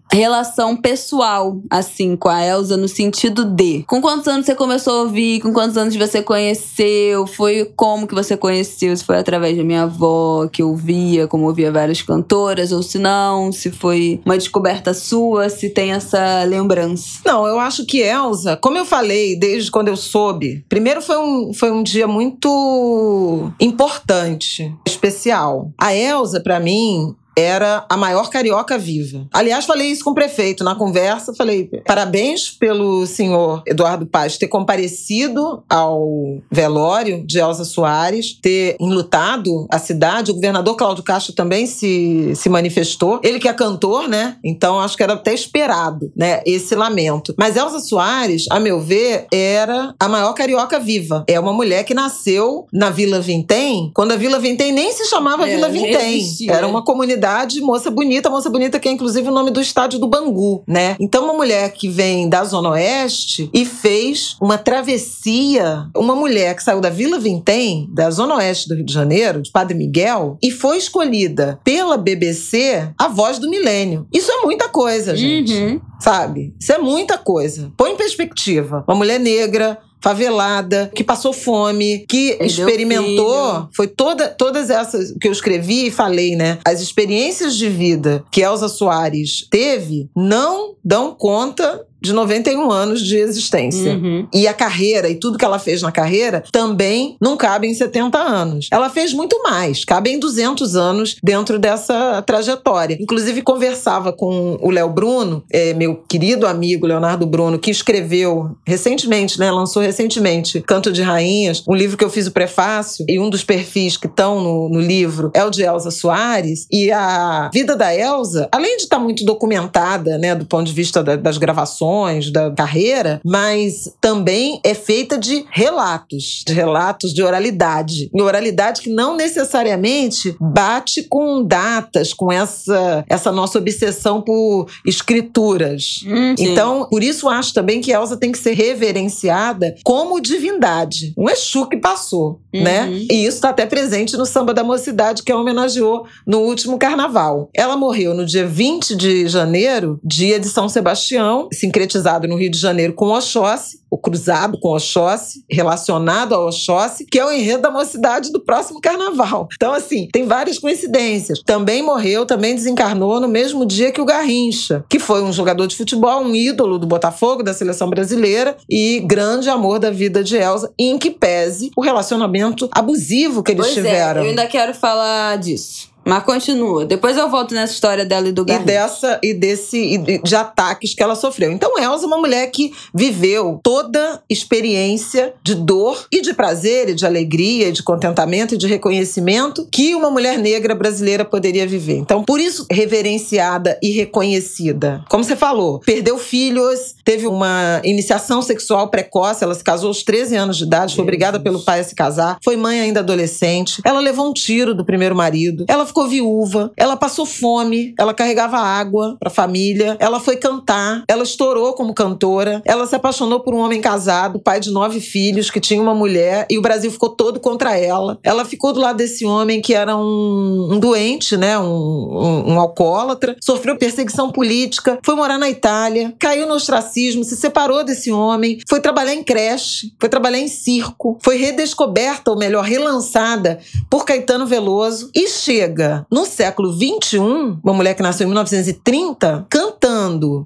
relação 0.10 0.74
pessoal, 0.78 1.60
assim, 1.70 2.16
com 2.16 2.30
a 2.30 2.42
Elsa, 2.46 2.78
no 2.78 2.88
sentido 2.88 3.44
de 3.44 3.84
com 3.86 4.02
quantos 4.02 4.26
anos 4.28 4.46
você 4.46 4.56
começou 4.56 4.94
a 4.94 5.02
ouvir, 5.02 5.42
com 5.42 5.52
quantos 5.52 5.76
anos 5.76 5.94
você 5.98 6.22
conheceu, 6.22 7.28
foi 7.28 7.66
como 7.76 8.08
que 8.08 8.16
você 8.16 8.37
conheceu, 8.38 8.96
se 8.96 9.04
foi 9.04 9.18
através 9.18 9.58
da 9.58 9.64
minha 9.64 9.84
avó, 9.84 10.48
que 10.48 10.62
eu 10.62 10.76
via, 10.76 11.28
como 11.28 11.48
ouvia 11.48 11.72
várias 11.72 12.02
cantoras, 12.02 12.72
ou 12.72 12.82
se 12.82 12.98
não, 12.98 13.52
se 13.52 13.72
foi 13.72 14.22
uma 14.26 14.38
descoberta 14.38 14.94
sua, 14.94 15.50
se 15.50 15.70
tem 15.70 15.92
essa 15.92 16.44
lembrança. 16.44 17.20
Não, 17.26 17.46
eu 17.46 17.60
acho 17.60 17.86
que 17.86 18.02
Elsa, 18.02 18.58
como 18.58 18.78
eu 18.78 18.86
falei 18.86 19.38
desde 19.38 19.72
quando 19.72 19.88
eu 19.90 19.98
soube, 19.98 20.64
primeiro 20.70 21.02
foi 21.02 21.18
um, 21.18 21.54
foi 21.54 21.72
um 21.72 21.84
dia 21.84 22.08
muito 22.08 23.52
importante, 23.60 24.74
especial. 24.86 25.72
A 25.78 25.94
Elsa, 25.96 26.40
para 26.40 26.60
mim, 26.60 27.16
era 27.38 27.86
a 27.88 27.96
maior 27.96 28.32
carioca 28.32 28.80
viva. 28.80 29.28
Aliás, 29.32 29.66
falei 29.66 29.92
isso 29.92 30.04
com 30.04 30.10
o 30.10 30.16
prefeito 30.16 30.64
na 30.64 30.74
conversa. 30.74 31.36
Falei: 31.36 31.70
parabéns 31.86 32.50
pelo 32.50 33.06
senhor 33.06 33.62
Eduardo 33.68 34.08
Paz 34.08 34.38
ter 34.38 34.48
comparecido 34.48 35.64
ao 35.70 36.40
velório 36.52 37.24
de 37.26 37.38
Elza 37.38 37.64
Soares, 37.64 38.34
ter 38.42 38.76
enlutado 38.80 39.68
a 39.70 39.78
cidade. 39.78 40.32
O 40.32 40.34
governador 40.34 40.76
Cláudio 40.76 41.04
Castro 41.04 41.34
também 41.34 41.68
se, 41.68 42.34
se 42.36 42.50
manifestou. 42.50 43.22
Ele 43.24 43.40
que 43.40 43.48
é 43.48 43.54
cantor, 43.54 44.08
né? 44.08 44.38
Então 44.44 44.80
acho 44.80 44.98
que 44.98 45.04
era 45.04 45.14
até 45.14 45.34
esperado, 45.34 46.12
né? 46.16 46.42
Esse 46.44 46.74
lamento. 46.74 47.36
Mas 47.38 47.56
Elza 47.56 47.80
Soares, 47.80 48.46
a 48.50 48.60
meu 48.60 48.82
ver, 48.82 49.28
era 49.32 49.94
a 50.00 50.10
maior 50.10 50.34
carioca 50.34 50.80
viva. 50.80 51.24
É 51.28 51.40
uma 51.40 51.54
mulher 51.54 51.84
que 51.84 51.94
nasceu 51.94 52.66
na 52.74 52.90
Vila 52.90 53.20
Vintém, 53.20 53.92
quando 53.94 54.14
a 54.14 54.16
Vila 54.16 54.40
Vintém 54.40 54.72
nem 54.72 54.92
se 54.92 55.06
chamava 55.06 55.48
é, 55.48 55.56
Vila 55.56 55.70
Vintém. 55.70 56.26
Era 56.50 56.68
uma 56.68 56.84
comunidade 56.84 57.27
cidade, 57.28 57.60
moça 57.60 57.92
bonita, 57.92 58.30
moça 58.30 58.50
bonita 58.50 58.80
que 58.80 58.88
é 58.88 58.92
inclusive 58.92 59.28
o 59.28 59.34
nome 59.34 59.52
do 59.52 59.60
estádio 59.60 60.00
do 60.00 60.08
Bangu, 60.08 60.64
né? 60.66 60.96
Então 60.98 61.26
uma 61.26 61.34
mulher 61.34 61.74
que 61.74 61.90
vem 61.90 62.30
da 62.30 62.44
Zona 62.46 62.70
Oeste 62.70 63.50
e 63.54 63.66
fez 63.66 64.38
uma 64.42 64.58
travessia, 64.58 65.90
uma 65.96 66.16
mulher 66.16 66.56
que 66.56 66.64
saiu 66.64 66.80
da 66.80 66.90
Vila 66.90 67.20
Vintém, 67.20 67.90
da 67.94 68.10
Zona 68.10 68.36
Oeste 68.36 68.70
do 68.70 68.76
Rio 68.76 68.86
de 68.86 68.94
Janeiro, 68.94 69.42
de 69.42 69.52
Padre 69.52 69.76
Miguel, 69.76 70.38
e 70.42 70.52
foi 70.52 70.78
escolhida 70.78 71.60
pela 71.64 71.98
BBC 71.98 72.90
a 72.98 73.10
voz 73.10 73.40
do 73.40 73.50
milênio. 73.50 74.08
Isso 74.14 74.32
é 74.32 74.42
muita 74.44 74.70
coisa, 74.70 75.16
gente. 75.16 75.54
Uhum. 75.54 75.82
Sabe? 76.00 76.54
Isso 76.60 76.72
é 76.72 76.78
muita 76.78 77.18
coisa. 77.18 77.72
Põe 77.76 77.92
em 77.92 77.98
perspectiva. 77.98 78.86
Uma 78.88 78.96
mulher 78.96 79.20
negra, 79.20 79.80
favelada, 80.02 80.92
que 80.94 81.04
passou 81.04 81.34
fome, 81.34 82.06
que 82.08 82.38
experimentou, 82.42 83.68
foi 83.76 83.88
toda, 83.88 84.30
todas 84.30 84.70
essas 84.70 85.12
que 85.20 85.28
eu 85.28 85.32
escrevi 85.32 85.88
e 85.88 85.92
falei, 85.92 86.36
né? 86.36 86.60
As 86.66 86.82
experiências 86.82 87.56
de 87.56 87.70
vida 87.70 88.24
que 88.32 88.42
Elza 88.42 88.68
Soares 88.70 89.48
teve 89.50 90.10
não 90.16 90.76
dão 90.84 91.14
conta 91.14 91.86
de 92.02 92.14
91 92.14 92.72
anos 92.72 93.02
de 93.02 93.18
existência. 93.18 93.94
Uhum. 93.94 94.28
E 94.34 94.48
a 94.48 94.54
carreira 94.54 95.10
e 95.10 95.16
tudo 95.16 95.38
que 95.38 95.46
ela 95.46 95.60
fez 95.60 95.82
na 95.82 95.92
carreira 95.92 96.44
também 96.52 97.18
não 97.22 97.38
cabe 97.38 97.68
em 97.68 97.74
70 97.74 98.18
anos. 98.18 98.68
Ela 98.72 98.90
fez 98.90 99.14
muito 99.14 99.42
mais, 99.44 99.84
cabe 99.84 100.12
em 100.12 100.20
200 100.20 100.76
anos 100.76 101.18
dentro 101.24 101.60
dessa 101.60 102.22
trajetória. 102.22 102.98
Inclusive, 103.00 103.42
conversava 103.42 104.12
com 104.14 104.58
o 104.62 104.70
Léo 104.70 104.90
Bruno, 104.90 105.44
é, 105.52 105.74
meu 105.74 105.96
querido 105.96 106.48
amigo 106.48 106.86
Leonardo 106.86 107.26
Bruno, 107.26 107.60
que 107.60 107.72
escreveu 107.72 108.56
recentemente, 108.66 109.40
né, 109.40 109.52
lançou 109.52 109.82
recentemente 109.82 110.62
Canto 110.62 110.92
de 110.92 111.02
Rainhas, 111.02 111.64
um 111.68 111.76
livro 111.76 111.98
que 111.98 112.04
eu 112.04 112.10
fiz 112.10 112.28
o 112.28 112.32
prefácio, 112.32 113.06
e 113.08 113.20
um 113.20 113.30
dos 113.30 113.44
perfis 113.44 113.98
que 113.98 114.08
estão 114.08 114.42
no, 114.42 114.70
no 114.70 114.80
livro 114.80 115.32
é 115.34 115.44
o 115.44 115.50
de 115.50 115.64
Elza 115.64 115.92
Soares. 115.92 116.68
E 116.72 116.92
a 116.92 117.50
vida 117.54 117.76
da 117.76 117.94
Elza, 117.96 118.48
além 118.52 118.78
de 118.78 118.84
estar 118.84 119.00
muito 119.00 119.26
documentada, 119.26 120.18
né, 120.18 120.36
do 120.36 120.46
ponto 120.46 120.66
de 120.66 120.74
vista 120.74 121.04
da, 121.04 121.16
das 121.16 121.38
gravações, 121.38 121.88
realizações 121.98 122.32
da 122.32 122.52
carreira, 122.52 123.22
mas 123.26 123.92
também 124.00 124.60
é 124.64 124.74
feita 124.74 125.18
de 125.18 125.46
relatos, 125.52 126.44
de 126.46 126.54
relatos 126.54 127.14
de 127.14 127.24
oralidade. 127.24 128.10
E 128.14 128.22
oralidade 128.22 128.82
que 128.82 128.90
não 128.90 129.16
necessariamente 129.16 130.36
bate 130.40 131.04
com 131.04 131.44
datas, 131.44 132.14
com 132.14 132.32
essa, 132.32 133.04
essa 133.10 133.32
nossa 133.32 133.58
obsessão 133.58 134.22
por 134.22 134.68
escrituras. 134.86 136.02
Hum, 136.06 136.36
então, 136.38 136.88
por 136.90 137.04
isso 137.04 137.30
acho 137.30 137.54
também 137.54 137.82
que 137.82 137.92
Elsa 137.92 138.18
tem 138.18 138.32
que 138.32 138.38
ser 138.38 138.54
reverenciada 138.54 139.76
como 139.84 140.20
divindade. 140.20 141.14
Um 141.18 141.30
Exu 141.30 141.68
que 141.68 141.78
passou, 141.78 142.40
Uhum. 142.54 142.64
né? 142.64 142.90
E 143.10 143.26
isso 143.26 143.38
está 143.38 143.50
até 143.50 143.66
presente 143.66 144.18
no 144.18 144.26
Samba 144.26 144.54
da 144.54 144.64
Mocidade, 144.64 145.24
que 145.24 145.32
a 145.32 145.38
homenageou 145.38 146.06
no 146.26 146.40
último 146.40 146.78
carnaval. 146.78 147.50
Ela 147.54 147.76
morreu 147.78 148.14
no 148.14 148.26
dia 148.26 148.46
20 148.48 148.96
de 148.96 149.28
janeiro, 149.28 150.00
dia 150.04 150.40
de 150.40 150.48
São 150.48 150.68
Sebastião, 150.68 151.48
sincretizado 151.78 152.28
no 152.28 152.36
Rio 152.36 152.50
de 152.50 152.58
Janeiro 152.58 152.94
com 152.94 153.10
Oxóssi, 153.10 153.80
o 153.90 153.98
cruzado 153.98 154.60
com 154.60 154.70
Oxóssi, 154.70 155.44
relacionado 155.50 156.34
ao 156.34 156.48
Oxóssi, 156.48 157.06
que 157.06 157.20
é 157.20 157.26
o 157.26 157.32
enredo 157.32 157.62
da 157.62 157.72
mocidade 157.72 158.32
do 158.32 158.40
próximo 158.40 158.82
carnaval. 158.82 159.48
Então, 159.56 159.72
assim, 159.74 160.10
tem 160.12 160.26
várias 160.26 160.58
coincidências. 160.58 161.42
Também 161.46 161.84
morreu, 161.84 162.26
também 162.26 162.56
desencarnou 162.56 163.20
no 163.20 163.28
mesmo 163.28 163.66
dia 163.66 163.92
que 163.92 164.02
o 164.02 164.06
Garrincha, 164.06 164.84
que 164.90 164.98
foi 164.98 165.22
um 165.22 165.32
jogador 165.32 165.68
de 165.68 165.76
futebol, 165.76 166.22
um 166.24 166.36
ídolo 166.36 166.80
do 166.80 166.88
Botafogo, 166.88 167.44
da 167.44 167.54
seleção 167.54 167.90
brasileira 167.90 168.58
e 168.70 169.00
grande 169.06 169.50
amor 169.50 169.78
da 169.80 169.92
vida 169.92 170.24
de 170.24 170.36
Elsa, 170.36 170.72
em 170.80 170.98
que 170.98 171.12
pese 171.12 171.72
o 171.78 171.82
relacionamento 171.82 172.68
abusivo 172.72 173.44
que 173.44 173.52
eles 173.52 173.66
Pois 173.66 173.76
tiveram. 173.76 174.22
é, 174.22 174.26
eu 174.26 174.30
ainda 174.30 174.48
quero 174.48 174.74
falar 174.74 175.38
disso. 175.38 175.96
Mas 176.08 176.24
continua. 176.24 176.86
Depois 176.86 177.18
eu 177.18 177.30
volto 177.30 177.54
nessa 177.54 177.74
história 177.74 178.06
dela 178.06 178.30
e 178.30 178.32
do 178.32 178.44
E 178.44 178.46
Garrincha. 178.46 178.66
dessa 178.66 179.20
e 179.24 179.34
desse 179.34 179.78
e 179.78 179.98
de- 179.98 180.22
de 180.24 180.36
ataques 180.36 180.94
que 180.94 181.04
ela 181.04 181.16
sofreu. 181.16 181.52
Então, 181.52 181.78
Elsa 181.78 182.06
é 182.06 182.08
uma 182.08 182.18
mulher 182.18 182.48
que 182.52 182.72
viveu 182.94 183.60
toda 183.62 184.22
experiência 184.30 185.34
de 185.44 185.54
dor 185.56 186.08
e 186.12 186.22
de 186.22 186.34
prazer, 186.34 186.90
e 186.90 186.94
de 186.94 187.06
alegria, 187.06 187.68
e 187.70 187.72
de 187.72 187.84
contentamento 187.84 188.56
e 188.56 188.58
de 188.58 188.68
reconhecimento 188.68 189.68
que 189.72 189.94
uma 189.96 190.10
mulher 190.10 190.38
negra 190.38 190.74
brasileira 190.74 191.26
poderia 191.26 191.68
viver. 191.68 191.98
Então, 191.98 192.24
por 192.24 192.40
isso, 192.40 192.66
reverenciada 192.72 193.78
e 193.84 193.92
reconhecida. 193.92 195.04
Como 195.10 195.24
você 195.24 195.36
falou, 195.36 195.80
perdeu 195.80 196.18
filhos, 196.18 196.96
teve 197.04 197.28
uma 197.28 197.82
iniciação 197.84 198.42
sexual 198.42 198.90
precoce, 198.90 199.44
ela 199.44 199.54
se 199.54 199.64
casou 199.64 199.88
aos 199.90 200.04
13 200.04 200.36
anos 200.36 200.58
de 200.58 200.64
idade, 200.64 200.96
foi 200.96 201.04
obrigada 201.04 201.40
pelo 201.40 201.60
pai 201.60 201.80
a 201.80 201.84
se 201.84 201.94
casar, 201.96 202.38
foi 202.44 202.56
mãe 202.56 202.80
ainda 202.80 203.00
adolescente. 203.02 203.82
Ela 203.84 204.00
levou 204.00 204.28
um 204.30 204.34
tiro 204.34 204.74
do 204.74 204.86
primeiro 204.86 205.16
marido, 205.16 205.66
ela 205.68 205.86
ficou 205.86 205.97
viúva, 206.06 206.72
ela 206.76 206.98
passou 206.98 207.26
fome, 207.26 207.96
ela 207.98 208.14
carregava 208.14 208.58
água 208.58 209.16
para 209.18 209.30
a 209.30 209.34
família, 209.34 209.96
ela 210.00 210.20
foi 210.20 210.36
cantar, 210.36 211.04
ela 211.08 211.24
estourou 211.24 211.74
como 211.74 211.94
cantora, 211.94 212.62
ela 212.66 212.86
se 212.86 212.96
apaixonou 212.96 213.40
por 213.40 213.54
um 213.54 213.60
homem 213.60 213.80
casado, 213.80 214.40
pai 214.40 214.60
de 214.60 214.70
nove 214.70 215.00
filhos, 215.00 215.50
que 215.50 215.60
tinha 215.60 215.82
uma 215.82 215.96
mulher, 215.96 216.46
e 216.50 216.58
o 216.58 216.62
Brasil 216.62 216.92
ficou 216.92 217.10
todo 217.10 217.40
contra 217.40 217.78
ela. 217.78 218.20
Ela 218.22 218.44
ficou 218.44 218.74
do 218.74 218.82
lado 218.82 218.98
desse 218.98 219.26
homem 219.26 219.62
que 219.62 219.74
era 219.74 219.96
um, 219.96 220.74
um 220.74 220.80
doente, 220.80 221.38
né, 221.38 221.58
um, 221.58 221.64
um, 221.64 222.54
um 222.54 222.60
alcoólatra, 222.60 223.38
sofreu 223.42 223.78
perseguição 223.78 224.32
política, 224.32 225.00
foi 225.04 225.16
morar 225.16 225.38
na 225.38 225.50
Itália, 225.50 226.14
caiu 226.20 226.46
no 226.46 226.56
ostracismo, 226.56 227.24
se 227.24 227.38
separou 227.38 227.84
desse 227.84 228.12
homem, 228.12 228.60
foi 228.68 228.82
trabalhar 228.82 229.14
em 229.14 229.24
creche, 229.24 229.94
foi 230.00 230.10
trabalhar 230.10 230.40
em 230.40 230.48
circo, 230.48 231.18
foi 231.24 231.38
redescoberta, 231.38 232.32
ou 232.32 232.38
melhor, 232.38 232.64
relançada 232.64 233.60
por 233.90 234.06
Caetano 234.06 234.46
Veloso 234.46 235.10
e 235.16 235.28
chega 235.28 235.87
no 236.12 236.26
século 236.26 236.72
XXI, 236.72 237.20
uma 237.64 237.74
mulher 237.74 237.94
que 237.94 238.02
nasceu 238.02 238.26
em 238.26 238.30
1930, 238.30 239.46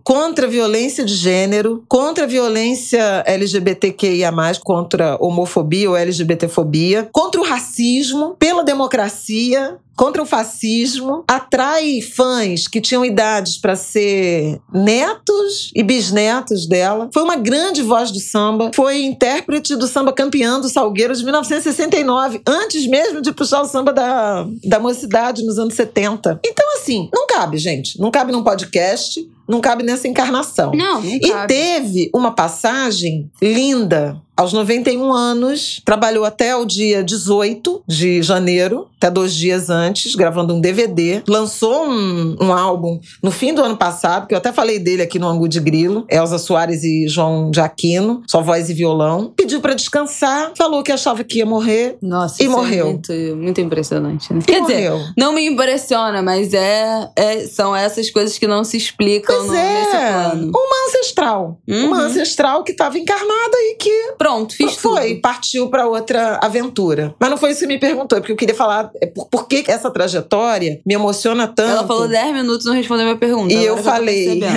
contra 0.04 0.48
a 0.48 0.50
violência 0.50 1.06
de 1.06 1.14
gênero, 1.14 1.84
contra 1.88 2.24
a 2.24 2.28
violência 2.28 3.24
LGBTQIA+, 3.26 4.32
contra 4.64 5.14
a 5.14 5.18
homofobia 5.18 5.90
ou 5.90 5.98
LGBTfobia, 5.98 7.10
contra 7.12 7.40
o 7.40 7.44
racismo, 7.44 8.36
pela 8.40 8.64
democracia, 8.64 9.78
contra 10.02 10.24
o 10.24 10.26
fascismo, 10.26 11.24
atrai 11.28 12.02
fãs 12.02 12.68
que 12.68 12.82
tinham 12.82 13.06
idades 13.06 13.58
para 13.58 13.76
ser 13.76 14.60
netos 14.74 15.72
e 15.76 15.84
bisnetos 15.84 16.66
dela. 16.68 17.08
Foi 17.14 17.22
uma 17.22 17.36
grande 17.36 17.84
voz 17.84 18.10
do 18.10 18.20
samba, 18.20 18.72
foi 18.74 19.04
intérprete 19.04 19.76
do 19.76 19.86
samba 19.86 20.12
campeão 20.12 20.60
do 20.60 20.70
Salgueiro 20.70 21.16
de 21.16 21.24
1969, 21.24 22.42
antes 22.48 22.88
mesmo 22.88 23.22
de 23.22 23.32
puxar 23.32 23.62
o 23.62 23.66
samba 23.66 23.94
da, 23.94 24.48
da 24.64 24.80
mocidade 24.80 25.46
nos 25.46 25.60
anos 25.60 25.76
70. 25.76 26.40
Então, 26.44 26.66
assim, 26.78 27.08
não 27.14 27.28
cabe, 27.28 27.60
gente. 27.60 28.00
Não 28.00 28.10
cabe 28.10 28.32
num 28.32 28.44
podcast, 28.44 29.30
não 29.52 29.60
cabe 29.62 29.84
nessa 29.84 30.08
encarnação. 30.08 30.72
Não, 30.74 31.02
não 31.02 31.06
E 31.06 31.20
cabe. 31.20 31.48
teve 31.54 32.10
uma 32.14 32.32
passagem 32.32 33.30
linda. 33.42 34.20
Aos 34.42 34.54
91 34.54 35.14
anos, 35.14 35.80
trabalhou 35.86 36.26
até 36.26 36.56
o 36.56 36.66
dia 36.66 37.04
18 37.04 37.84
de 37.88 38.24
janeiro, 38.24 38.88
até 38.98 39.12
dois 39.12 39.36
dias 39.36 39.70
antes, 39.70 40.16
gravando 40.16 40.56
um 40.56 40.60
DVD. 40.60 41.22
Lançou 41.28 41.86
um, 41.88 42.36
um 42.42 42.52
álbum 42.52 43.00
no 43.22 43.30
fim 43.30 43.54
do 43.54 43.62
ano 43.62 43.78
passado, 43.78 44.26
que 44.26 44.34
eu 44.34 44.40
até 44.40 44.52
falei 44.52 44.80
dele 44.80 45.04
aqui 45.04 45.20
no 45.20 45.28
Angu 45.28 45.48
de 45.48 45.60
Grilo. 45.60 46.08
Elza 46.10 46.40
Soares 46.40 46.84
e 46.84 47.08
João 47.08 47.52
de 47.52 47.62
Aquino, 47.62 48.24
só 48.28 48.42
voz 48.42 48.68
e 48.68 48.74
violão. 48.74 49.32
Pediu 49.38 49.62
pra 49.62 49.76
descansar, 49.76 50.52
falou 50.58 50.82
que 50.82 50.92
achava 50.92 51.24
que 51.24 51.38
ia 51.38 51.46
morrer 51.46 51.98
Nossa, 52.02 52.42
E 52.42 52.48
isso 52.48 52.56
morreu. 52.56 52.88
É 52.88 52.90
muito, 52.94 53.14
muito 53.38 53.62
impressionante. 53.62 54.34
Né? 54.34 54.40
e 54.42 54.44
Quer 54.44 54.62
dizer, 54.62 54.90
morreu. 54.90 55.06
não 55.16 55.34
me 55.34 55.46
impressiona, 55.46 56.20
mas 56.24 56.52
é, 56.56 57.12
é- 57.16 57.46
são 57.46 57.76
essas 57.76 58.10
coisas 58.10 58.40
que 58.40 58.48
não 58.48 58.64
se 58.64 58.76
explicam 58.76 59.36
Pois 59.36 59.48
no, 59.50 59.54
nesse 59.54 59.96
é, 59.96 60.12
plano. 60.14 60.52
uma 60.52 60.88
ancestral. 60.88 61.60
Uhum. 61.70 61.86
Uma 61.86 61.98
ancestral 62.06 62.64
que 62.64 62.72
estava 62.72 62.98
encarnada 62.98 63.56
e 63.56 63.76
que 63.76 63.92
Pronto, 64.18 64.31
fiz 64.50 64.76
foi, 64.76 65.10
tudo. 65.10 65.22
partiu 65.22 65.70
para 65.70 65.88
outra 65.88 66.40
aventura. 66.42 67.14
Mas 67.20 67.30
não 67.30 67.38
foi 67.38 67.52
isso 67.52 67.62
que 67.62 67.68
me 67.68 67.80
perguntou, 67.80 68.18
é 68.18 68.22
porque 68.22 68.34
eu 68.34 68.38
queria 68.38 68.56
falar 68.56 68.92
é, 69.02 69.06
por, 69.08 69.28
por 69.28 69.48
que 69.48 69.64
essa 69.68 69.90
trajetória 69.90 70.82
me 70.86 70.94
emociona 70.94 71.48
tanto. 71.48 71.72
Ela 71.72 71.88
falou 71.88 72.08
10 72.08 72.34
minutos 72.34 72.66
não 72.66 72.74
respondeu 72.74 73.06
minha 73.06 73.18
pergunta. 73.18 73.54
e 73.54 73.64
eu 73.64 73.78
falei. 73.78 74.42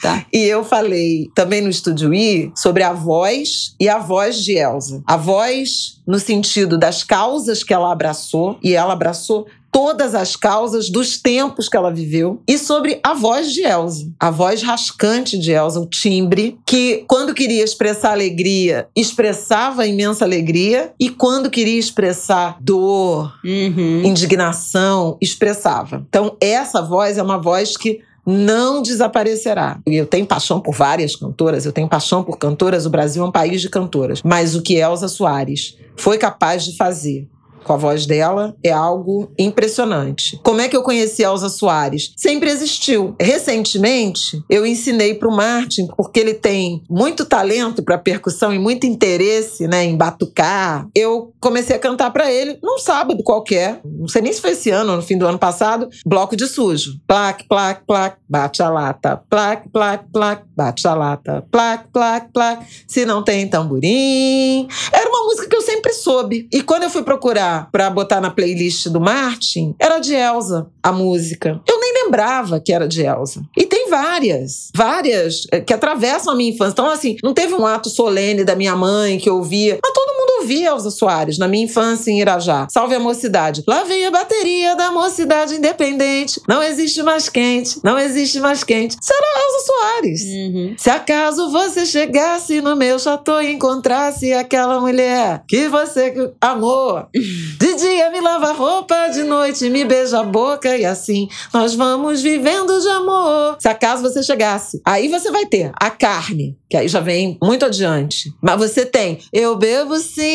Tá. 0.00 0.24
E 0.32 0.44
eu 0.44 0.64
falei 0.64 1.30
também 1.34 1.60
no 1.60 1.68
Estúdio 1.68 2.12
I 2.14 2.52
sobre 2.54 2.82
a 2.82 2.92
voz 2.92 3.74
e 3.80 3.88
a 3.88 3.98
voz 3.98 4.42
de 4.42 4.56
Elsa. 4.56 5.02
A 5.06 5.16
voz 5.16 5.98
no 6.08 6.18
sentido 6.18 6.78
das 6.78 7.04
causas 7.04 7.62
que 7.62 7.74
ela 7.74 7.92
abraçou, 7.92 8.58
e 8.62 8.74
ela 8.74 8.94
abraçou 8.94 9.46
todas 9.70 10.14
as 10.14 10.34
causas 10.36 10.90
dos 10.90 11.18
tempos 11.20 11.68
que 11.68 11.76
ela 11.76 11.90
viveu, 11.92 12.42
e 12.46 12.56
sobre 12.58 13.00
a 13.02 13.14
voz 13.14 13.52
de 13.52 13.62
Elsa. 13.62 14.10
A 14.18 14.30
voz 14.30 14.62
rascante 14.62 15.38
de 15.38 15.52
Elsa, 15.52 15.80
o 15.80 15.86
timbre, 15.86 16.58
que 16.66 17.04
quando 17.06 17.34
queria 17.34 17.62
expressar 17.62 18.12
alegria, 18.12 18.88
expressava 18.96 19.86
imensa 19.86 20.24
alegria, 20.24 20.92
e 20.98 21.08
quando 21.08 21.50
queria 21.50 21.78
expressar 21.78 22.56
dor, 22.60 23.32
Uhum. 23.44 24.02
indignação, 24.04 25.16
expressava. 25.20 26.04
Então, 26.08 26.36
essa 26.40 26.80
voz 26.82 27.18
é 27.18 27.22
uma 27.22 27.38
voz 27.38 27.76
que 27.76 28.00
não 28.26 28.82
desaparecerá. 28.82 29.78
E 29.86 29.96
Eu 29.96 30.06
tenho 30.06 30.26
paixão 30.26 30.60
por 30.60 30.74
várias 30.74 31.16
cantoras, 31.16 31.64
eu 31.64 31.72
tenho 31.72 31.88
paixão 31.88 32.22
por 32.22 32.36
cantoras, 32.36 32.84
o 32.84 32.90
Brasil 32.90 33.24
é 33.24 33.26
um 33.26 33.32
país 33.32 33.60
de 33.60 33.70
cantoras. 33.70 34.20
Mas 34.22 34.54
o 34.54 34.60
que 34.62 34.74
Elza 34.74 35.08
Soares 35.08 35.76
foi 35.96 36.18
capaz 36.18 36.64
de 36.64 36.76
fazer 36.76 37.26
com 37.64 37.72
a 37.72 37.76
voz 37.76 38.06
dela 38.06 38.54
é 38.62 38.70
algo 38.70 39.30
impressionante. 39.38 40.38
Como 40.42 40.60
é 40.60 40.68
que 40.68 40.76
eu 40.76 40.82
conheci 40.82 41.22
Elza 41.22 41.48
Soares? 41.48 42.12
Sempre 42.16 42.50
existiu. 42.50 43.14
Recentemente, 43.20 44.42
eu 44.48 44.66
ensinei 44.66 45.14
para 45.14 45.28
o 45.28 45.34
Martin, 45.34 45.86
porque 45.96 46.20
ele 46.20 46.34
tem 46.34 46.82
muito 46.88 47.24
talento 47.24 47.82
para 47.82 47.98
percussão 47.98 48.52
e 48.52 48.58
muito 48.58 48.86
interesse 48.86 49.66
né, 49.66 49.84
em 49.84 49.96
batucar. 49.96 50.86
Eu 50.94 51.32
comecei 51.40 51.76
a 51.76 51.78
cantar 51.78 52.10
para 52.10 52.30
ele 52.30 52.58
num 52.62 52.78
sábado 52.78 53.22
qualquer, 53.22 53.80
não 53.84 54.08
sei 54.08 54.22
nem 54.22 54.32
se 54.32 54.40
foi 54.40 54.50
esse 54.50 54.70
ano 54.70 54.92
ou 54.92 54.96
no 54.96 55.02
fim 55.02 55.18
do 55.18 55.26
ano 55.26 55.38
passado, 55.38 55.88
bloco 56.06 56.36
de 56.36 56.46
sujo. 56.46 56.92
Plaque, 57.06 57.46
plaque, 57.48 57.82
plaque, 57.86 58.16
bate 58.28 58.62
a 58.62 58.68
lata. 58.68 59.20
Plaque, 59.28 59.68
plaque, 59.68 60.04
plaque, 60.12 60.44
bate 60.56 60.88
a 60.88 60.94
lata. 60.94 61.44
Plaque, 61.50 61.88
plaque, 61.92 62.32
plaque, 62.32 62.66
se 62.86 63.04
não 63.04 63.22
tem 63.22 63.48
tamborim. 63.48 64.68
Era 64.92 65.08
uma 65.08 65.24
música 65.24 65.48
que 65.48 65.56
eu 65.56 65.62
sempre 65.62 65.92
soube. 65.92 66.48
E 66.52 66.62
quando 66.62 66.84
eu 66.84 66.90
fui 66.90 67.02
procurar 67.02 67.47
para 67.70 67.90
botar 67.90 68.20
na 68.20 68.30
playlist 68.30 68.88
do 68.88 69.00
Martin, 69.00 69.74
era 69.78 69.98
de 69.98 70.14
Elsa 70.14 70.66
a 70.82 70.92
música. 70.92 71.60
Eu 71.68 71.80
nem 71.80 72.04
lembrava 72.04 72.60
que 72.60 72.72
era 72.72 72.88
de 72.88 73.02
Elsa. 73.02 73.42
E 73.56 73.64
tem 73.66 73.88
várias, 73.90 74.70
várias 74.74 75.46
eh, 75.52 75.60
que 75.60 75.74
atravessam 75.74 76.32
a 76.32 76.36
minha 76.36 76.50
infância. 76.50 76.72
Então, 76.72 76.90
assim, 76.90 77.16
não 77.22 77.34
teve 77.34 77.54
um 77.54 77.66
ato 77.66 77.88
solene 77.90 78.44
da 78.44 78.56
minha 78.56 78.74
mãe 78.74 79.18
que 79.18 79.28
eu 79.28 79.36
ouvia, 79.36 79.78
mas 79.82 79.92
todo 79.92 80.17
ouvia 80.38 80.68
Elza 80.68 80.90
Soares 80.90 81.38
na 81.38 81.48
minha 81.48 81.64
infância 81.64 82.10
em 82.10 82.20
Irajá. 82.20 82.66
Salve 82.70 82.94
a 82.94 83.00
mocidade. 83.00 83.62
Lá 83.66 83.84
vem 83.84 84.06
a 84.06 84.10
bateria 84.10 84.74
da 84.76 84.90
mocidade 84.90 85.54
independente. 85.54 86.40
Não 86.48 86.62
existe 86.62 87.02
mais 87.02 87.28
quente, 87.28 87.80
não 87.84 87.98
existe 87.98 88.40
mais 88.40 88.64
quente. 88.64 88.96
Era 89.10 89.44
Elza 89.44 89.66
Soares. 89.66 90.22
Uhum. 90.22 90.74
Se 90.78 90.90
acaso 90.90 91.50
você 91.50 91.84
chegasse 91.84 92.60
no 92.60 92.76
meu 92.76 92.98
chateau 92.98 93.42
e 93.42 93.52
encontrasse 93.52 94.32
aquela 94.32 94.80
mulher 94.80 95.42
que 95.48 95.68
você 95.68 96.32
amou, 96.40 97.06
de 97.14 97.74
dia 97.74 98.10
me 98.10 98.20
lava 98.20 98.50
a 98.50 98.52
roupa, 98.52 99.08
de 99.08 99.22
noite 99.22 99.68
me 99.68 99.84
beija 99.84 100.20
a 100.20 100.24
boca 100.24 100.76
e 100.76 100.84
assim 100.84 101.28
nós 101.52 101.74
vamos 101.74 102.22
vivendo 102.22 102.80
de 102.80 102.88
amor. 102.88 103.56
Se 103.60 103.68
acaso 103.68 104.02
você 104.02 104.22
chegasse, 104.22 104.80
aí 104.84 105.08
você 105.08 105.30
vai 105.30 105.46
ter 105.46 105.72
a 105.80 105.90
carne, 105.90 106.56
que 106.68 106.76
aí 106.76 106.88
já 106.88 107.00
vem 107.00 107.38
muito 107.42 107.64
adiante. 107.64 108.32
Mas 108.42 108.58
você 108.58 108.84
tem, 108.84 109.18
eu 109.32 109.56
bebo 109.56 109.96
sim, 109.98 110.27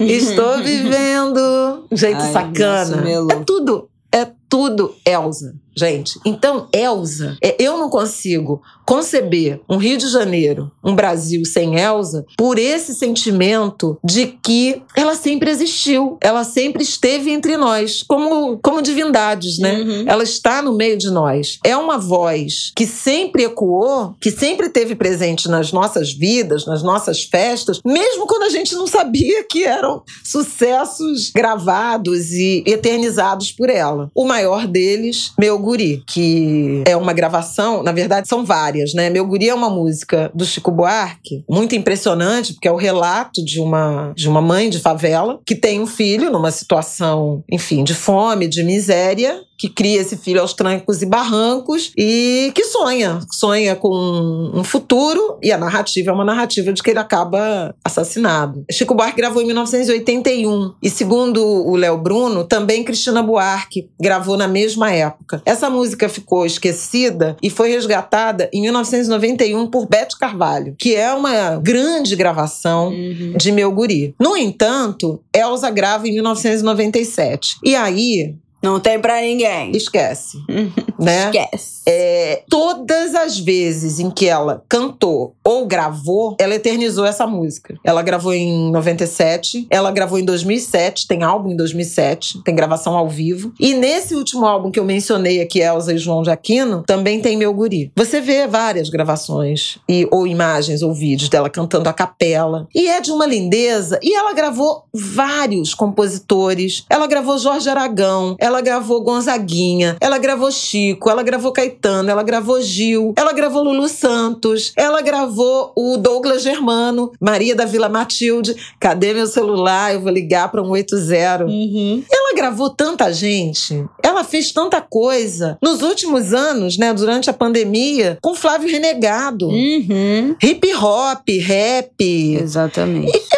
estou 0.00 0.58
vivendo. 0.64 1.86
Jeito 1.92 2.20
Ai, 2.20 2.32
sacana. 2.32 3.02
É 3.32 3.44
tudo, 3.44 3.88
é 4.12 4.26
tudo 4.48 4.94
Elsa, 5.04 5.54
gente. 5.76 6.18
Então, 6.24 6.68
Elsa, 6.72 7.36
é, 7.42 7.56
eu 7.62 7.76
não 7.76 7.90
consigo 7.90 8.62
conceber 8.86 9.60
um 9.68 9.76
Rio 9.76 9.98
de 9.98 10.08
Janeiro, 10.08 10.70
um 10.82 10.94
Brasil 10.94 11.44
sem 11.44 11.78
Elsa, 11.78 12.24
por 12.36 12.56
esse 12.58 12.94
sentimento 12.94 13.98
de 14.02 14.26
que 14.26 14.80
ela 14.94 15.16
sempre 15.16 15.50
existiu, 15.50 16.16
ela 16.20 16.44
sempre 16.44 16.82
esteve 16.84 17.32
entre 17.32 17.56
nós, 17.56 18.02
como, 18.04 18.58
como 18.58 18.80
divindades, 18.80 19.58
né? 19.58 19.80
Uhum. 19.80 20.04
Ela 20.06 20.22
está 20.22 20.62
no 20.62 20.72
meio 20.72 20.96
de 20.96 21.10
nós. 21.10 21.58
É 21.64 21.76
uma 21.76 21.98
voz 21.98 22.72
que 22.76 22.86
sempre 22.86 23.44
ecoou, 23.44 24.14
que 24.20 24.30
sempre 24.30 24.68
teve 24.68 24.94
presente 24.94 25.48
nas 25.48 25.72
nossas 25.72 26.12
vidas, 26.12 26.64
nas 26.64 26.82
nossas 26.82 27.24
festas, 27.24 27.80
mesmo 27.84 28.26
quando 28.26 28.44
a 28.44 28.50
gente 28.50 28.74
não 28.76 28.86
sabia 28.86 29.42
que 29.44 29.64
eram 29.64 30.02
sucessos 30.24 31.30
gravados 31.34 32.30
e 32.30 32.62
eternizados 32.66 33.50
por 33.50 33.68
ela. 33.68 34.10
O 34.14 34.24
maior 34.24 34.66
deles, 34.66 35.32
Meu 35.38 35.58
Guri, 35.66 36.04
que 36.06 36.84
é 36.86 36.96
uma 36.96 37.12
gravação, 37.12 37.82
na 37.82 37.90
verdade 37.90 38.28
são 38.28 38.44
várias, 38.44 38.94
né? 38.94 39.10
Meu 39.10 39.26
Guri 39.26 39.48
é 39.48 39.54
uma 39.54 39.68
música 39.68 40.30
do 40.32 40.44
Chico 40.44 40.70
Buarque, 40.70 41.44
muito 41.50 41.74
impressionante, 41.74 42.52
porque 42.52 42.68
é 42.68 42.70
o 42.72 42.76
relato 42.76 43.44
de 43.44 43.58
uma, 43.58 44.12
de 44.14 44.28
uma 44.28 44.40
mãe 44.40 44.70
de 44.70 44.78
favela 44.78 45.40
que 45.44 45.56
tem 45.56 45.80
um 45.80 45.86
filho 45.86 46.30
numa 46.30 46.52
situação, 46.52 47.42
enfim, 47.50 47.82
de 47.82 47.94
fome, 47.94 48.46
de 48.46 48.62
miséria, 48.62 49.40
que 49.58 49.68
cria 49.68 50.00
esse 50.00 50.16
filho 50.16 50.40
aos 50.40 50.52
trancos 50.52 51.02
e 51.02 51.06
barrancos 51.06 51.92
e 51.96 52.52
que 52.54 52.64
sonha, 52.64 53.20
sonha 53.32 53.74
com 53.76 54.50
um 54.54 54.62
futuro 54.64 55.38
e 55.42 55.50
a 55.52 55.58
narrativa 55.58 56.10
é 56.10 56.14
uma 56.14 56.24
narrativa 56.24 56.72
de 56.72 56.82
que 56.82 56.90
ele 56.90 56.98
acaba 56.98 57.74
assassinado. 57.84 58.64
Chico 58.70 58.94
Buarque 58.94 59.16
gravou 59.16 59.42
em 59.42 59.46
1981 59.46 60.74
e 60.82 60.90
segundo 60.90 61.42
o 61.44 61.76
Léo 61.76 61.96
Bruno, 61.98 62.44
também 62.44 62.84
Cristina 62.84 63.22
Buarque 63.22 63.88
gravou 64.00 64.36
na 64.36 64.48
mesma 64.48 64.92
época. 64.92 65.40
Essa 65.44 65.70
música 65.70 66.08
ficou 66.08 66.44
esquecida 66.46 67.36
e 67.42 67.48
foi 67.50 67.70
resgatada 67.70 68.48
em 68.52 68.62
1991 68.62 69.66
por 69.68 69.86
Beth 69.86 70.08
Carvalho, 70.18 70.74
que 70.78 70.94
é 70.94 71.12
uma 71.12 71.56
grande 71.56 72.14
gravação 72.16 72.88
Uhum. 72.88 73.34
de 73.36 73.52
Meu 73.52 73.70
Guri. 73.72 74.14
No 74.20 74.36
entanto, 74.36 75.20
Elsa 75.34 75.70
grava 75.70 76.06
em 76.08 76.12
1997. 76.14 77.56
E 77.64 77.74
aí, 77.74 78.34
Não 78.66 78.80
tem 78.80 78.98
pra 78.98 79.20
ninguém. 79.20 79.70
esquece, 79.76 80.38
né? 80.98 81.26
Esquece. 81.26 81.82
É, 81.88 82.42
todas 82.50 83.14
as 83.14 83.38
vezes 83.38 84.00
em 84.00 84.10
que 84.10 84.26
ela 84.26 84.64
cantou 84.68 85.34
ou 85.44 85.66
gravou, 85.66 86.34
ela 86.40 86.54
eternizou 86.56 87.06
essa 87.06 87.26
música. 87.28 87.78
Ela 87.84 88.02
gravou 88.02 88.34
em 88.34 88.72
97, 88.72 89.68
ela 89.70 89.92
gravou 89.92 90.18
em 90.18 90.24
2007, 90.24 91.06
tem 91.06 91.22
álbum 91.22 91.50
em 91.50 91.56
2007, 91.56 92.42
tem 92.42 92.56
gravação 92.56 92.96
ao 92.96 93.08
vivo. 93.08 93.52
E 93.60 93.72
nesse 93.72 94.16
último 94.16 94.44
álbum 94.44 94.70
que 94.72 94.80
eu 94.80 94.84
mencionei 94.84 95.40
aqui, 95.40 95.60
Elza 95.60 95.94
e 95.94 95.98
João 95.98 96.22
de 96.22 96.30
Aquino, 96.30 96.82
também 96.84 97.20
tem 97.20 97.36
Meu 97.36 97.54
Guri. 97.54 97.92
Você 97.94 98.20
vê 98.20 98.48
várias 98.48 98.88
gravações, 98.88 99.78
e, 99.88 100.08
ou 100.10 100.26
imagens 100.26 100.82
ou 100.82 100.92
vídeos 100.92 101.28
dela 101.28 101.48
cantando 101.48 101.88
a 101.88 101.92
capela. 101.92 102.66
E 102.74 102.88
é 102.88 103.00
de 103.00 103.12
uma 103.12 103.26
lindeza. 103.26 104.00
E 104.02 104.12
ela 104.12 104.32
gravou 104.32 104.84
vários 104.92 105.72
compositores. 105.72 106.84
Ela 106.90 107.06
gravou 107.06 107.38
Jorge 107.38 107.68
Aragão, 107.68 108.34
ela 108.40 108.55
gravou 108.60 109.02
Gonzaguinha, 109.02 109.96
ela 110.00 110.18
gravou 110.18 110.50
Chico, 110.50 111.08
ela 111.08 111.22
gravou 111.22 111.52
Caetano, 111.52 112.10
ela 112.10 112.22
gravou 112.22 112.60
Gil, 112.60 113.12
ela 113.16 113.32
gravou 113.32 113.62
Lulu 113.62 113.88
Santos, 113.88 114.72
ela 114.76 115.00
gravou 115.00 115.72
o 115.76 115.96
Douglas 115.96 116.42
Germano, 116.42 117.12
Maria 117.20 117.54
da 117.54 117.64
Vila 117.64 117.88
Matilde. 117.88 118.54
Cadê 118.80 119.14
meu 119.14 119.26
celular? 119.26 119.94
Eu 119.94 120.00
vou 120.00 120.10
ligar 120.10 120.50
para 120.50 120.62
um 120.62 120.70
80. 120.70 120.96
Uhum. 121.44 122.02
Ela 122.10 122.34
gravou 122.34 122.70
tanta 122.70 123.12
gente, 123.12 123.84
ela 124.02 124.24
fez 124.24 124.52
tanta 124.52 124.80
coisa. 124.80 125.58
Nos 125.62 125.82
últimos 125.82 126.32
anos, 126.32 126.76
né, 126.76 126.92
durante 126.92 127.30
a 127.30 127.32
pandemia, 127.32 128.18
com 128.22 128.34
Flávio 128.34 128.70
Renegado. 128.70 129.48
Uhum. 129.48 130.34
Hip 130.42 130.74
hop, 130.74 131.28
rap. 131.40 132.38
Exatamente. 132.40 133.12
Muito 133.12 133.35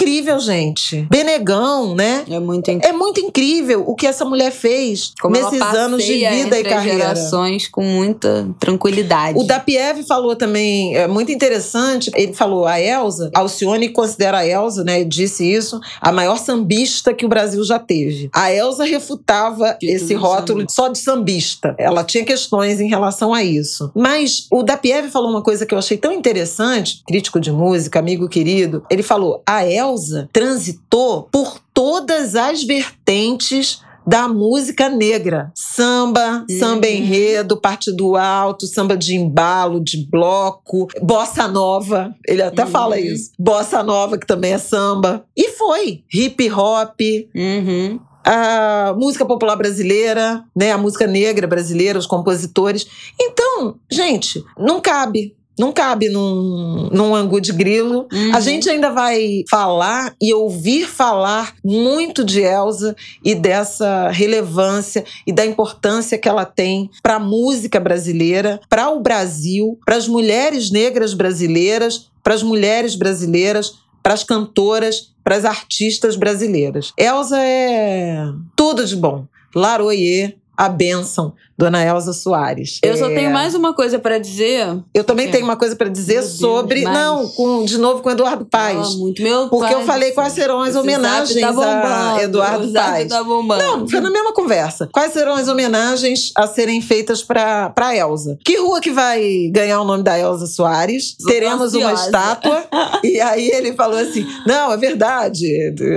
incrível, 0.00 0.38
gente. 0.38 1.06
Benegão, 1.10 1.94
né? 1.94 2.24
É 2.28 2.40
muito 2.40 2.70
incrível. 2.70 2.88
É 2.88 2.92
muito 2.96 3.20
incrível 3.20 3.84
o 3.86 3.94
que 3.94 4.06
essa 4.06 4.24
mulher 4.24 4.50
fez 4.50 5.12
Como 5.20 5.34
nesses 5.34 5.60
anos 5.60 6.04
de 6.04 6.14
vida 6.26 6.58
e 6.58 6.64
carreira. 6.64 6.98
gerações 6.98 7.68
com 7.68 7.82
muita 7.82 8.48
tranquilidade. 8.58 9.38
O 9.38 9.44
Dapiev 9.44 10.02
falou 10.04 10.34
também, 10.34 10.96
é 10.96 11.06
muito 11.06 11.30
interessante, 11.30 12.10
ele 12.14 12.32
falou 12.32 12.66
a 12.66 12.80
Elsa, 12.80 13.30
Alcione 13.34 13.90
considera 13.90 14.38
a 14.38 14.46
Elsa, 14.46 14.84
né, 14.84 15.04
disse 15.04 15.44
isso, 15.44 15.80
a 16.00 16.10
maior 16.10 16.38
sambista 16.38 17.12
que 17.12 17.26
o 17.26 17.28
Brasil 17.28 17.62
já 17.64 17.78
teve. 17.78 18.30
A 18.34 18.52
Elsa 18.52 18.84
refutava 18.84 19.74
Título 19.74 19.92
esse 19.92 20.14
rótulo 20.14 20.66
só 20.68 20.88
de 20.88 20.98
sambista. 20.98 21.74
Ela 21.78 22.04
tinha 22.04 22.24
questões 22.24 22.80
em 22.80 22.88
relação 22.88 23.34
a 23.34 23.42
isso. 23.42 23.90
Mas 23.94 24.46
o 24.50 24.62
Dapiev 24.62 25.10
falou 25.10 25.30
uma 25.30 25.42
coisa 25.42 25.66
que 25.66 25.74
eu 25.74 25.78
achei 25.78 25.96
tão 25.96 26.12
interessante, 26.12 27.02
crítico 27.06 27.40
de 27.40 27.52
música, 27.52 27.98
amigo 27.98 28.28
querido, 28.28 28.82
ele 28.90 29.02
falou, 29.02 29.42
a 29.46 29.66
Elsa 29.66 29.89
transitou 30.32 31.28
por 31.30 31.60
todas 31.74 32.34
as 32.36 32.62
vertentes 32.64 33.80
da 34.06 34.26
música 34.26 34.88
negra. 34.88 35.52
Samba, 35.54 36.44
samba 36.58 36.86
Uhum. 36.86 36.92
enredo, 36.94 37.60
partido 37.60 38.16
alto, 38.16 38.66
samba 38.66 38.96
de 38.96 39.14
embalo, 39.14 39.78
de 39.82 40.04
bloco, 40.10 40.88
bossa 41.02 41.46
nova. 41.46 42.14
Ele 42.26 42.42
até 42.42 42.64
Uhum. 42.64 42.70
fala 42.70 42.98
isso. 42.98 43.30
Bossa 43.38 43.82
nova, 43.82 44.18
que 44.18 44.26
também 44.26 44.52
é 44.52 44.58
samba. 44.58 45.24
E 45.36 45.50
foi. 45.50 46.02
Hip 46.12 46.50
hop, 46.50 47.00
Uhum. 47.34 48.00
a 48.24 48.94
música 48.98 49.24
popular 49.24 49.56
brasileira, 49.56 50.44
né, 50.56 50.72
a 50.72 50.78
música 50.78 51.06
negra 51.06 51.46
brasileira, 51.46 51.98
os 51.98 52.06
compositores. 52.06 52.86
Então, 53.20 53.76
gente, 53.90 54.42
não 54.58 54.80
cabe. 54.80 55.36
Não 55.60 55.72
cabe 55.72 56.08
num, 56.08 56.88
num 56.90 57.14
angu 57.14 57.38
de 57.38 57.52
grilo. 57.52 58.08
Uhum. 58.10 58.34
A 58.34 58.40
gente 58.40 58.70
ainda 58.70 58.88
vai 58.88 59.44
falar 59.50 60.14
e 60.18 60.32
ouvir 60.32 60.86
falar 60.86 61.54
muito 61.62 62.24
de 62.24 62.40
Elsa 62.40 62.96
e 63.22 63.34
dessa 63.34 64.08
relevância 64.08 65.04
e 65.26 65.30
da 65.30 65.44
importância 65.44 66.16
que 66.16 66.26
ela 66.26 66.46
tem 66.46 66.88
para 67.02 67.16
a 67.16 67.20
música 67.20 67.78
brasileira, 67.78 68.58
para 68.70 68.88
o 68.88 69.00
Brasil, 69.00 69.78
para 69.84 69.96
as 69.96 70.08
mulheres 70.08 70.70
negras 70.70 71.12
brasileiras, 71.12 72.10
para 72.22 72.32
as 72.32 72.42
mulheres 72.42 72.94
brasileiras, 72.94 73.74
para 74.02 74.14
as 74.14 74.24
cantoras, 74.24 75.12
para 75.22 75.36
as 75.36 75.44
artistas 75.44 76.16
brasileiras. 76.16 76.94
Elsa 76.96 77.38
é 77.38 78.24
tudo 78.56 78.86
de 78.86 78.96
bom. 78.96 79.26
Laroyer, 79.54 80.38
a 80.56 80.68
bênção, 80.68 81.34
Dona 81.60 81.84
Elsa 81.84 82.12
Soares. 82.14 82.78
Eu 82.82 82.96
só 82.96 83.10
É, 83.10 83.14
tenho 83.14 83.30
mais 83.30 83.54
uma 83.54 83.74
coisa 83.74 83.98
pra 83.98 84.18
dizer. 84.18 84.66
Eu 84.94 85.04
também 85.04 85.28
É. 85.28 85.30
tenho 85.30 85.44
uma 85.44 85.56
coisa 85.56 85.76
para 85.76 85.88
dizer 85.88 86.14
Meu 86.14 86.22
Deus, 86.22 86.38
sobre. 86.38 86.82
mais. 86.84 86.96
Não, 86.96 87.28
com, 87.28 87.64
de 87.64 87.76
novo 87.78 88.02
com 88.02 88.10
Eduardo 88.10 88.46
Paes. 88.46 88.88
Ah, 88.94 88.96
muito. 88.98 89.22
Meu 89.22 89.48
Porque 89.48 89.72
pai 89.72 89.82
eu 89.82 89.86
falei 89.86 90.12
quais 90.12 90.32
serão 90.32 90.60
as 90.62 90.72
zap 90.72 90.82
homenagens 90.82 91.40
tá 91.40 91.48
a 91.48 91.52
bombando, 91.52 92.20
Eduardo 92.22 92.64
o 92.66 92.70
zap 92.70 92.90
Paes. 92.90 93.08
Tá 93.08 93.22
bombando. 93.22 93.62
Não, 93.62 93.88
foi 93.88 94.00
na 94.00 94.10
mesma 94.10 94.32
conversa. 94.32 94.88
Quais 94.92 95.12
serão 95.12 95.34
as 95.34 95.48
homenagens 95.48 96.32
a 96.36 96.46
serem 96.46 96.80
feitas 96.80 97.22
para 97.22 97.70
para 97.70 97.94
Elsa? 97.94 98.38
Que 98.44 98.56
rua 98.56 98.80
que 98.80 98.90
vai 98.90 99.50
ganhar 99.52 99.80
o 99.80 99.84
nome 99.84 100.02
da 100.02 100.18
Elsa 100.18 100.46
Soares? 100.46 101.14
Tô 101.20 101.26
Teremos 101.28 101.74
uma 101.74 101.90
ansiosa. 101.90 102.04
estátua. 102.06 102.64
e 103.04 103.20
aí 103.20 103.50
ele 103.50 103.74
falou 103.74 103.98
assim: 103.98 104.26
"Não, 104.46 104.72
é 104.72 104.76
verdade. 104.76 105.46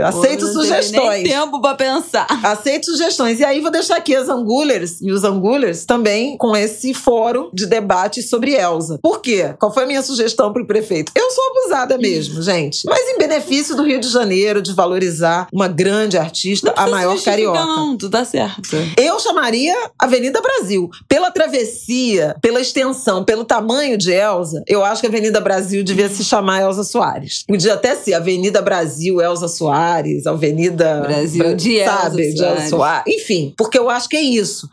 Aceito 0.04 0.46
Pô, 0.46 0.52
sugestões." 0.52 1.24
Nem 1.24 1.32
tempo 1.32 1.62
pra 1.62 1.76
pensar. 1.76 2.28
Aceito 2.44 2.86
sugestões. 2.86 3.40
E 3.40 3.46
aí 3.46 3.62
vou 3.62 3.72
deixar 3.72 3.98
aqui 3.98 4.16
as 4.16 4.28
Angulers 4.28 5.00
e 5.02 5.12
os 5.12 5.24
Angulers 5.24 5.53
também 5.86 6.38
com 6.38 6.56
esse 6.56 6.94
fórum 6.94 7.50
de 7.54 7.66
debate 7.66 8.22
sobre 8.22 8.54
Elsa. 8.54 9.00
Por 9.02 9.22
quê? 9.22 9.54
Qual 9.60 9.74
foi 9.74 9.84
a 9.84 9.88
minha 9.88 10.02
sugestão 10.02 10.52
para 10.52 10.62
o 10.62 10.68
prefeito? 10.68 11.12
Eu 11.16 11.30
sou 11.32 11.44
abusada 11.52 11.98
mesmo, 11.98 12.42
gente. 12.42 12.86
Mas 12.86 13.08
em 13.10 13.18
benefício 13.18 13.76
do 13.76 13.84
Rio 13.84 14.00
de 14.00 14.10
Janeiro, 14.10 14.62
de 14.62 14.74
valorizar 14.74 15.48
uma 15.52 15.68
grande 15.68 16.18
artista, 16.18 16.74
a 16.76 16.88
maior 16.88 17.22
carioca. 17.22 17.60
Não, 17.60 17.98
tu 17.98 18.10
tá 18.10 18.26
certo. 18.26 18.62
Eu 18.98 19.20
chamaria 19.20 19.76
Avenida 20.00 20.42
Brasil. 20.42 20.90
Pela 21.08 21.32
travessia, 21.32 22.36
pela 22.42 22.60
extensão, 22.60 23.24
pelo 23.24 23.46
tamanho 23.46 23.98
de 23.98 24.12
Elsa, 24.12 24.64
eu 24.68 24.84
acho 24.84 25.02
que 25.02 25.08
a 25.08 25.10
Avenida 25.10 25.40
Brasil 25.40 25.84
devia 25.84 26.10
se 26.10 26.24
chamar 26.24 26.62
Elsa 26.62 26.84
Soares. 26.84 27.44
Podia 27.48 27.74
até 27.74 27.96
ser 27.96 28.14
Avenida 28.14 28.62
Brasil, 28.62 29.22
Elsa 29.22 29.48
Soares, 29.48 30.26
Avenida 30.28 31.02
Brasil 31.02 31.56
de 31.56 31.76
Elsa 31.76 31.92
sabe, 31.92 32.34
de 32.34 32.44
Elsa 32.44 32.46
Soares. 32.46 32.70
Soares. 32.70 33.16
Enfim, 33.16 33.54
porque 33.58 33.78
eu 33.78 33.90
acho 33.90 34.10
que 34.10 34.18
é 34.18 34.22
isso. 34.22 34.64
isso? 34.64 34.70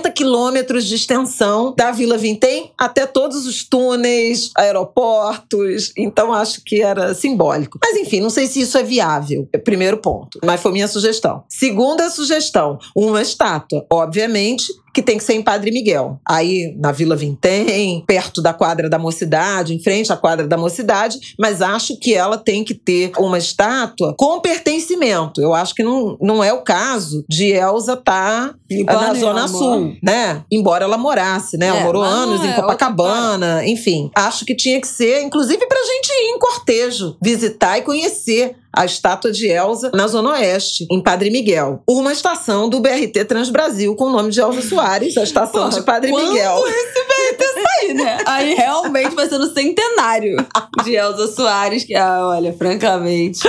50 0.00 0.10
quilômetros 0.12 0.86
de 0.86 0.94
extensão 0.94 1.74
da 1.76 1.90
Vila 1.90 2.16
Vintém 2.16 2.72
até 2.78 3.06
todos 3.06 3.46
os 3.46 3.64
túneis, 3.64 4.50
aeroportos. 4.56 5.92
Então 5.96 6.32
acho 6.32 6.62
que 6.64 6.82
era 6.82 7.14
simbólico. 7.14 7.78
Mas 7.82 7.96
enfim, 7.96 8.20
não 8.20 8.30
sei 8.30 8.46
se 8.46 8.60
isso 8.60 8.78
é 8.78 8.82
viável. 8.82 9.48
É 9.52 9.58
primeiro 9.58 9.98
ponto. 9.98 10.38
Mas 10.44 10.60
foi 10.60 10.72
minha 10.72 10.88
sugestão. 10.88 11.44
Segunda 11.48 12.08
sugestão: 12.08 12.78
uma 12.96 13.20
estátua. 13.20 13.84
Obviamente, 13.92 14.72
que 14.92 15.02
tem 15.02 15.18
que 15.18 15.24
ser 15.24 15.34
em 15.34 15.42
Padre 15.42 15.70
Miguel. 15.70 16.20
Aí 16.26 16.74
na 16.78 16.92
Vila 16.92 17.16
Vintém, 17.16 18.04
perto 18.06 18.42
da 18.42 18.52
quadra 18.52 18.88
da 18.88 18.98
mocidade, 18.98 19.74
em 19.74 19.82
frente 19.82 20.12
à 20.12 20.16
quadra 20.16 20.46
da 20.46 20.56
mocidade, 20.56 21.18
mas 21.38 21.62
acho 21.62 21.98
que 21.98 22.14
ela 22.14 22.36
tem 22.36 22.64
que 22.64 22.74
ter 22.74 23.12
uma 23.18 23.38
estátua 23.38 24.14
com 24.16 24.40
pertencimento. 24.40 25.40
Eu 25.40 25.54
acho 25.54 25.74
que 25.74 25.82
não, 25.82 26.16
não 26.20 26.42
é 26.42 26.52
o 26.52 26.62
caso 26.62 27.24
de 27.28 27.52
Elsa 27.52 27.94
estar 27.94 28.54
tá 28.86 28.94
na 28.94 29.14
Zona 29.14 29.48
Sul, 29.48 29.94
né? 30.02 30.44
Embora 30.50 30.84
ela 30.84 30.98
morasse, 30.98 31.56
né? 31.56 31.66
É, 31.66 31.68
ela 31.70 31.80
morou 31.80 32.02
anos 32.02 32.44
em 32.44 32.50
é 32.50 32.52
Copacabana, 32.52 33.66
enfim. 33.66 34.10
Acho 34.14 34.44
que 34.44 34.54
tinha 34.54 34.80
que 34.80 34.86
ser, 34.86 35.22
inclusive, 35.22 35.66
pra 35.66 35.78
gente 35.78 36.08
ir 36.10 36.34
em 36.34 36.38
cortejo, 36.38 37.16
visitar 37.22 37.78
e 37.78 37.82
conhecer 37.82 38.56
a 38.72 38.84
estátua 38.84 39.32
de 39.32 39.48
Elsa 39.48 39.90
na 39.94 40.06
Zona 40.06 40.30
Oeste, 40.30 40.86
em 40.90 41.02
Padre 41.02 41.30
Miguel. 41.30 41.82
Uma 41.88 42.12
estação 42.12 42.68
do 42.68 42.80
BRT 42.80 43.24
Transbrasil 43.26 43.94
com 43.94 44.04
o 44.04 44.10
nome 44.10 44.30
de 44.30 44.40
Elsa 44.40 44.62
Soares, 44.62 45.16
a 45.16 45.22
estação 45.22 45.64
Porra, 45.64 45.78
de 45.78 45.82
Padre 45.82 46.10
quando 46.10 46.32
Miguel. 46.32 46.62
esse 46.66 47.04
BRT 47.04 47.44
sair, 47.62 47.94
né? 47.94 48.18
Aí 48.26 48.54
realmente 48.54 49.14
vai 49.14 49.28
ser 49.28 49.38
no 49.38 49.52
centenário 49.52 50.36
de 50.84 50.94
Elsa 50.94 51.28
Soares, 51.28 51.84
que, 51.84 51.94
ah, 51.94 52.20
olha, 52.22 52.52
francamente. 52.52 53.40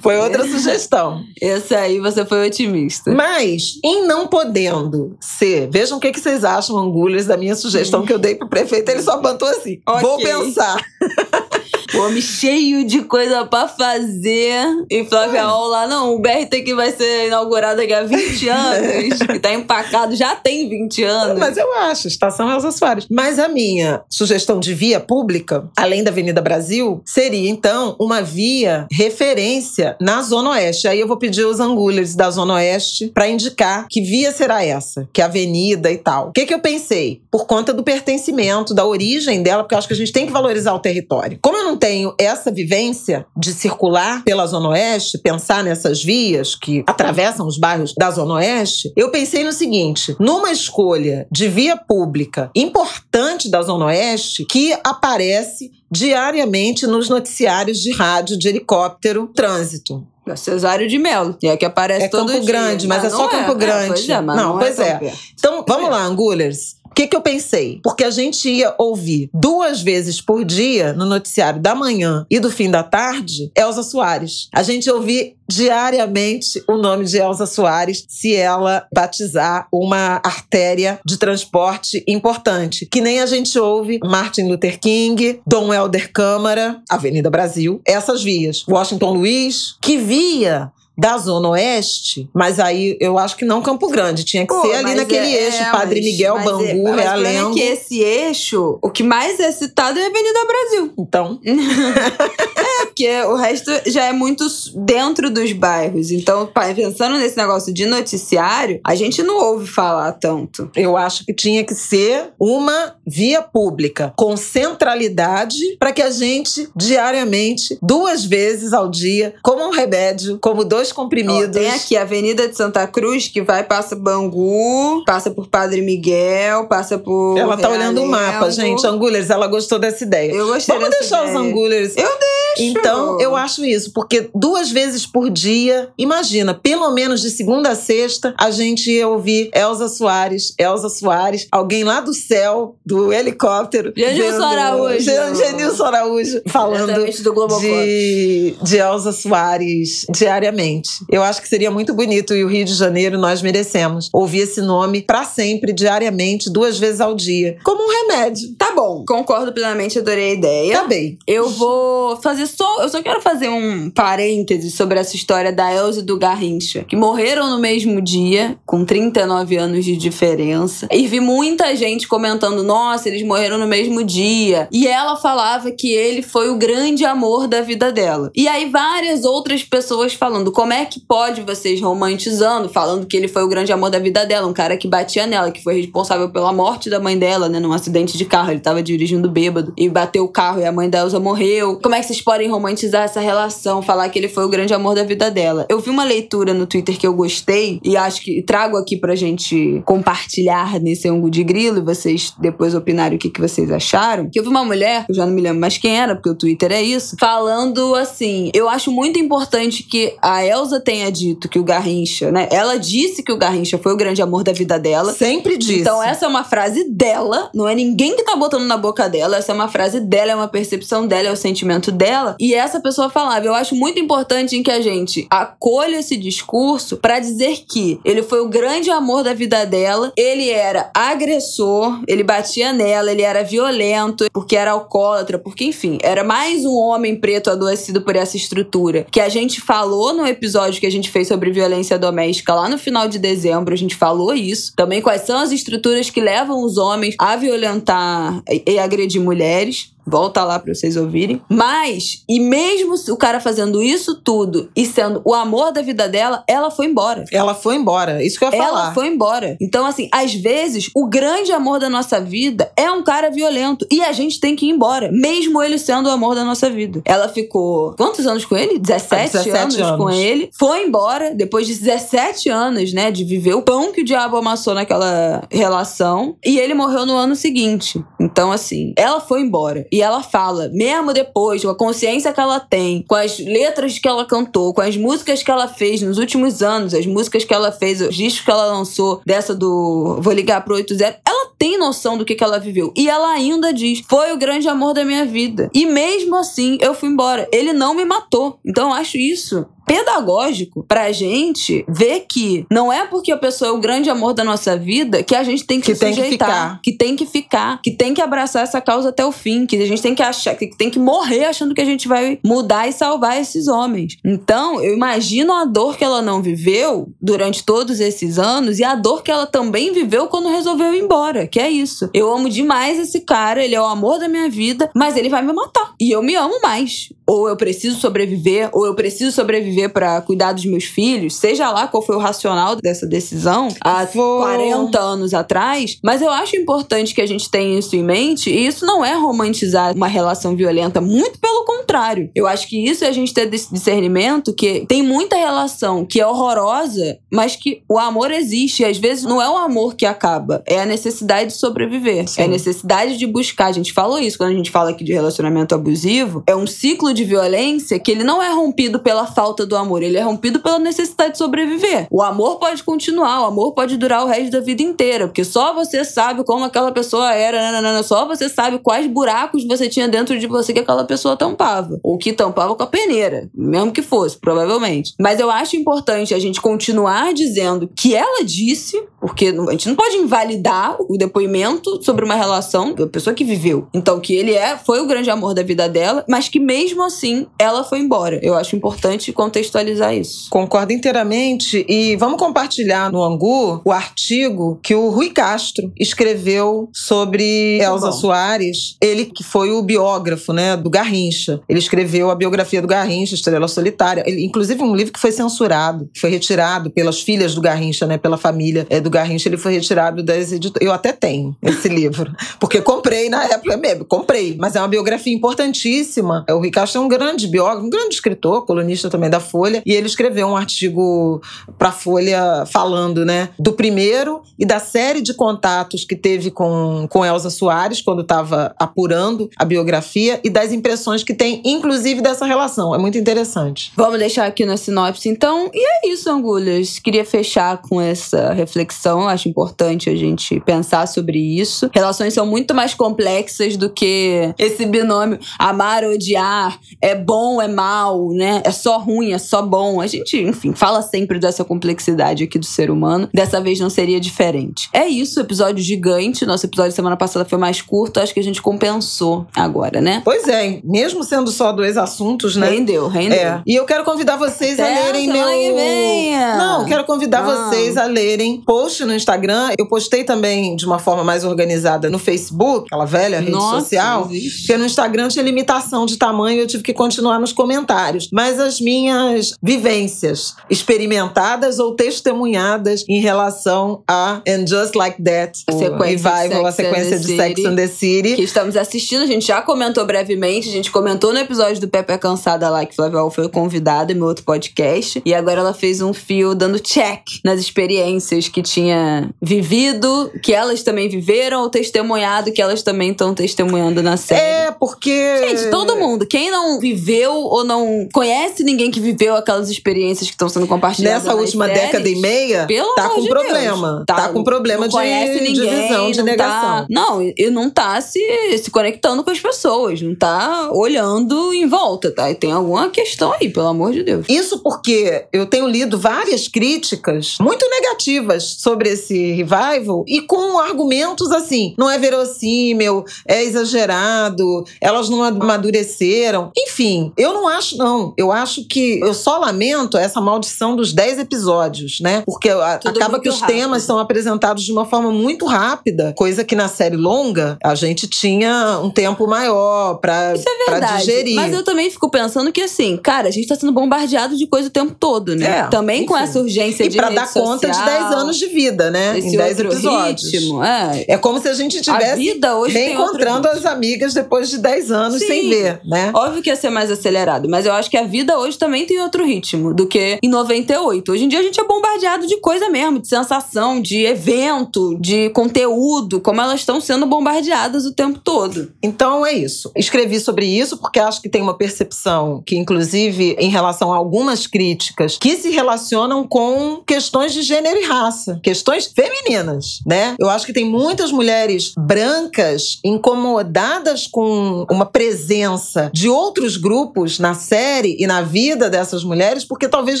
Foi 0.02 0.16
outra 0.18 0.46
sugestão. 0.46 1.22
Esse 1.40 1.74
aí 1.74 1.98
você 2.00 2.24
foi 2.24 2.46
otimista. 2.46 3.10
Mas, 3.12 3.78
em 3.84 4.06
não 4.06 4.26
podendo 4.26 5.16
ser, 5.20 5.68
vejam 5.70 5.98
o 5.98 6.00
que, 6.00 6.12
que 6.12 6.20
vocês 6.20 6.44
acham, 6.44 6.78
Angulhas, 6.78 7.26
da 7.26 7.36
minha 7.36 7.54
sugestão 7.54 8.04
que 8.04 8.12
eu 8.12 8.18
dei 8.18 8.34
pro 8.34 8.48
prefeito, 8.48 8.88
ele 8.90 9.02
só 9.02 9.20
bantou 9.20 9.48
assim. 9.48 9.80
Okay. 9.86 10.00
Vou 10.00 10.18
pensar. 10.18 10.76
O 11.94 11.98
homem 11.98 12.22
cheio 12.22 12.84
de 12.84 13.02
coisa 13.02 13.44
pra 13.44 13.68
fazer. 13.68 14.64
E 14.90 15.04
Flávia 15.04 15.44
Hall 15.44 15.68
lá, 15.68 15.86
não, 15.86 16.14
o 16.14 16.18
BRT 16.18 16.62
que 16.64 16.74
vai 16.74 16.90
ser 16.90 17.26
inaugurado 17.26 17.76
daqui 17.76 17.92
a 17.92 18.02
20 18.02 18.48
anos, 18.48 19.18
que 19.18 19.38
tá 19.38 19.52
empacado, 19.52 20.16
já 20.16 20.34
tem 20.34 20.68
20 20.68 21.02
anos. 21.04 21.38
Mas 21.38 21.56
eu 21.56 21.72
acho, 21.74 22.08
Estação 22.08 22.50
Elza 22.50 22.70
Soares. 22.70 23.06
Mas 23.10 23.38
a 23.38 23.46
minha 23.48 24.02
sugestão 24.08 24.58
de 24.58 24.72
via 24.72 25.00
pública, 25.00 25.68
além 25.76 26.02
da 26.02 26.10
Avenida 26.10 26.40
Brasil, 26.40 27.02
seria 27.04 27.50
então 27.50 27.94
uma 28.00 28.22
via 28.22 28.86
referência 28.90 29.96
na 30.00 30.22
Zona 30.22 30.50
Oeste. 30.50 30.88
Aí 30.88 30.98
eu 30.98 31.06
vou 31.06 31.18
pedir 31.18 31.44
os 31.44 31.60
angulhas 31.60 32.14
da 32.14 32.30
Zona 32.30 32.54
Oeste 32.54 33.08
para 33.08 33.28
indicar 33.28 33.86
que 33.90 34.00
via 34.00 34.32
será 34.32 34.64
essa, 34.64 35.06
que 35.12 35.20
avenida 35.20 35.90
e 35.90 35.98
tal. 35.98 36.28
O 36.28 36.32
que, 36.32 36.46
que 36.46 36.54
eu 36.54 36.60
pensei? 36.60 37.20
Por 37.30 37.46
conta 37.46 37.72
do 37.74 37.82
pertencimento, 37.82 38.72
da 38.72 38.86
origem 38.86 39.42
dela, 39.42 39.62
porque 39.62 39.74
eu 39.74 39.78
acho 39.78 39.88
que 39.88 39.94
a 39.94 39.96
gente 39.96 40.12
tem 40.12 40.26
que 40.26 40.32
valorizar 40.32 40.72
o 40.72 40.78
território. 40.78 41.38
Como 41.42 41.56
eu 41.58 41.64
não 41.64 41.76
tenho 41.82 42.14
essa 42.16 42.52
vivência 42.52 43.26
de 43.36 43.52
circular 43.52 44.22
pela 44.22 44.46
Zona 44.46 44.68
Oeste, 44.68 45.18
pensar 45.18 45.64
nessas 45.64 46.00
vias 46.00 46.54
que 46.54 46.84
atravessam 46.86 47.44
os 47.44 47.58
bairros 47.58 47.92
da 47.98 48.08
Zona 48.08 48.34
Oeste, 48.34 48.92
eu 48.96 49.10
pensei 49.10 49.42
no 49.42 49.52
seguinte: 49.52 50.14
numa 50.20 50.52
escolha 50.52 51.26
de 51.28 51.48
via 51.48 51.76
pública 51.76 52.52
importante 52.54 53.50
da 53.50 53.60
Zona 53.62 53.86
Oeste 53.86 54.44
que 54.44 54.72
aparece 54.84 55.72
diariamente 55.90 56.86
nos 56.86 57.08
noticiários 57.08 57.78
de 57.78 57.90
rádio 57.90 58.38
de 58.38 58.46
helicóptero 58.46 59.26
trânsito. 59.34 60.06
É 60.24 60.36
Cesário 60.36 60.86
de 60.86 61.00
Melo, 61.00 61.34
que 61.34 61.48
é 61.48 61.56
que 61.56 61.64
aparece 61.64 62.04
é 62.04 62.08
todo 62.08 62.28
Campo 62.28 62.44
dia. 62.44 62.52
Grande, 62.52 62.86
mas, 62.86 63.04
é 63.04 63.10
só 63.10 63.26
Campo 63.26 63.50
é, 63.50 63.54
Grande. 63.56 63.84
É, 63.84 63.88
pois 63.88 64.08
é, 64.08 64.20
mas 64.20 64.36
não, 64.36 64.50
não 64.50 64.58
pois 64.60 64.78
é. 64.78 65.00
é. 65.02 65.12
Então, 65.34 65.64
vamos 65.66 65.90
lá, 65.90 66.04
Angulers. 66.04 66.76
O 66.92 66.94
que, 66.94 67.06
que 67.06 67.16
eu 67.16 67.22
pensei? 67.22 67.80
Porque 67.82 68.04
a 68.04 68.10
gente 68.10 68.50
ia 68.50 68.74
ouvir 68.76 69.30
duas 69.32 69.80
vezes 69.80 70.20
por 70.20 70.44
dia 70.44 70.92
no 70.92 71.06
noticiário 71.06 71.58
da 71.58 71.74
manhã 71.74 72.26
e 72.30 72.38
do 72.38 72.50
fim 72.50 72.70
da 72.70 72.82
tarde 72.82 73.50
Elza 73.56 73.82
Soares. 73.82 74.50
A 74.52 74.62
gente 74.62 74.88
ia 74.88 74.94
ouvir 74.94 75.34
diariamente 75.48 76.62
o 76.68 76.76
nome 76.76 77.06
de 77.06 77.16
Elza 77.16 77.46
Soares 77.46 78.04
se 78.06 78.34
ela 78.34 78.86
batizar 78.94 79.68
uma 79.72 80.20
artéria 80.22 81.00
de 81.02 81.16
transporte 81.16 82.04
importante. 82.06 82.84
Que 82.84 83.00
nem 83.00 83.20
a 83.20 83.26
gente 83.26 83.58
ouve 83.58 83.98
Martin 84.04 84.42
Luther 84.42 84.78
King, 84.78 85.40
Dom 85.46 85.72
Helder 85.72 86.12
Câmara, 86.12 86.82
Avenida 86.90 87.30
Brasil, 87.30 87.80
essas 87.86 88.22
vias. 88.22 88.66
Washington 88.68 89.14
Luiz, 89.14 89.76
que 89.80 89.96
via 89.96 90.70
da 90.96 91.16
Zona 91.18 91.50
Oeste, 91.50 92.28
mas 92.34 92.60
aí 92.60 92.96
eu 93.00 93.18
acho 93.18 93.36
que 93.36 93.44
não 93.44 93.62
Campo 93.62 93.88
Grande, 93.88 94.24
tinha 94.24 94.46
que 94.46 94.54
Pô, 94.54 94.62
ser 94.62 94.74
ali 94.74 94.94
naquele 94.94 95.26
é, 95.26 95.46
eixo, 95.46 95.62
é, 95.62 95.70
Padre 95.70 96.00
mas, 96.00 96.10
Miguel, 96.10 96.34
mas 96.36 96.44
Bangu, 96.44 96.88
é, 96.88 97.02
Realengo. 97.02 97.48
Mas 97.48 97.56
é 97.56 97.60
que 97.60 97.60
esse 97.60 98.00
eixo, 98.00 98.78
o 98.82 98.90
que 98.90 99.02
mais 99.02 99.40
é 99.40 99.50
citado 99.52 99.98
é 99.98 100.04
a 100.04 100.06
Avenida 100.06 100.46
Brasil. 100.46 100.92
Então. 100.98 101.40
é, 101.44 102.86
porque 102.86 103.08
o 103.22 103.34
resto 103.34 103.70
já 103.86 104.04
é 104.04 104.12
muito 104.12 104.44
dentro 104.76 105.30
dos 105.30 105.52
bairros. 105.52 106.10
Então, 106.10 106.48
pensando 106.74 107.16
nesse 107.16 107.36
negócio 107.36 107.72
de 107.72 107.86
noticiário, 107.86 108.80
a 108.84 108.94
gente 108.94 109.22
não 109.22 109.38
ouve 109.38 109.66
falar 109.66 110.12
tanto. 110.12 110.70
Eu 110.76 110.96
acho 110.96 111.24
que 111.24 111.32
tinha 111.32 111.64
que 111.64 111.74
ser 111.74 112.32
uma 112.38 112.96
via 113.06 113.42
pública 113.42 114.12
com 114.16 114.36
centralidade 114.36 115.76
para 115.78 115.92
que 115.92 116.02
a 116.02 116.10
gente 116.10 116.68
diariamente, 116.76 117.78
duas 117.82 118.24
vezes 118.24 118.72
ao 118.72 118.90
dia, 118.90 119.34
como 119.42 119.66
um 119.66 119.70
remédio, 119.70 120.38
como 120.40 120.64
dois 120.64 120.81
dois 120.82 120.92
comprimidos. 120.92 121.56
Ó, 121.56 121.60
tem 121.60 121.70
aqui 121.70 121.96
a 121.96 122.02
Avenida 122.02 122.48
de 122.48 122.56
Santa 122.56 122.86
Cruz, 122.86 123.28
que 123.28 123.40
vai, 123.40 123.62
passa 123.62 123.94
Bangu, 123.94 125.04
passa 125.06 125.30
por 125.30 125.46
Padre 125.46 125.80
Miguel, 125.80 126.66
passa 126.66 126.98
por. 126.98 127.38
Ela 127.38 127.56
tá 127.56 127.68
Realengo. 127.68 127.82
olhando 127.84 128.02
o 128.02 128.06
mapa, 128.06 128.50
gente. 128.50 128.84
Angulers, 128.86 129.30
ela 129.30 129.46
gostou 129.46 129.78
dessa 129.78 130.02
ideia. 130.02 130.32
Eu 130.32 130.48
gostei 130.48 130.74
Vamos 130.76 130.90
deixar 130.90 131.24
ideia. 131.24 131.38
os 131.38 131.40
Angulers. 131.40 131.96
Eu 131.96 132.18
Então, 132.58 133.20
eu 133.20 133.34
acho 133.36 133.64
isso, 133.64 133.92
porque 133.92 134.30
duas 134.34 134.70
vezes 134.70 135.06
por 135.06 135.30
dia, 135.30 135.90
imagina, 135.96 136.54
pelo 136.54 136.90
menos 136.92 137.20
de 137.20 137.30
segunda 137.30 137.70
a 137.70 137.74
sexta, 137.74 138.34
a 138.38 138.50
gente 138.50 138.90
ia 138.90 139.08
ouvir 139.08 139.50
Elza 139.54 139.88
Soares, 139.88 140.54
Elza 140.58 140.88
Soares, 140.88 141.46
alguém 141.50 141.84
lá 141.84 142.00
do 142.00 142.12
céu, 142.12 142.76
do 142.84 143.12
helicóptero. 143.12 143.92
Genilson 143.96 144.42
Araújo. 144.42 145.00
Genilson 145.00 145.84
Araújo, 145.84 146.42
falando 146.48 146.92
do 147.06 147.60
de, 147.60 148.54
de 148.62 148.76
Elza 148.76 149.12
Soares 149.12 150.06
diariamente. 150.10 150.90
Eu 151.10 151.22
acho 151.22 151.40
que 151.40 151.48
seria 151.48 151.70
muito 151.70 151.94
bonito 151.94 152.34
e 152.34 152.44
o 152.44 152.48
Rio 152.48 152.64
de 152.64 152.74
Janeiro 152.74 153.18
nós 153.18 153.42
merecemos 153.42 154.08
ouvir 154.12 154.40
esse 154.40 154.60
nome 154.60 155.02
para 155.02 155.24
sempre, 155.24 155.72
diariamente, 155.72 156.50
duas 156.50 156.78
vezes 156.78 157.00
ao 157.00 157.14
dia, 157.14 157.56
como 157.64 157.82
um 157.82 158.02
remédio. 158.02 158.54
Tá 158.56 158.72
bom, 158.74 159.04
concordo 159.06 159.52
plenamente, 159.52 159.98
adorei 159.98 160.30
a 160.30 160.34
ideia. 160.34 160.78
Tá 160.78 160.84
bem. 160.86 161.18
Eu 161.26 161.48
vou 161.48 162.16
fazer 162.20 162.41
só, 162.46 162.82
eu 162.82 162.88
só 162.88 163.02
quero 163.02 163.20
fazer 163.20 163.48
um 163.48 163.90
parêntese 163.90 164.70
sobre 164.70 164.98
essa 164.98 165.16
história 165.16 165.52
da 165.52 165.72
Elza 165.72 166.00
e 166.00 166.02
do 166.02 166.18
Garrincha, 166.18 166.84
que 166.84 166.96
morreram 166.96 167.50
no 167.50 167.58
mesmo 167.58 168.00
dia, 168.00 168.56
com 168.66 168.84
39 168.84 169.56
anos 169.56 169.84
de 169.84 169.96
diferença. 169.96 170.88
E 170.90 171.06
vi 171.06 171.20
muita 171.20 171.74
gente 171.76 172.08
comentando: 172.08 172.62
"Nossa, 172.62 173.08
eles 173.08 173.22
morreram 173.22 173.58
no 173.58 173.66
mesmo 173.66 174.04
dia". 174.04 174.68
E 174.72 174.86
ela 174.86 175.16
falava 175.16 175.70
que 175.70 175.92
ele 175.92 176.22
foi 176.22 176.50
o 176.50 176.56
grande 176.56 177.04
amor 177.04 177.46
da 177.46 177.60
vida 177.60 177.92
dela. 177.92 178.30
E 178.34 178.48
aí 178.48 178.68
várias 178.70 179.24
outras 179.24 179.62
pessoas 179.62 180.14
falando 180.14 180.50
como 180.52 180.72
é 180.72 180.84
que 180.84 181.00
pode 181.00 181.42
vocês 181.42 181.80
romantizando, 181.80 182.68
falando 182.68 183.06
que 183.06 183.16
ele 183.16 183.28
foi 183.28 183.42
o 183.42 183.48
grande 183.48 183.72
amor 183.72 183.90
da 183.90 183.98
vida 183.98 184.24
dela, 184.24 184.46
um 184.46 184.52
cara 184.52 184.76
que 184.76 184.88
batia 184.88 185.26
nela, 185.26 185.50
que 185.50 185.62
foi 185.62 185.80
responsável 185.80 186.30
pela 186.30 186.52
morte 186.52 186.88
da 186.88 186.98
mãe 186.98 187.18
dela, 187.18 187.48
né, 187.48 187.60
num 187.60 187.72
acidente 187.72 188.16
de 188.16 188.24
carro. 188.24 188.50
Ele 188.50 188.60
tava 188.60 188.82
dirigindo 188.82 189.30
bêbado 189.30 189.72
e 189.76 189.88
bateu 189.88 190.24
o 190.24 190.28
carro 190.28 190.60
e 190.60 190.64
a 190.64 190.72
mãe 190.72 190.88
da 190.88 191.00
Elsa 191.00 191.20
morreu. 191.20 191.78
Como 191.82 191.94
é 191.94 192.00
que 192.00 192.06
vocês 192.06 192.20
podem 192.20 192.31
romantizar 192.46 193.04
essa 193.04 193.20
relação, 193.20 193.82
falar 193.82 194.08
que 194.08 194.18
ele 194.18 194.28
foi 194.28 194.44
o 194.44 194.48
grande 194.48 194.74
amor 194.74 194.94
da 194.94 195.02
vida 195.02 195.30
dela? 195.30 195.66
Eu 195.68 195.80
vi 195.80 195.90
uma 195.90 196.04
leitura 196.04 196.54
no 196.54 196.66
Twitter 196.66 196.98
que 196.98 197.06
eu 197.06 197.14
gostei 197.14 197.80
e 197.84 197.96
acho 197.96 198.22
que 198.22 198.42
trago 198.42 198.76
aqui 198.76 198.96
pra 198.96 199.14
gente 199.14 199.82
compartilhar 199.84 200.80
nesse 200.80 201.08
ângulo 201.08 201.30
de 201.30 201.42
grilo 201.44 201.78
e 201.78 201.82
vocês 201.82 202.32
depois 202.38 202.74
opinarem 202.74 203.16
o 203.16 203.18
que, 203.18 203.30
que 203.30 203.40
vocês 203.40 203.70
acharam. 203.70 204.28
Que 204.30 204.38
eu 204.38 204.42
vi 204.42 204.48
uma 204.48 204.64
mulher, 204.64 205.04
eu 205.08 205.14
já 205.14 205.26
não 205.26 205.32
me 205.32 205.40
lembro 205.40 205.60
mais 205.60 205.78
quem 205.78 205.98
era, 205.98 206.14
porque 206.14 206.30
o 206.30 206.34
Twitter 206.34 206.72
é 206.72 206.82
isso, 206.82 207.16
falando 207.18 207.94
assim: 207.94 208.50
eu 208.54 208.68
acho 208.68 208.90
muito 208.90 209.18
importante 209.18 209.82
que 209.82 210.14
a 210.20 210.44
Elsa 210.44 210.80
tenha 210.80 211.10
dito 211.10 211.48
que 211.48 211.58
o 211.58 211.64
Garrincha, 211.64 212.30
né? 212.30 212.48
Ela 212.50 212.76
disse 212.76 213.22
que 213.22 213.32
o 213.32 213.36
Garrincha 213.36 213.78
foi 213.78 213.92
o 213.92 213.96
grande 213.96 214.22
amor 214.22 214.42
da 214.42 214.52
vida 214.52 214.78
dela. 214.78 215.12
Sempre 215.12 215.56
disse. 215.56 215.80
Então 215.80 216.02
essa 216.02 216.24
é 216.24 216.28
uma 216.28 216.44
frase 216.44 216.84
dela, 216.88 217.50
não 217.54 217.68
é 217.68 217.74
ninguém 217.74 218.16
que 218.16 218.24
tá 218.24 218.36
botando 218.36 218.64
na 218.64 218.76
boca 218.76 219.08
dela. 219.08 219.36
Essa 219.36 219.52
é 219.52 219.54
uma 219.54 219.68
frase 219.68 220.00
dela, 220.00 220.32
é 220.32 220.34
uma 220.34 220.48
percepção 220.48 221.06
dela, 221.06 221.28
é 221.28 221.32
o 221.32 221.36
sentimento 221.36 221.90
dela. 221.90 222.21
E 222.38 222.54
essa 222.54 222.80
pessoa 222.80 223.10
falava. 223.10 223.44
Eu 223.44 223.54
acho 223.54 223.74
muito 223.74 223.98
importante 223.98 224.56
em 224.56 224.62
que 224.62 224.70
a 224.70 224.80
gente 224.80 225.26
acolha 225.30 225.96
esse 225.96 226.16
discurso 226.16 226.96
para 226.96 227.18
dizer 227.18 227.64
que 227.68 228.00
ele 228.04 228.22
foi 228.22 228.40
o 228.40 228.48
grande 228.48 228.90
amor 228.90 229.22
da 229.22 229.34
vida 229.34 229.64
dela, 229.64 230.12
ele 230.16 230.50
era 230.50 230.90
agressor, 230.94 232.00
ele 232.06 232.22
batia 232.22 232.72
nela, 232.72 233.10
ele 233.10 233.22
era 233.22 233.42
violento, 233.42 234.26
porque 234.32 234.56
era 234.56 234.72
alcoólatra, 234.72 235.38
porque 235.38 235.64
enfim, 235.64 235.98
era 236.02 236.24
mais 236.24 236.64
um 236.64 236.74
homem 236.74 237.16
preto 237.16 237.50
adoecido 237.50 238.02
por 238.02 238.16
essa 238.16 238.36
estrutura 238.36 239.06
que 239.10 239.20
a 239.20 239.28
gente 239.28 239.60
falou 239.60 240.12
no 240.12 240.26
episódio 240.26 240.80
que 240.80 240.86
a 240.86 240.90
gente 240.90 241.10
fez 241.10 241.28
sobre 241.28 241.50
violência 241.50 241.98
doméstica 241.98 242.54
lá 242.54 242.68
no 242.68 242.78
final 242.78 243.08
de 243.08 243.18
dezembro, 243.18 243.74
a 243.74 243.76
gente 243.76 243.94
falou 243.94 244.34
isso. 244.34 244.72
Também 244.76 245.00
quais 245.00 245.22
são 245.22 245.38
as 245.38 245.52
estruturas 245.52 246.10
que 246.10 246.20
levam 246.20 246.64
os 246.64 246.78
homens 246.78 247.14
a 247.18 247.36
violentar 247.36 248.42
e 248.66 248.78
agredir 248.78 249.20
mulheres. 249.20 249.91
Volta 250.06 250.44
lá 250.44 250.58
pra 250.58 250.74
vocês 250.74 250.96
ouvirem. 250.96 251.40
Mas, 251.48 252.24
e 252.28 252.40
mesmo 252.40 252.94
o 253.08 253.16
cara 253.16 253.40
fazendo 253.40 253.82
isso 253.82 254.14
tudo 254.16 254.70
e 254.76 254.84
sendo 254.84 255.22
o 255.24 255.34
amor 255.34 255.72
da 255.72 255.82
vida 255.82 256.08
dela, 256.08 256.44
ela 256.48 256.70
foi 256.70 256.86
embora. 256.86 257.24
Ela 257.32 257.54
foi 257.54 257.76
embora. 257.76 258.22
Isso 258.22 258.38
que 258.38 258.44
eu 258.44 258.50
ia 258.50 258.56
falar. 258.56 258.84
Ela 258.84 258.94
foi 258.94 259.06
embora. 259.08 259.56
Então, 259.60 259.86
assim, 259.86 260.08
às 260.12 260.34
vezes, 260.34 260.90
o 260.94 261.06
grande 261.06 261.52
amor 261.52 261.78
da 261.78 261.88
nossa 261.88 262.20
vida 262.20 262.70
é 262.76 262.90
um 262.90 263.02
cara 263.02 263.30
violento. 263.30 263.86
E 263.90 264.02
a 264.02 264.12
gente 264.12 264.40
tem 264.40 264.56
que 264.56 264.66
ir 264.66 264.70
embora. 264.70 265.10
Mesmo 265.12 265.62
ele 265.62 265.78
sendo 265.78 266.08
o 266.08 266.12
amor 266.12 266.34
da 266.34 266.44
nossa 266.44 266.68
vida. 266.68 267.02
Ela 267.04 267.28
ficou 267.28 267.94
quantos 267.96 268.26
anos 268.26 268.44
com 268.44 268.56
ele? 268.56 268.78
17, 268.78 269.32
17 269.32 269.50
anos, 269.56 269.78
anos 269.78 269.96
com 269.96 270.10
ele. 270.10 270.50
Foi 270.52 270.84
embora 270.84 271.34
depois 271.34 271.66
de 271.66 271.74
17 271.74 272.48
anos, 272.48 272.92
né? 272.92 273.10
De 273.10 273.24
viver 273.24 273.54
o 273.54 273.62
pão 273.62 273.92
que 273.92 274.02
o 274.02 274.04
diabo 274.04 274.36
amassou 274.36 274.74
naquela 274.74 275.42
relação. 275.50 276.36
E 276.44 276.58
ele 276.58 276.74
morreu 276.74 277.06
no 277.06 277.16
ano 277.16 277.36
seguinte. 277.36 278.02
Então, 278.20 278.50
assim, 278.50 278.92
ela 278.96 279.20
foi 279.20 279.42
embora. 279.42 279.86
E 279.92 280.00
ela 280.00 280.22
fala, 280.22 280.70
mesmo 280.72 281.12
depois, 281.12 281.62
com 281.62 281.68
a 281.68 281.74
consciência 281.74 282.32
que 282.32 282.40
ela 282.40 282.58
tem, 282.58 283.04
com 283.06 283.14
as 283.14 283.38
letras 283.38 283.98
que 283.98 284.08
ela 284.08 284.24
cantou, 284.24 284.72
com 284.72 284.80
as 284.80 284.96
músicas 284.96 285.42
que 285.42 285.50
ela 285.50 285.68
fez 285.68 286.00
nos 286.00 286.16
últimos 286.16 286.62
anos, 286.62 286.94
as 286.94 287.04
músicas 287.04 287.44
que 287.44 287.52
ela 287.52 287.70
fez, 287.70 288.00
os 288.00 288.14
discos 288.14 288.42
que 288.42 288.50
ela 288.50 288.72
lançou, 288.72 289.20
dessa 289.26 289.54
do 289.54 290.18
Vou 290.20 290.32
Ligar 290.32 290.64
pro 290.64 290.76
80, 290.76 291.20
ela 291.28 291.52
tem 291.58 291.78
noção 291.78 292.16
do 292.16 292.24
que, 292.24 292.34
que 292.34 292.42
ela 292.42 292.58
viveu. 292.58 292.92
E 292.96 293.08
ela 293.08 293.32
ainda 293.32 293.72
diz: 293.72 294.02
Foi 294.08 294.32
o 294.32 294.38
grande 294.38 294.66
amor 294.66 294.94
da 294.94 295.04
minha 295.04 295.26
vida. 295.26 295.70
E 295.74 295.84
mesmo 295.84 296.36
assim, 296.36 296.78
eu 296.80 296.94
fui 296.94 297.10
embora. 297.10 297.46
Ele 297.52 297.72
não 297.72 297.94
me 297.94 298.04
matou. 298.04 298.58
Então 298.64 298.88
eu 298.88 298.94
acho 298.94 299.18
isso 299.18 299.66
pedagógico 299.92 300.84
pra 300.88 301.12
gente 301.12 301.84
ver 301.86 302.24
que 302.26 302.64
não 302.70 302.90
é 302.90 303.06
porque 303.06 303.30
a 303.30 303.36
pessoa 303.36 303.68
é 303.68 303.72
o 303.72 303.78
grande 303.78 304.08
amor 304.08 304.32
da 304.32 304.42
nossa 304.42 304.74
vida 304.74 305.22
que 305.22 305.34
a 305.34 305.42
gente 305.42 305.66
tem 305.66 305.80
que, 305.80 305.86
que 305.86 305.94
se 305.94 306.00
tem 306.00 306.14
sujeitar, 306.14 306.80
que, 306.82 306.92
que, 306.92 306.96
tem 306.96 307.14
que 307.14 307.26
ficar, 307.26 307.82
que 307.82 307.90
tem 307.90 308.14
que 308.14 308.22
abraçar 308.22 308.62
essa 308.62 308.80
causa 308.80 309.10
até 309.10 309.24
o 309.24 309.30
fim, 309.30 309.66
que 309.66 309.76
a 309.76 309.86
gente 309.86 310.00
tem 310.00 310.14
que 310.14 310.22
achar, 310.22 310.54
que 310.54 310.74
tem 310.76 310.88
que 310.88 310.98
morrer 310.98 311.44
achando 311.44 311.74
que 311.74 311.80
a 311.80 311.84
gente 311.84 312.08
vai 312.08 312.38
mudar 312.42 312.88
e 312.88 312.92
salvar 312.92 313.38
esses 313.38 313.68
homens. 313.68 314.16
Então, 314.24 314.82
eu 314.82 314.94
imagino 314.94 315.52
a 315.52 315.66
dor 315.66 315.98
que 315.98 316.04
ela 316.04 316.22
não 316.22 316.40
viveu 316.40 317.12
durante 317.20 317.62
todos 317.62 318.00
esses 318.00 318.38
anos 318.38 318.78
e 318.78 318.84
a 318.84 318.94
dor 318.94 319.22
que 319.22 319.30
ela 319.30 319.46
também 319.46 319.92
viveu 319.92 320.26
quando 320.28 320.48
resolveu 320.48 320.94
ir 320.94 321.02
embora, 321.02 321.46
que 321.46 321.60
é 321.60 321.68
isso. 321.68 322.08
Eu 322.14 322.32
amo 322.32 322.48
demais 322.48 322.98
esse 322.98 323.20
cara, 323.20 323.62
ele 323.62 323.74
é 323.74 323.80
o 323.80 323.84
amor 323.84 324.18
da 324.18 324.28
minha 324.28 324.48
vida, 324.48 324.90
mas 324.96 325.16
ele 325.16 325.28
vai 325.28 325.42
me 325.42 325.52
matar. 325.52 325.92
E 326.00 326.10
eu 326.10 326.22
me 326.22 326.34
amo 326.34 326.60
mais. 326.62 327.10
Ou 327.26 327.48
eu 327.48 327.56
preciso 327.56 327.98
sobreviver, 327.98 328.68
ou 328.72 328.86
eu 328.86 328.94
preciso 328.94 329.32
sobreviver 329.32 329.72
viver 329.72 329.88
para 329.88 330.20
cuidar 330.20 330.52
dos 330.52 330.64
meus 330.66 330.84
filhos, 330.84 331.34
seja 331.34 331.70
lá 331.70 331.86
qual 331.86 332.02
foi 332.02 332.16
o 332.16 332.18
racional 332.18 332.76
dessa 332.76 333.06
decisão 333.06 333.68
há 333.80 334.06
foi. 334.06 334.42
40 334.42 334.98
anos 334.98 335.34
atrás, 335.34 335.98
mas 336.02 336.20
eu 336.20 336.30
acho 336.30 336.56
importante 336.56 337.14
que 337.14 337.20
a 337.20 337.26
gente 337.26 337.50
tenha 337.50 337.78
isso 337.78 337.96
em 337.96 338.02
mente, 338.02 338.50
e 338.50 338.66
isso 338.66 338.84
não 338.84 339.04
é 339.04 339.14
romantizar 339.14 339.94
uma 339.94 340.06
relação 340.06 340.54
violenta, 340.54 341.00
muito 341.00 341.38
pelo 341.38 341.64
contrário. 341.64 342.30
Eu 342.34 342.46
acho 342.46 342.68
que 342.68 342.84
isso 342.84 343.04
é 343.04 343.08
a 343.08 343.12
gente 343.12 343.32
ter 343.32 343.48
discernimento 343.48 344.54
que 344.54 344.84
tem 344.86 345.02
muita 345.02 345.36
relação 345.36 346.04
que 346.04 346.20
é 346.20 346.26
horrorosa, 346.26 347.18
mas 347.32 347.56
que 347.56 347.82
o 347.88 347.98
amor 347.98 348.30
existe, 348.30 348.82
e 348.82 348.84
às 348.84 348.98
vezes 348.98 349.24
não 349.24 349.40
é 349.40 349.48
o 349.48 349.56
amor 349.56 349.94
que 349.94 350.04
acaba, 350.04 350.62
é 350.66 350.80
a 350.80 350.86
necessidade 350.86 351.50
de 351.50 351.56
sobreviver, 351.56 352.28
Sim. 352.28 352.42
é 352.42 352.44
a 352.44 352.48
necessidade 352.48 353.16
de 353.16 353.26
buscar. 353.26 353.66
A 353.66 353.72
gente 353.72 353.92
falou 353.92 354.18
isso 354.18 354.36
quando 354.38 354.50
a 354.50 354.56
gente 354.56 354.70
fala 354.70 354.90
aqui 354.90 355.04
de 355.04 355.12
relacionamento 355.12 355.74
abusivo, 355.74 356.42
é 356.46 356.54
um 356.54 356.66
ciclo 356.66 357.14
de 357.14 357.21
violência 357.24 357.98
que 357.98 358.10
ele 358.10 358.24
não 358.24 358.42
é 358.42 358.52
rompido 358.52 359.00
pela 359.00 359.26
falta 359.26 359.66
do 359.66 359.76
amor, 359.76 360.02
ele 360.02 360.16
é 360.16 360.22
rompido 360.22 360.60
pela 360.60 360.78
necessidade 360.78 361.32
de 361.32 361.38
sobreviver. 361.38 362.06
O 362.10 362.22
amor 362.22 362.58
pode 362.58 362.82
continuar, 362.82 363.42
o 363.42 363.46
amor 363.46 363.72
pode 363.72 363.96
durar 363.96 364.24
o 364.24 364.28
resto 364.28 364.52
da 364.52 364.60
vida 364.60 364.82
inteira, 364.82 365.26
porque 365.26 365.44
só 365.44 365.74
você 365.74 366.04
sabe 366.04 366.44
como 366.44 366.64
aquela 366.64 366.92
pessoa 366.92 367.32
era, 367.32 367.60
nananana, 367.60 368.02
só 368.02 368.26
você 368.26 368.48
sabe 368.48 368.78
quais 368.78 369.06
buracos 369.06 369.66
você 369.66 369.88
tinha 369.88 370.08
dentro 370.08 370.38
de 370.38 370.46
você 370.46 370.72
que 370.72 370.80
aquela 370.80 371.04
pessoa 371.04 371.36
tampava. 371.36 371.98
Ou 372.02 372.18
que 372.18 372.32
tampava 372.32 372.74
com 372.74 372.82
a 372.82 372.86
peneira, 372.86 373.48
mesmo 373.54 373.92
que 373.92 374.02
fosse, 374.02 374.38
provavelmente. 374.38 375.14
Mas 375.20 375.40
eu 375.40 375.50
acho 375.50 375.76
importante 375.76 376.34
a 376.34 376.38
gente 376.38 376.60
continuar 376.60 377.32
dizendo 377.32 377.88
que 377.96 378.14
ela 378.14 378.44
disse, 378.44 379.02
porque 379.20 379.54
a 379.68 379.72
gente 379.72 379.88
não 379.88 379.96
pode 379.96 380.16
invalidar 380.16 380.96
o 381.00 381.16
depoimento 381.16 382.02
sobre 382.02 382.24
uma 382.24 382.34
relação 382.34 382.94
da 382.94 383.06
pessoa 383.06 383.34
que 383.34 383.44
viveu. 383.44 383.86
Então, 383.94 384.20
que 384.20 384.34
ele 384.34 384.52
é, 384.52 384.76
foi 384.76 385.00
o 385.00 385.06
grande 385.06 385.30
amor 385.30 385.54
da 385.54 385.62
vida 385.62 385.88
dela, 385.88 386.24
mas 386.28 386.48
que 386.48 386.58
mesmo 386.58 387.01
assim 387.04 387.46
ela 387.58 387.84
foi 387.84 388.00
embora. 388.00 388.38
Eu 388.42 388.54
acho 388.54 388.76
importante 388.76 389.32
contextualizar 389.32 390.14
isso. 390.14 390.48
Concordo 390.50 390.92
inteiramente 390.92 391.84
e 391.88 392.16
vamos 392.16 392.38
compartilhar 392.38 393.10
no 393.10 393.22
Angu 393.22 393.80
o 393.84 393.92
artigo 393.92 394.78
que 394.82 394.94
o 394.94 395.10
Rui 395.10 395.30
Castro 395.30 395.92
escreveu 395.98 396.88
sobre 396.92 397.78
Muito 397.78 397.92
Elza 397.92 398.06
bom. 398.06 398.12
Soares, 398.12 398.96
ele 399.00 399.26
que 399.26 399.44
foi 399.44 399.70
o 399.70 399.82
biógrafo, 399.82 400.52
né, 400.52 400.76
do 400.76 400.90
Garrincha. 400.90 401.60
Ele 401.68 401.78
escreveu 401.78 402.30
a 402.30 402.34
biografia 402.34 402.80
do 402.80 402.88
Garrincha, 402.88 403.34
Estrela 403.34 403.68
Solitária, 403.68 404.22
ele, 404.26 404.44
inclusive 404.44 404.82
um 404.82 404.94
livro 404.94 405.12
que 405.12 405.20
foi 405.20 405.32
censurado, 405.32 406.08
foi 406.16 406.30
retirado 406.30 406.90
pelas 406.90 407.20
filhas 407.20 407.54
do 407.54 407.60
Garrincha, 407.60 408.06
né, 408.06 408.18
pela 408.18 408.36
família 408.36 408.86
é, 408.90 409.00
do 409.00 409.10
Garrincha, 409.10 409.48
ele 409.48 409.56
foi 409.56 409.72
retirado 409.72 410.22
das 410.22 410.52
editoras. 410.52 410.86
Eu 410.86 410.92
até 410.92 411.12
tenho 411.12 411.56
esse 411.62 411.88
livro, 411.90 412.32
porque 412.58 412.80
comprei 412.80 413.28
na 413.28 413.44
época 413.44 413.76
mesmo, 413.76 414.04
comprei, 414.04 414.56
mas 414.58 414.76
é 414.76 414.80
uma 414.80 414.88
biografia 414.88 415.34
importantíssima. 415.34 416.44
O 416.48 416.58
Rui 416.58 416.70
Castro 416.70 416.91
é 416.98 417.00
um 417.00 417.08
grande 417.08 417.46
biógrafo, 417.46 417.86
um 417.86 417.90
grande 417.90 418.14
escritor, 418.14 418.64
colunista 418.64 419.08
também 419.08 419.30
da 419.30 419.40
Folha, 419.40 419.82
e 419.84 419.92
ele 419.92 420.06
escreveu 420.06 420.46
um 420.46 420.56
artigo 420.56 421.40
para 421.78 421.88
a 421.88 421.92
Folha 421.92 422.64
falando, 422.66 423.24
né, 423.24 423.50
do 423.58 423.72
primeiro 423.72 424.42
e 424.58 424.64
da 424.64 424.78
série 424.78 425.20
de 425.20 425.34
contatos 425.34 426.04
que 426.04 426.16
teve 426.16 426.50
com, 426.50 427.06
com 427.08 427.24
Elza 427.24 427.50
Soares 427.50 428.00
quando 428.00 428.22
estava 428.22 428.74
apurando 428.78 429.50
a 429.56 429.64
biografia 429.64 430.40
e 430.44 430.50
das 430.50 430.72
impressões 430.72 431.22
que 431.22 431.34
tem, 431.34 431.60
inclusive, 431.64 432.20
dessa 432.20 432.46
relação. 432.46 432.94
É 432.94 432.98
muito 432.98 433.18
interessante. 433.18 433.92
Vamos 433.96 434.18
deixar 434.18 434.46
aqui 434.46 434.64
na 434.64 434.76
sinopse, 434.76 435.28
então. 435.28 435.70
E 435.72 435.84
é 435.84 436.12
isso, 436.12 436.30
Angulhas. 436.30 436.98
Queria 436.98 437.24
fechar 437.24 437.80
com 437.82 438.00
essa 438.00 438.52
reflexão. 438.52 439.28
Acho 439.28 439.48
importante 439.48 440.10
a 440.10 440.16
gente 440.16 440.60
pensar 440.60 441.06
sobre 441.06 441.38
isso. 441.38 441.90
Relações 441.92 442.34
são 442.34 442.46
muito 442.46 442.74
mais 442.74 442.94
complexas 442.94 443.76
do 443.76 443.90
que 443.90 444.54
esse 444.58 444.84
binômio 444.86 445.38
amar 445.58 446.04
odiar, 446.04 446.78
é 447.00 447.14
bom, 447.14 447.60
é 447.60 447.68
mal, 447.68 448.30
né? 448.30 448.62
É 448.64 448.70
só 448.70 448.98
ruim, 448.98 449.32
é 449.32 449.38
só 449.38 449.62
bom. 449.62 450.00
A 450.00 450.06
gente, 450.06 450.36
enfim, 450.36 450.72
fala 450.74 451.02
sempre 451.02 451.38
dessa 451.38 451.64
complexidade 451.64 452.44
aqui 452.44 452.58
do 452.58 452.66
ser 452.66 452.90
humano. 452.90 453.28
Dessa 453.32 453.60
vez 453.60 453.78
não 453.80 453.90
seria 453.90 454.20
diferente. 454.20 454.88
É 454.92 455.06
isso, 455.06 455.40
episódio 455.40 455.82
gigante. 455.82 456.46
Nosso 456.46 456.66
episódio 456.66 456.92
semana 456.92 457.16
passada 457.16 457.44
foi 457.44 457.58
mais 457.58 457.80
curto. 457.80 458.20
Acho 458.20 458.34
que 458.34 458.40
a 458.40 458.44
gente 458.44 458.60
compensou 458.60 459.46
agora, 459.54 460.00
né? 460.00 460.22
Pois 460.24 460.46
é, 460.48 460.80
mesmo 460.84 461.24
sendo 461.24 461.50
só 461.50 461.72
dois 461.72 461.96
assuntos, 461.96 462.56
né? 462.56 462.70
Rendeu, 462.70 463.08
rendeu. 463.08 463.38
É. 463.38 463.62
E 463.66 463.74
eu 463.74 463.84
quero 463.84 464.04
convidar 464.04 464.36
vocês 464.36 464.78
Até 464.78 465.08
a 465.08 465.12
lerem 465.12 465.28
meu. 465.28 466.56
Não, 466.56 466.84
quero 466.84 467.04
convidar 467.04 467.42
não. 467.44 467.70
vocês 467.70 467.96
a 467.96 468.04
lerem 468.04 468.60
post 468.60 469.04
no 469.04 469.14
Instagram. 469.14 469.70
Eu 469.78 469.86
postei 469.86 470.24
também 470.24 470.76
de 470.76 470.86
uma 470.86 470.98
forma 470.98 471.24
mais 471.24 471.44
organizada 471.44 472.10
no 472.10 472.18
Facebook, 472.18 472.86
aquela 472.86 473.04
velha 473.04 473.40
rede 473.40 473.50
Nossa, 473.50 473.80
social. 473.80 474.28
Existe. 474.30 474.58
Porque 474.60 474.76
no 474.76 474.84
Instagram 474.84 475.28
tinha 475.28 475.44
limitação 475.44 476.06
de 476.06 476.16
tamanho, 476.16 476.66
tive 476.72 476.82
que 476.82 476.92
continuar 476.92 477.38
nos 477.38 477.52
comentários. 477.52 478.28
Mas 478.32 478.58
as 478.58 478.80
minhas 478.80 479.54
vivências 479.62 480.54
experimentadas 480.68 481.78
ou 481.78 481.94
testemunhadas 481.94 483.04
em 483.08 483.20
relação 483.20 484.02
a 484.08 484.42
And 484.46 484.66
Just 484.66 484.94
Like 484.94 485.22
That, 485.22 485.62
a 485.68 485.72
sequência 485.72 486.30
revival, 486.30 486.66
a 486.66 486.72
sequência 486.72 487.18
de 487.18 487.36
Sex 487.36 487.64
and 487.64 487.76
the 487.76 487.86
City. 487.86 488.36
Que 488.36 488.42
estamos 488.42 488.76
assistindo, 488.76 489.22
a 489.22 489.26
gente 489.26 489.46
já 489.46 489.62
comentou 489.62 490.04
brevemente, 490.04 490.68
a 490.68 490.72
gente 490.72 490.90
comentou 490.90 491.32
no 491.32 491.38
episódio 491.38 491.80
do 491.80 491.88
Pepe 491.88 492.12
é 492.12 492.18
Cansada 492.18 492.68
lá, 492.68 492.84
que 492.84 492.94
Flavio 492.94 493.30
foi 493.30 493.48
convidada, 493.48 494.14
meu 494.14 494.26
outro 494.26 494.44
podcast. 494.44 495.22
E 495.24 495.34
agora 495.34 495.60
ela 495.60 495.74
fez 495.74 496.00
um 496.00 496.12
fio 496.12 496.54
dando 496.54 496.78
check 496.78 497.22
nas 497.44 497.60
experiências 497.60 498.48
que 498.48 498.62
tinha 498.62 499.30
vivido, 499.40 500.30
que 500.42 500.52
elas 500.52 500.82
também 500.82 501.08
viveram, 501.08 501.62
ou 501.62 501.70
testemunhado, 501.70 502.52
que 502.52 502.60
elas 502.60 502.82
também 502.82 503.10
estão 503.10 503.34
testemunhando 503.34 504.02
na 504.02 504.16
série. 504.16 504.40
É, 504.40 504.70
porque. 504.70 505.48
Gente, 505.48 505.70
todo 505.70 505.96
mundo. 505.96 506.26
Quem 506.26 506.50
não 506.50 506.61
não 506.62 506.78
viveu 506.78 507.32
ou 507.32 507.64
não 507.64 508.08
conhece 508.12 508.62
ninguém 508.62 508.90
que 508.90 509.00
viveu 509.00 509.36
aquelas 509.36 509.68
experiências 509.68 510.28
que 510.28 510.34
estão 510.34 510.48
sendo 510.48 510.66
compartilhadas. 510.66 511.24
Nessa 511.24 511.36
última 511.36 511.66
séries, 511.66 511.82
década 511.82 512.08
e 512.08 512.16
meia, 512.16 512.66
pelo 512.66 512.94
tá 512.94 513.08
com 513.08 513.20
de 513.20 513.28
problema. 513.28 513.94
Deus. 513.94 514.04
Tá, 514.06 514.28
com 514.28 514.44
problema 514.44 514.88
de, 514.88 514.96
ninguém, 514.96 515.52
de 515.52 515.60
visão, 515.60 516.10
de 516.10 516.18
não 516.18 516.24
negação. 516.24 516.52
Tá, 516.52 516.86
não, 516.88 517.22
e 517.22 517.50
não 517.50 517.70
tá 517.70 518.00
se, 518.00 518.20
se 518.58 518.70
conectando 518.70 519.24
com 519.24 519.30
as 519.30 519.40
pessoas, 519.40 520.00
não 520.00 520.14
tá 520.14 520.70
olhando 520.72 521.52
em 521.52 521.66
volta, 521.66 522.10
tá? 522.10 522.30
E 522.30 522.34
tem 522.34 522.52
alguma 522.52 522.88
questão 522.90 523.32
aí, 523.32 523.48
pelo 523.48 523.66
amor 523.66 523.92
de 523.92 524.02
Deus. 524.02 524.26
Isso 524.28 524.58
porque 524.62 525.24
eu 525.32 525.46
tenho 525.46 525.66
lido 525.66 525.98
várias 525.98 526.48
críticas 526.48 527.36
muito 527.40 527.68
negativas 527.68 528.56
sobre 528.58 528.90
esse 528.90 529.32
revival 529.32 530.04
e 530.06 530.20
com 530.20 530.58
argumentos 530.58 531.30
assim: 531.32 531.74
não 531.78 531.90
é 531.90 531.98
verossímil, 531.98 533.04
é 533.26 533.42
exagerado, 533.42 534.64
elas 534.80 535.08
não 535.08 535.22
amadureceram. 535.22 536.51
Enfim, 536.56 537.12
eu 537.16 537.32
não 537.32 537.48
acho, 537.48 537.76
não. 537.76 538.12
Eu 538.16 538.30
acho 538.32 538.66
que 538.68 539.00
eu 539.00 539.14
só 539.14 539.38
lamento 539.38 539.96
essa 539.96 540.20
maldição 540.20 540.76
dos 540.76 540.92
10 540.92 541.18
episódios, 541.18 542.00
né? 542.00 542.22
Porque 542.26 542.48
a- 542.50 542.78
Tudo 542.78 542.96
acaba 542.98 543.18
que 543.20 543.28
os 543.28 543.40
rápido. 543.40 543.56
temas 543.56 543.82
são 543.82 543.98
apresentados 543.98 544.62
de 544.64 544.72
uma 544.72 544.84
forma 544.84 545.10
muito 545.10 545.44
rápida, 545.46 546.14
coisa 546.16 546.44
que 546.44 546.54
na 546.54 546.68
série 546.68 546.96
longa 546.96 547.58
a 547.62 547.74
gente 547.74 548.06
tinha 548.08 548.80
um 548.82 548.90
tempo 548.90 549.26
maior 549.26 549.94
pra, 549.96 550.34
Isso 550.34 550.44
é 550.68 550.96
digerir. 550.98 551.34
Mas 551.36 551.52
eu 551.54 551.62
também 551.62 551.90
fico 551.90 552.10
pensando 552.10 552.52
que, 552.52 552.60
assim, 552.62 552.96
cara, 552.96 553.28
a 553.28 553.30
gente 553.30 553.46
tá 553.48 553.54
sendo 553.54 553.72
bombardeado 553.72 554.36
de 554.36 554.46
coisa 554.46 554.68
o 554.68 554.70
tempo 554.70 554.94
todo, 554.98 555.34
né? 555.34 555.60
É, 555.60 555.62
também 555.68 556.04
com 556.06 556.14
enfim. 556.16 556.24
essa 556.24 556.38
urgência 556.40 556.84
E 556.84 556.88
de 556.88 556.96
pra 556.96 557.08
rede 557.08 557.20
dar 557.20 557.32
conta 557.32 557.68
de 557.68 557.74
social, 557.76 558.00
10 558.08 558.12
anos 558.14 558.36
de 558.36 558.46
vida, 558.46 558.90
né? 558.90 559.18
em 559.18 559.36
10 559.36 559.58
outro 559.58 559.72
episódios. 559.72 560.32
ritmo. 560.32 560.62
É. 560.64 561.04
É 561.08 561.16
como 561.18 561.40
se 561.40 561.48
a 561.48 561.54
gente 561.54 561.78
A 561.78 561.82
tivesse 561.82 562.16
vida 562.16 562.56
hoje 562.56 562.74
tem 562.74 562.96
outro 562.96 563.16
reencontrando 563.18 563.48
as 563.48 563.64
amigas 563.66 564.14
depois 564.14 564.48
de 564.50 564.58
10 564.58 564.90
anos 564.90 565.18
Sim. 565.20 565.26
sem 565.26 565.48
ver, 565.48 565.80
né? 565.84 566.10
Óbvio 566.14 566.41
que 566.42 566.50
ia 566.50 566.56
ser 566.56 566.70
mais 566.70 566.90
acelerado, 566.90 567.48
mas 567.48 567.66
eu 567.66 567.72
acho 567.72 567.90
que 567.90 567.96
a 567.96 568.04
vida 568.04 568.38
hoje 568.38 568.58
também 568.58 568.86
tem 568.86 569.00
outro 569.00 569.24
ritmo 569.24 569.72
do 569.72 569.86
que 569.86 570.18
em 570.22 570.28
98. 570.28 571.12
Hoje 571.12 571.24
em 571.24 571.28
dia 571.28 571.38
a 571.38 571.42
gente 571.42 571.60
é 571.60 571.64
bombardeado 571.64 572.26
de 572.26 572.38
coisa 572.38 572.68
mesmo, 572.68 573.00
de 573.00 573.08
sensação, 573.08 573.80
de 573.80 574.04
evento, 574.04 574.96
de 575.00 575.30
conteúdo, 575.30 576.20
como 576.20 576.40
elas 576.40 576.60
estão 576.60 576.80
sendo 576.80 577.06
bombardeadas 577.06 577.84
o 577.86 577.94
tempo 577.94 578.18
todo. 578.18 578.72
Então 578.82 579.24
é 579.24 579.32
isso. 579.32 579.70
Escrevi 579.76 580.20
sobre 580.20 580.46
isso 580.46 580.76
porque 580.76 580.98
acho 580.98 581.22
que 581.22 581.28
tem 581.28 581.42
uma 581.42 581.56
percepção 581.56 582.42
que, 582.44 582.56
inclusive, 582.56 583.36
em 583.38 583.48
relação 583.48 583.92
a 583.92 583.96
algumas 583.96 584.46
críticas, 584.46 585.16
que 585.18 585.36
se 585.36 585.50
relacionam 585.50 586.26
com 586.26 586.82
questões 586.86 587.32
de 587.32 587.42
gênero 587.42 587.78
e 587.78 587.84
raça, 587.84 588.40
questões 588.42 588.86
femininas, 588.86 589.80
né? 589.86 590.14
Eu 590.18 590.28
acho 590.28 590.46
que 590.46 590.52
tem 590.52 590.64
muitas 590.64 591.12
mulheres 591.12 591.72
brancas 591.76 592.78
incomodadas 592.84 594.06
com 594.06 594.66
uma 594.70 594.86
presença 594.86 595.90
de 595.92 596.08
outros 596.32 596.56
grupos 596.56 597.18
na 597.18 597.34
série 597.34 597.94
e 598.00 598.06
na 598.06 598.22
vida 598.22 598.70
dessas 598.70 599.04
mulheres 599.04 599.44
porque 599.44 599.68
talvez 599.68 600.00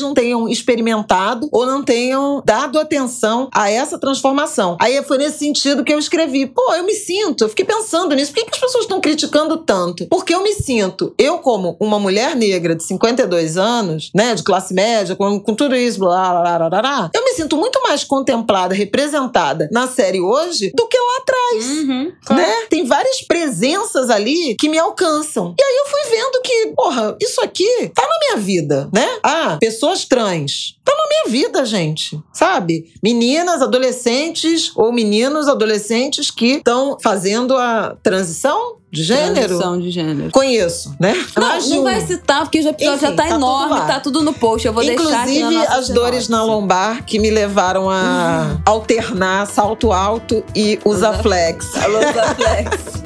não 0.00 0.14
tenham 0.14 0.48
experimentado 0.48 1.46
ou 1.52 1.66
não 1.66 1.84
tenham 1.84 2.42
dado 2.42 2.78
atenção 2.78 3.50
a 3.54 3.70
essa 3.70 3.98
transformação. 3.98 4.78
Aí 4.80 5.02
foi 5.02 5.18
nesse 5.18 5.40
sentido 5.40 5.84
que 5.84 5.92
eu 5.92 5.98
escrevi. 5.98 6.46
Pô, 6.46 6.72
eu 6.72 6.84
me 6.84 6.94
sinto, 6.94 7.44
eu 7.44 7.50
fiquei 7.50 7.66
pensando 7.66 8.14
nisso. 8.14 8.32
Por 8.32 8.40
que, 8.40 8.46
que 8.46 8.54
as 8.54 8.60
pessoas 8.60 8.84
estão 8.84 8.98
criticando 8.98 9.58
tanto? 9.58 10.06
Porque 10.06 10.34
eu 10.34 10.42
me 10.42 10.54
sinto, 10.54 11.14
eu 11.18 11.38
como 11.38 11.76
uma 11.78 11.98
mulher 11.98 12.34
negra 12.34 12.74
de 12.74 12.82
52 12.82 13.58
anos, 13.58 14.10
né, 14.14 14.34
de 14.34 14.42
classe 14.42 14.72
média, 14.72 15.14
com, 15.14 15.38
com 15.38 15.54
tudo 15.54 15.76
isso, 15.76 15.98
blá, 15.98 16.30
blá, 16.30 16.58
blá, 16.58 16.70
blá, 16.70 16.80
blá, 16.80 17.10
eu 17.14 17.22
me 17.24 17.32
sinto 17.32 17.58
muito 17.58 17.82
mais 17.82 18.04
contemplada, 18.04 18.74
representada 18.74 19.68
na 19.70 19.86
série 19.86 20.20
hoje 20.20 20.72
do 20.74 20.86
que 20.88 20.96
lá 20.96 21.16
atrás 21.18 21.42
Uhum. 21.52 22.12
né? 22.30 22.66
Tem 22.70 22.84
várias 22.84 23.20
presenças 23.22 24.08
ali 24.08 24.56
que 24.58 24.68
me 24.68 24.78
alcançam. 24.78 25.54
E 25.58 25.62
aí 25.62 25.76
eu 25.76 25.90
fui 25.90 26.11
vendo 26.12 26.42
que, 26.42 26.66
porra, 26.76 27.16
isso 27.20 27.40
aqui 27.40 27.90
tá 27.94 28.02
na 28.02 28.18
minha 28.20 28.44
vida, 28.44 28.90
né? 28.92 29.08
Ah, 29.22 29.56
pessoas 29.58 30.04
trans. 30.04 30.76
Tá 30.84 30.94
na 30.94 31.08
minha 31.08 31.42
vida, 31.42 31.64
gente. 31.64 32.20
Sabe? 32.32 32.92
Meninas, 33.02 33.62
adolescentes 33.62 34.70
ou 34.76 34.92
meninos, 34.92 35.48
adolescentes 35.48 36.30
que 36.30 36.56
estão 36.56 36.98
fazendo 37.00 37.56
a 37.56 37.96
transição 38.02 38.76
de 38.92 39.02
gênero. 39.02 39.34
Transição 39.48 39.80
de 39.80 39.90
gênero. 39.90 40.30
Conheço, 40.30 40.94
né? 41.00 41.14
Não, 41.36 41.68
não 41.68 41.82
vai 41.82 42.00
citar, 42.02 42.42
porque 42.42 42.58
o 42.60 42.68
episódio 42.68 42.96
Enfim, 42.96 43.06
já 43.06 43.12
tá, 43.12 43.22
tá 43.22 43.22
tudo 43.30 43.36
enorme, 43.36 43.70
lá. 43.74 43.80
tá 43.86 44.00
tudo 44.00 44.22
no 44.22 44.32
post. 44.34 44.66
Eu 44.66 44.72
vou 44.74 44.84
deixar 44.84 45.22
aqui 45.22 45.38
Inclusive 45.38 45.66
as 45.66 45.88
dores 45.88 46.28
na 46.28 46.42
lombar 46.44 47.02
que 47.04 47.18
me 47.18 47.30
levaram 47.30 47.88
a 47.88 48.58
alternar 48.66 49.46
salto 49.46 49.92
alto 49.92 50.44
e 50.54 50.78
usa 50.84 51.10
Usa- 51.10 51.22
flex. 51.22 51.74
Alô, 51.76 51.98
Zaflex. 52.00 53.02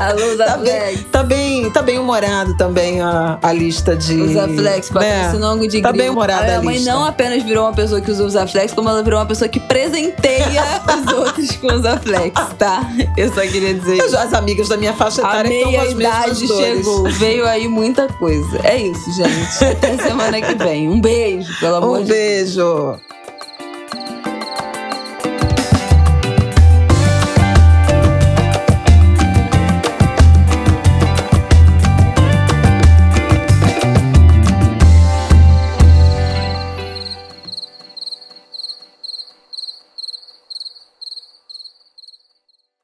Alô, 0.00 0.16
Tá 0.16 0.16
bem, 0.18 0.36
Zaflex. 0.36 1.00
tá 1.10 1.22
bem, 1.22 1.70
tá 1.70 1.82
bem 1.82 1.98
humorado 1.98 2.54
também 2.58 3.00
a, 3.00 3.38
a 3.42 3.52
lista 3.52 3.96
de. 3.96 4.14
Usa 4.20 4.46
Flex, 4.48 4.90
né? 4.90 5.20
patrocina 5.22 5.46
ângulo 5.46 5.68
de 5.68 5.80
Tá 5.80 5.88
grilo. 5.90 6.04
bem 6.04 6.10
humorada 6.10 6.42
A 6.42 6.44
minha 6.46 6.58
a 6.58 6.62
mãe 6.62 6.74
lista. 6.76 6.92
não 6.92 7.04
apenas 7.04 7.42
virou 7.42 7.64
uma 7.64 7.72
pessoa 7.72 8.00
que 8.00 8.10
usa 8.10 8.24
o 8.24 8.28
Zaflex, 8.30 8.74
como 8.74 8.88
ela 8.90 9.02
virou 9.02 9.18
uma 9.18 9.24
pessoa 9.26 9.48
que 9.48 9.58
presenteia 9.60 10.62
os 11.06 11.12
outros 11.12 11.52
com 11.56 11.68
o 11.68 11.78
Zaflex, 11.80 12.38
tá? 12.58 12.82
Eu 13.16 13.32
só 13.32 13.40
queria 13.42 13.72
dizer 13.74 13.98
Eu 13.98 14.06
isso. 14.06 14.16
As 14.18 14.34
amigas 14.34 14.68
da 14.68 14.76
minha 14.76 14.85
faixa 14.94 15.26
A 15.26 15.30
etária 15.30 15.54
estão 15.54 15.72
com 15.72 15.80
as 15.80 15.94
dores. 16.42 16.76
chegou. 16.76 17.10
Veio 17.10 17.46
aí 17.46 17.68
muita 17.68 18.08
coisa. 18.08 18.60
É 18.64 18.76
isso, 18.78 19.12
gente. 19.12 19.64
Até 19.64 19.96
semana 19.98 20.40
que 20.40 20.54
vem. 20.54 20.88
Um 20.88 21.00
beijo, 21.00 21.48
pelo 21.60 21.76
amor 21.76 21.98
Um 22.00 22.02
de 22.04 22.08
Deus. 22.12 22.18
beijo. 22.54 22.94